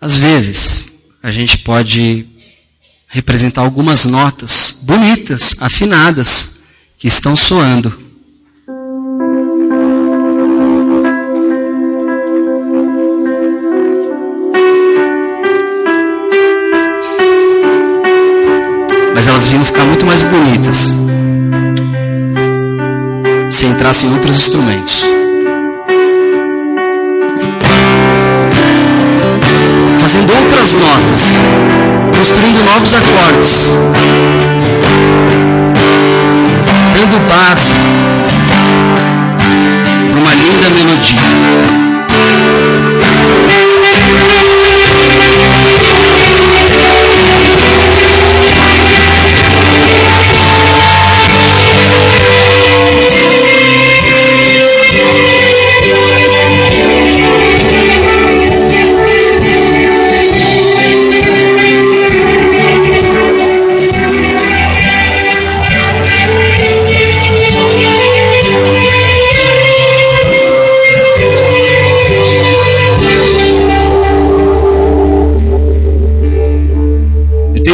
Às 0.00 0.18
vezes, 0.18 0.94
a 1.22 1.30
gente 1.30 1.58
pode 1.58 2.26
representar 3.06 3.60
algumas 3.60 4.04
notas 4.06 4.80
bonitas, 4.82 5.54
afinadas, 5.60 6.62
que 6.98 7.06
estão 7.06 7.36
soando. 7.36 8.09
Mas 19.20 19.28
elas 19.28 19.48
vinham 19.48 19.62
ficar 19.66 19.84
muito 19.84 20.06
mais 20.06 20.22
bonitas 20.22 20.94
se 23.50 23.66
entrasse 23.66 24.06
em 24.06 24.14
outros 24.14 24.34
instrumentos. 24.34 25.04
Fazendo 30.00 30.32
outras 30.32 30.72
notas, 30.72 31.34
construindo 32.16 32.64
novos 32.64 32.94
acordes, 32.94 33.74
dando 36.94 37.28
base 37.28 37.74
para 40.08 40.18
uma 40.18 40.34
linda 40.34 40.70
melodia. 40.70 41.49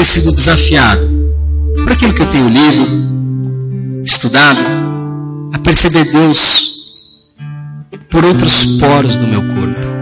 Sido 0.04 0.32
desafiado 0.32 1.08
por 1.82 1.92
aquilo 1.92 2.14
que 2.14 2.22
eu 2.22 2.26
tenho 2.26 2.48
lido, 2.48 4.02
estudado, 4.04 4.60
a 5.52 5.58
perceber 5.58 6.04
Deus 6.10 6.76
por 8.10 8.24
outros 8.24 8.64
poros 8.80 9.16
do 9.16 9.26
meu 9.26 9.42
corpo. 9.42 9.96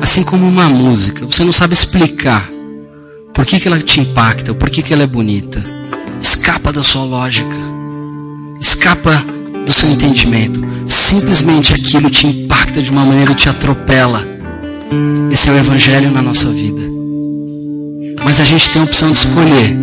Assim 0.00 0.22
como 0.24 0.46
uma 0.46 0.68
música, 0.68 1.24
você 1.24 1.44
não 1.44 1.52
sabe 1.52 1.72
explicar 1.72 2.48
por 3.32 3.44
que, 3.44 3.58
que 3.58 3.66
ela 3.66 3.80
te 3.80 4.00
impacta, 4.00 4.54
por 4.54 4.70
que, 4.70 4.82
que 4.82 4.92
ela 4.92 5.02
é 5.02 5.06
bonita. 5.06 5.64
Escapa 6.20 6.72
da 6.72 6.82
sua 6.82 7.04
lógica, 7.04 7.56
escapa 8.60 9.24
do 9.64 9.72
seu 9.72 9.90
entendimento. 9.90 10.60
Simplesmente 10.86 11.74
aquilo 11.74 12.10
te 12.10 12.26
impacta 12.26 12.80
de 12.80 12.90
uma 12.90 13.04
maneira, 13.04 13.34
te 13.34 13.48
atropela. 13.48 14.33
Esse 15.30 15.48
é 15.48 15.52
o 15.52 15.56
Evangelho 15.56 16.10
na 16.10 16.22
nossa 16.22 16.50
vida. 16.50 16.80
Mas 18.24 18.40
a 18.40 18.44
gente 18.44 18.70
tem 18.70 18.80
a 18.80 18.84
opção 18.84 19.10
de 19.10 19.18
escolher 19.18 19.76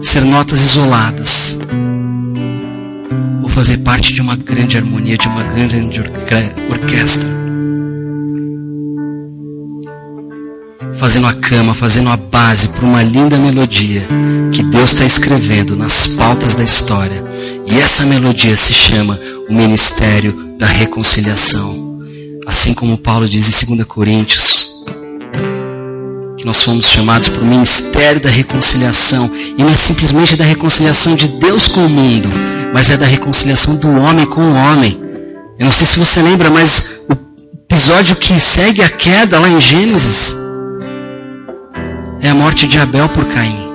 ser 0.00 0.24
notas 0.24 0.60
isoladas 0.60 1.58
ou 3.42 3.48
fazer 3.48 3.78
parte 3.78 4.12
de 4.12 4.20
uma 4.20 4.36
grande 4.36 4.76
harmonia, 4.76 5.18
de 5.18 5.26
uma 5.26 5.42
grande 5.42 6.00
orquestra. 6.70 7.28
Fazendo 10.96 11.26
a 11.26 11.34
cama, 11.34 11.74
fazendo 11.74 12.08
a 12.08 12.16
base 12.16 12.68
para 12.68 12.86
uma 12.86 13.02
linda 13.02 13.36
melodia 13.36 14.06
que 14.52 14.62
Deus 14.62 14.92
está 14.92 15.04
escrevendo 15.04 15.76
nas 15.76 16.06
pautas 16.08 16.54
da 16.54 16.62
história. 16.62 17.25
E 17.66 17.78
essa 17.78 18.06
melodia 18.06 18.56
se 18.56 18.72
chama 18.72 19.18
o 19.48 19.52
Ministério 19.52 20.54
da 20.58 20.66
Reconciliação. 20.66 22.00
Assim 22.46 22.74
como 22.74 22.96
Paulo 22.96 23.28
diz 23.28 23.62
em 23.62 23.76
2 23.76 23.86
Coríntios, 23.88 24.76
nós 26.46 26.62
fomos 26.62 26.86
chamados 26.86 27.28
para 27.28 27.42
o 27.42 27.44
ministério 27.44 28.20
da 28.20 28.30
reconciliação. 28.30 29.28
E 29.58 29.64
não 29.64 29.68
é 29.68 29.74
simplesmente 29.74 30.36
da 30.36 30.44
reconciliação 30.44 31.16
de 31.16 31.26
Deus 31.26 31.66
com 31.66 31.84
o 31.84 31.88
mundo, 31.90 32.28
mas 32.72 32.88
é 32.88 32.96
da 32.96 33.04
reconciliação 33.04 33.76
do 33.76 33.88
homem 33.90 34.24
com 34.24 34.40
o 34.40 34.54
homem. 34.54 34.96
Eu 35.58 35.64
não 35.64 35.72
sei 35.72 35.84
se 35.84 35.98
você 35.98 36.22
lembra, 36.22 36.48
mas 36.48 37.04
o 37.10 37.14
episódio 37.68 38.14
que 38.14 38.38
segue 38.38 38.80
a 38.80 38.88
queda 38.88 39.40
lá 39.40 39.48
em 39.48 39.60
Gênesis 39.60 40.36
é 42.20 42.28
a 42.30 42.34
morte 42.34 42.68
de 42.68 42.78
Abel 42.78 43.08
por 43.08 43.24
Caim. 43.24 43.65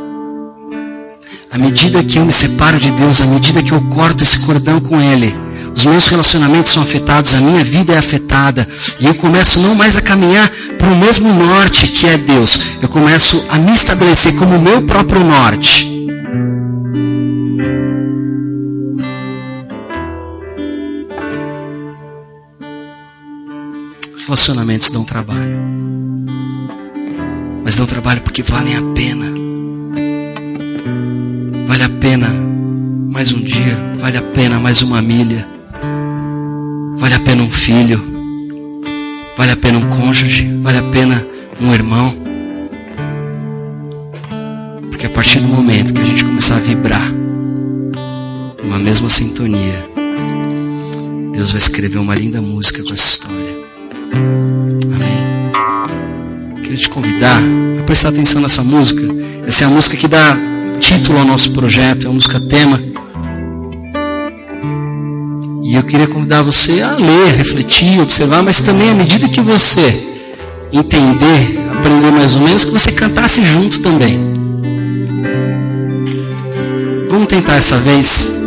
À 1.52 1.58
medida 1.58 2.02
que 2.02 2.18
eu 2.18 2.24
me 2.24 2.32
separo 2.32 2.80
de 2.80 2.90
Deus, 2.92 3.20
à 3.20 3.26
medida 3.26 3.62
que 3.62 3.74
eu 3.74 3.82
corto 3.90 4.24
esse 4.24 4.40
cordão 4.46 4.80
com 4.80 5.02
Ele, 5.02 5.36
os 5.76 5.84
meus 5.84 6.08
relacionamentos 6.08 6.72
são 6.72 6.82
afetados, 6.82 7.36
a 7.36 7.42
minha 7.42 7.62
vida 7.62 7.92
é 7.94 7.98
afetada, 7.98 8.66
e 9.02 9.06
eu 9.06 9.14
começo 9.16 9.60
não 9.60 9.76
mais 9.76 9.98
a 9.98 10.02
caminhar 10.02 10.50
para 10.78 10.88
o 10.88 10.96
mesmo 10.96 11.34
norte 11.34 11.88
que 11.88 12.08
é 12.08 12.18
Deus, 12.18 12.78
eu 12.82 12.88
começo 12.88 13.46
a 13.50 13.58
me 13.58 13.74
estabelecer 13.74 14.34
como 14.38 14.56
o 14.56 14.62
meu 14.62 14.84
próprio 14.84 15.26
norte. 15.26 15.92
Relacionamentos 24.26 24.90
dão 24.90 25.04
trabalho, 25.04 25.60
mas 27.62 27.76
dão 27.76 27.86
trabalho 27.86 28.22
porque 28.22 28.42
valem 28.42 28.78
a 28.78 28.82
pena. 28.94 29.41
Vale 31.72 31.84
a 31.84 31.90
pena 31.90 32.28
mais 32.28 33.32
um 33.32 33.42
dia, 33.42 33.78
vale 33.98 34.18
a 34.18 34.22
pena 34.22 34.60
mais 34.60 34.82
uma 34.82 35.02
milha. 35.02 35.48
Vale 36.98 37.14
a 37.14 37.20
pena 37.22 37.44
um 37.44 37.50
filho. 37.50 38.04
Vale 39.38 39.52
a 39.52 39.56
pena 39.56 39.78
um 39.78 39.90
cônjuge. 39.90 40.54
Vale 40.62 40.80
a 40.80 40.84
pena 40.84 41.26
um 41.62 41.74
irmão. 41.74 42.14
Porque 44.90 45.06
a 45.06 45.10
partir 45.12 45.40
do 45.40 45.48
momento 45.48 45.94
que 45.94 46.02
a 46.02 46.04
gente 46.04 46.26
começar 46.26 46.58
a 46.58 46.60
vibrar 46.60 47.10
numa 48.62 48.78
mesma 48.78 49.08
sintonia, 49.08 49.90
Deus 51.32 51.52
vai 51.52 51.58
escrever 51.60 52.00
uma 52.00 52.16
linda 52.16 52.42
música 52.42 52.84
com 52.84 52.92
essa 52.92 53.06
história. 53.14 53.56
Amém. 54.94 56.64
Queria 56.64 56.78
te 56.78 56.90
convidar 56.90 57.42
a 57.80 57.84
prestar 57.84 58.10
atenção 58.10 58.42
nessa 58.42 58.62
música. 58.62 59.04
Essa 59.48 59.64
é 59.64 59.68
a 59.68 59.70
música 59.70 59.96
que 59.96 60.10
dá 60.10 60.51
título 60.82 61.20
ao 61.20 61.26
nosso 61.26 61.52
projeto, 61.52 62.08
é 62.08 62.10
a 62.10 62.14
música 62.14 62.40
tema. 62.40 62.82
E 65.64 65.76
eu 65.76 65.84
queria 65.84 66.08
convidar 66.08 66.42
você 66.42 66.82
a 66.82 66.96
ler, 66.96 67.36
refletir, 67.36 68.02
observar, 68.02 68.42
mas 68.44 68.60
também 68.60 68.90
à 68.90 68.94
medida 68.94 69.30
que 69.30 69.40
você 69.40 70.08
entender, 70.74 71.60
aprender 71.78 72.12
mais 72.12 72.36
ou 72.36 72.42
menos, 72.42 72.66
que 72.66 72.72
você 72.72 72.92
cantasse 72.92 73.44
junto 73.44 73.80
também. 73.80 74.20
Vamos 77.10 77.28
tentar 77.28 77.56
essa 77.56 77.78
vez 77.78 78.41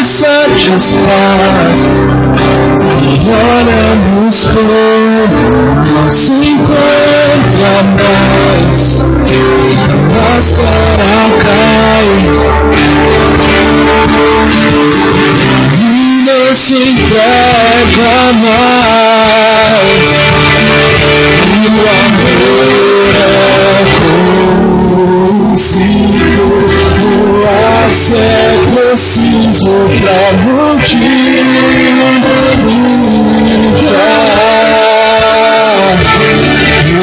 is 0.00 0.06
such 0.06 0.72
a 0.72 0.78
spaz 0.78 1.80
E 3.02 3.28
oramos 3.28 4.36
quando 4.46 5.44
não 5.76 6.08
se 6.08 6.32
encontra 6.32 7.74
mais 7.98 8.78
A 9.00 9.96
máscara 10.14 11.22
cai 11.44 12.10
E 15.78 16.24
não 16.26 16.54
se 16.54 16.74
entrega 16.74 18.12
mais 18.40 20.06
E 21.46 21.66
o 21.66 21.80
amor 22.00 22.70
é 23.16 23.40
consigo 25.50 26.48
no 26.98 27.12
acerto 27.86 28.59
preciso 28.90 29.70
pra 30.00 30.32
multiplicar. 30.42 30.90
O 36.92 37.02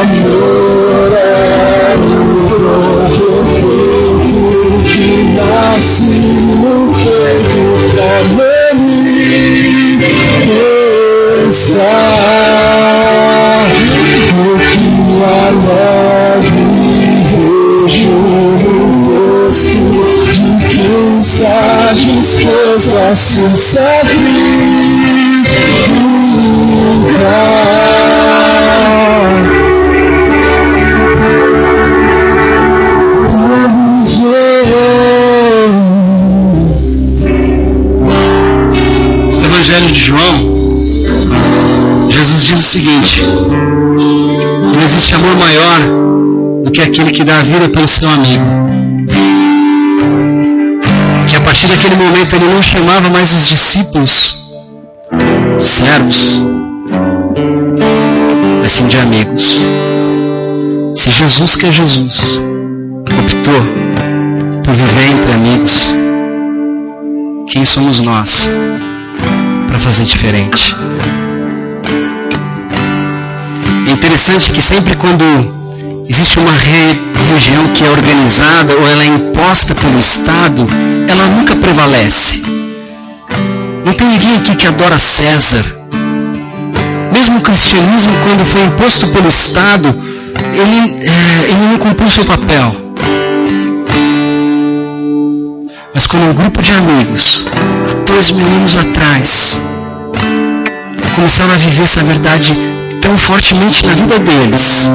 amor 0.00 1.10
é 1.14 1.94
o 1.96 2.04
que 4.84 5.06
nasce 5.36 6.04
no 6.04 6.74
peito 6.92 7.64
da 7.94 8.12
manifestar 8.34 8.98
o 14.34 14.42
que 14.58 14.88
disposto 21.94 22.96
a 22.98 23.16
se 23.16 23.40
sacrificar. 23.56 24.18
Evangelho 39.44 39.86
de 39.86 39.94
João, 39.94 40.20
Jesus 42.10 42.42
diz 42.44 42.60
o 42.60 42.62
seguinte: 42.62 43.22
não 44.74 44.82
existe 44.84 45.14
amor 45.14 45.36
maior 45.36 46.62
do 46.64 46.70
que 46.70 46.82
aquele 46.82 47.10
que 47.10 47.24
dá 47.24 47.38
a 47.38 47.42
vida 47.42 47.68
pelo 47.70 47.88
seu 47.88 48.10
amigo. 48.10 48.77
Partir 51.58 51.76
daquele 51.76 51.96
momento 51.96 52.36
ele 52.36 52.44
não 52.44 52.62
chamava 52.62 53.10
mais 53.10 53.32
os 53.32 53.48
discípulos 53.48 54.46
servos, 55.58 56.40
mas 58.60 58.70
sim 58.70 58.86
de 58.86 58.96
amigos. 58.96 59.58
Se 60.94 61.10
Jesus, 61.10 61.56
que 61.56 61.66
é 61.66 61.72
Jesus, 61.72 62.40
optou 63.24 63.60
por 64.62 64.72
viver 64.72 65.10
entre 65.10 65.32
amigos, 65.32 65.96
quem 67.48 67.64
somos 67.64 68.00
nós 68.02 68.48
para 69.66 69.80
fazer 69.80 70.04
diferente? 70.04 70.76
É 73.88 73.90
interessante 73.90 74.52
que 74.52 74.62
sempre 74.62 74.94
quando 74.94 75.57
existe 76.08 76.38
uma 76.38 76.52
re- 76.52 76.98
religião 77.26 77.68
que 77.68 77.84
é 77.84 77.90
organizada 77.90 78.74
ou 78.74 78.88
ela 78.88 79.02
é 79.02 79.06
imposta 79.06 79.74
pelo 79.74 79.98
Estado, 79.98 80.66
ela 81.08 81.26
nunca 81.26 81.54
prevalece. 81.56 82.42
Não 83.84 83.92
tem 83.94 84.08
ninguém 84.08 84.36
aqui 84.36 84.54
que 84.56 84.66
adora 84.66 84.98
César. 84.98 85.64
Mesmo 87.12 87.38
o 87.38 87.40
cristianismo, 87.42 88.12
quando 88.24 88.44
foi 88.44 88.62
imposto 88.64 89.06
pelo 89.08 89.28
Estado, 89.28 89.88
ele, 90.52 91.04
eh, 91.04 91.44
ele 91.50 91.68
não 91.70 91.78
cumpriu 91.78 92.08
seu 92.08 92.24
papel. 92.24 92.74
Mas 95.94 96.06
quando 96.06 96.30
um 96.30 96.34
grupo 96.34 96.62
de 96.62 96.72
amigos, 96.72 97.44
há 97.90 97.94
dois 98.04 98.30
mil 98.30 98.46
anos 98.46 98.76
atrás, 98.76 99.62
começaram 101.14 101.52
a 101.54 101.56
viver 101.56 101.82
essa 101.82 102.02
verdade 102.04 102.54
tão 103.00 103.16
fortemente 103.16 103.84
na 103.86 103.94
vida 103.94 104.18
deles, 104.18 104.88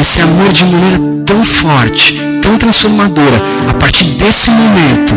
esse 0.00 0.20
amor 0.20 0.52
de 0.52 0.64
maneira 0.64 0.98
tão 1.26 1.44
forte, 1.44 2.20
tão 2.40 2.56
transformadora, 2.56 3.42
a 3.68 3.74
partir 3.74 4.04
desse 4.14 4.50
momento, 4.50 5.14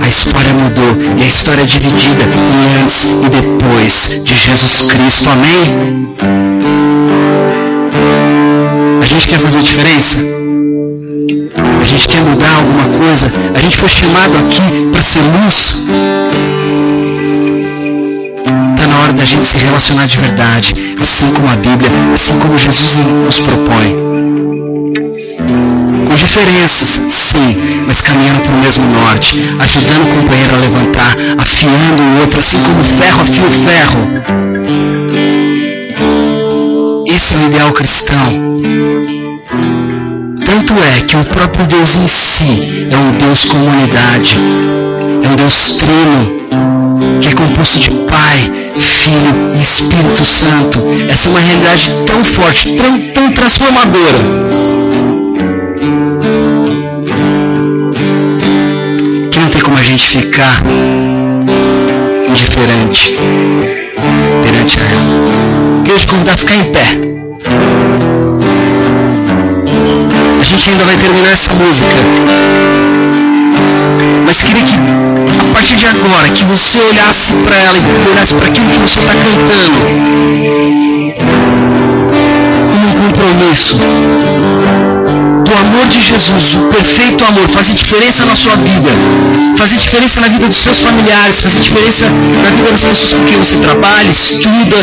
a 0.00 0.08
história 0.08 0.52
mudou 0.52 0.96
e 1.16 1.22
a 1.22 1.26
história 1.26 1.62
é 1.62 1.66
dividida 1.66 2.22
em 2.22 2.82
antes 2.82 3.12
e 3.12 3.28
depois 3.28 4.22
de 4.24 4.34
Jesus 4.34 4.82
Cristo. 4.88 5.28
Amém? 5.30 6.14
A 9.00 9.04
gente 9.04 9.28
quer 9.28 9.38
fazer 9.40 9.62
diferença? 9.62 10.18
A 11.80 11.84
gente 11.84 12.08
quer 12.08 12.20
mudar 12.22 12.54
alguma 12.56 12.98
coisa? 12.98 13.32
A 13.54 13.58
gente 13.58 13.76
foi 13.76 13.88
chamado 13.88 14.32
aqui 14.38 14.90
para 14.92 15.02
ser 15.02 15.20
luz? 15.20 15.82
Gente 19.28 19.46
se 19.46 19.58
relacionar 19.58 20.06
de 20.06 20.16
verdade, 20.16 20.74
assim 21.00 21.30
como 21.34 21.50
a 21.50 21.56
Bíblia, 21.56 21.90
assim 22.14 22.38
como 22.38 22.56
Jesus 22.58 22.96
nos 23.26 23.40
propõe. 23.40 23.94
Com 26.06 26.14
diferenças, 26.14 27.02
sim, 27.12 27.82
mas 27.86 28.00
caminhando 28.00 28.40
para 28.40 28.52
o 28.52 28.58
mesmo 28.58 28.84
norte, 28.86 29.38
ajudando 29.58 30.04
o 30.04 30.14
companheiro 30.16 30.54
a 30.54 30.58
levantar, 30.58 31.14
afiando 31.36 32.02
o 32.02 32.20
outro, 32.20 32.38
assim 32.38 32.56
como 32.62 32.82
ferro 32.82 33.20
afia 33.20 33.44
o 33.44 33.50
ferro. 33.50 34.08
Esse 37.06 37.34
é 37.34 37.36
o 37.36 37.46
ideal 37.48 37.72
cristão. 37.72 38.58
Tanto 40.46 40.72
é 40.72 41.02
que 41.02 41.16
o 41.16 41.24
próprio 41.26 41.66
Deus 41.66 41.96
em 41.96 42.08
si 42.08 42.88
é 42.90 42.96
um 42.96 43.12
Deus 43.18 43.44
com 43.44 43.58
unidade, 43.58 44.38
é 45.22 45.28
um 45.28 45.36
Deus 45.36 45.76
trino, 45.76 47.20
que 47.20 47.28
é 47.28 47.32
composto 47.34 47.78
de 47.78 47.90
Pai, 47.90 48.67
Filho 48.78 49.54
e 49.56 49.60
Espírito 49.60 50.24
Santo. 50.24 50.78
Essa 51.10 51.28
é 51.28 51.30
uma 51.30 51.40
realidade 51.40 51.92
tão 52.06 52.24
forte, 52.24 52.76
tão, 52.76 52.98
tão 53.12 53.32
transformadora, 53.32 54.18
que 59.30 59.38
não 59.38 59.48
tem 59.48 59.60
como 59.60 59.76
a 59.76 59.82
gente 59.82 60.06
ficar 60.06 60.62
indiferente 62.28 63.16
perante 64.44 64.78
a 64.80 64.84
ela. 64.84 65.82
Queria 65.84 66.06
convidar 66.06 66.32
a 66.32 66.36
ficar 66.36 66.56
em 66.56 66.72
pé. 66.72 66.86
A 70.40 70.44
gente 70.44 70.70
ainda 70.70 70.84
vai 70.84 70.96
terminar 70.96 71.32
essa 71.32 71.52
música. 71.54 73.27
Mas 74.24 74.40
queria 74.40 74.62
que, 74.62 74.74
a 74.74 75.54
partir 75.54 75.76
de 75.76 75.86
agora, 75.86 76.28
que 76.30 76.44
você 76.44 76.78
olhasse 76.78 77.32
para 77.44 77.56
ela 77.56 77.78
e 77.78 78.10
olhasse 78.10 78.34
para 78.34 78.48
aquilo 78.48 78.66
que 78.70 78.78
você 78.78 79.00
está 79.00 79.12
cantando. 79.12 79.78
Como 82.70 82.86
um 82.86 82.92
compromisso. 83.06 83.78
Do 85.44 85.54
amor 85.54 85.88
de 85.88 86.00
Jesus, 86.00 86.56
o 86.56 86.68
perfeito 86.68 87.24
amor, 87.24 87.48
fazer 87.48 87.72
diferença 87.72 88.24
na 88.26 88.34
sua 88.34 88.54
vida, 88.56 88.90
fazer 89.56 89.76
diferença 89.76 90.20
na 90.20 90.28
vida 90.28 90.46
dos 90.46 90.58
seus 90.58 90.78
familiares, 90.80 91.40
fazer 91.40 91.60
diferença 91.60 92.04
na 92.04 92.50
vida 92.50 92.70
das 92.70 92.80
pessoas 92.82 93.14
com 93.14 93.24
quem 93.24 93.38
você 93.38 93.56
trabalha, 93.56 94.10
estuda. 94.10 94.76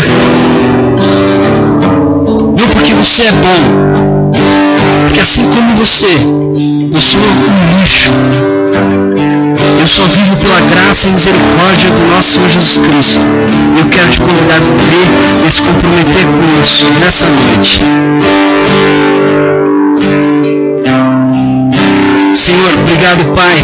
Não 2.45 2.67
porque 2.69 2.93
você 2.93 3.23
é 3.23 3.31
bom, 3.31 4.31
porque 5.07 5.19
assim 5.19 5.43
como 5.49 5.75
você, 5.75 6.05
eu 6.05 6.99
sou 6.99 7.21
um 7.21 7.79
lixo. 7.79 8.11
Eu 9.79 9.87
só 9.87 10.03
vivo 10.03 10.35
pela 10.37 10.61
graça 10.61 11.07
e 11.07 11.11
misericórdia 11.11 11.89
do 11.89 12.15
nosso 12.15 12.33
Senhor 12.33 12.49
Jesus 12.49 12.77
Cristo. 12.77 13.21
Eu 13.77 13.85
quero 13.89 14.09
te 14.09 14.19
convidar 14.19 14.55
a 14.55 14.59
viver 14.59 15.47
e 15.47 15.51
se 15.51 15.61
comprometer 15.61 16.25
com 16.25 16.61
isso 16.61 16.85
nessa 16.99 17.25
noite. 17.27 17.81
Senhor, 22.35 22.73
obrigado, 22.79 23.25
Pai, 23.33 23.57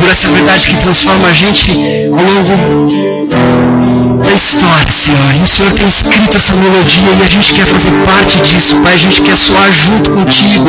por 0.00 0.10
essa 0.10 0.28
verdade 0.28 0.66
que 0.66 0.76
transforma 0.76 1.28
a 1.28 1.32
gente 1.32 1.72
ao 2.10 2.24
longo 2.24 3.21
da 3.34 4.32
história, 4.32 4.90
Senhor. 4.90 5.34
E 5.38 5.42
o 5.42 5.46
Senhor 5.46 5.72
tem 5.72 5.86
escrito 5.86 6.36
essa 6.36 6.54
melodia 6.54 7.12
e 7.18 7.22
a 7.22 7.28
gente 7.28 7.52
quer 7.52 7.66
fazer 7.66 7.90
parte 8.04 8.38
disso, 8.40 8.76
Pai. 8.82 8.94
A 8.94 8.96
gente 8.96 9.22
quer 9.22 9.36
soar 9.36 9.70
junto 9.72 10.10
contigo. 10.10 10.68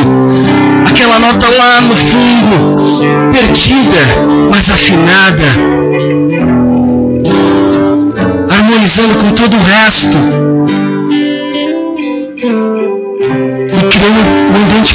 Aquela 0.89 1.19
nota 1.19 1.47
lá 1.47 1.81
no 1.81 1.95
fundo, 1.95 3.31
perdida, 3.31 3.99
mas 4.49 4.69
afinada, 4.69 5.43
harmonizando 8.49 9.15
com 9.15 9.31
todo 9.31 9.55
o 9.55 9.63
resto. 9.63 10.82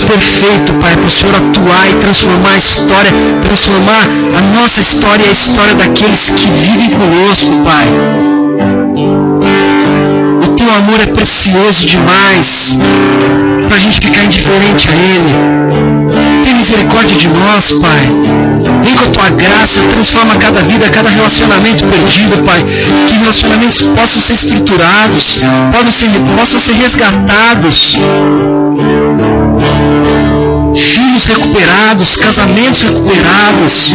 Perfeito, 0.08 0.72
Pai, 0.80 0.96
para 0.96 1.06
o 1.06 1.10
Senhor 1.10 1.34
atuar 1.34 1.90
e 1.90 1.94
transformar 1.96 2.52
a 2.52 2.56
história, 2.56 3.10
transformar 3.42 4.08
a 4.38 4.58
nossa 4.58 4.80
história 4.80 5.22
e 5.22 5.28
a 5.28 5.32
história 5.32 5.74
daqueles 5.74 6.30
que 6.30 6.48
vivem 6.48 6.90
conosco, 6.90 7.52
Pai. 7.62 7.86
Teu 10.58 10.74
amor 10.74 11.00
é 11.00 11.06
precioso 11.06 11.86
demais 11.86 12.76
para 13.68 13.76
a 13.76 13.78
gente 13.78 14.00
ficar 14.00 14.24
indiferente 14.24 14.88
a 14.88 14.92
Ele. 14.92 16.42
Tem 16.42 16.52
misericórdia 16.52 17.16
de 17.16 17.28
nós, 17.28 17.70
Pai. 17.80 18.02
Vem 18.82 18.94
com 18.96 19.04
a 19.04 19.08
tua 19.08 19.30
graça, 19.30 19.80
transforma 19.88 20.34
cada 20.34 20.60
vida, 20.62 20.90
cada 20.90 21.10
relacionamento 21.10 21.84
perdido, 21.86 22.44
Pai. 22.44 22.64
Que 23.06 23.18
relacionamentos 23.18 23.82
possam 23.82 24.20
ser 24.20 24.32
estruturados, 24.32 25.38
possam 25.70 25.92
ser, 25.92 26.08
possam 26.36 26.60
ser 26.60 26.72
resgatados. 26.72 27.96
Filhos 30.74 31.24
recuperados, 31.24 32.16
casamentos 32.16 32.82
recuperados, 32.82 33.94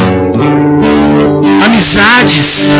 amizades 1.66 2.72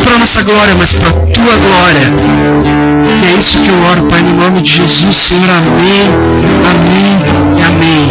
para 0.00 0.14
a 0.14 0.18
nossa 0.18 0.42
glória, 0.42 0.74
mas 0.76 0.92
para 0.92 1.08
a 1.08 1.12
tua 1.12 1.56
glória. 1.56 2.14
E 3.04 3.34
é 3.34 3.38
isso 3.38 3.58
que 3.58 3.68
eu 3.68 3.82
oro, 3.90 4.02
Pai, 4.04 4.22
no 4.22 4.34
nome 4.34 4.62
de 4.62 4.70
Jesus, 4.70 5.14
Senhor. 5.14 5.48
Amém, 5.50 6.08
amém 6.70 7.58
e 7.58 7.62
amém. 7.62 8.03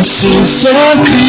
Disposto 0.00 0.68
a 0.68 1.19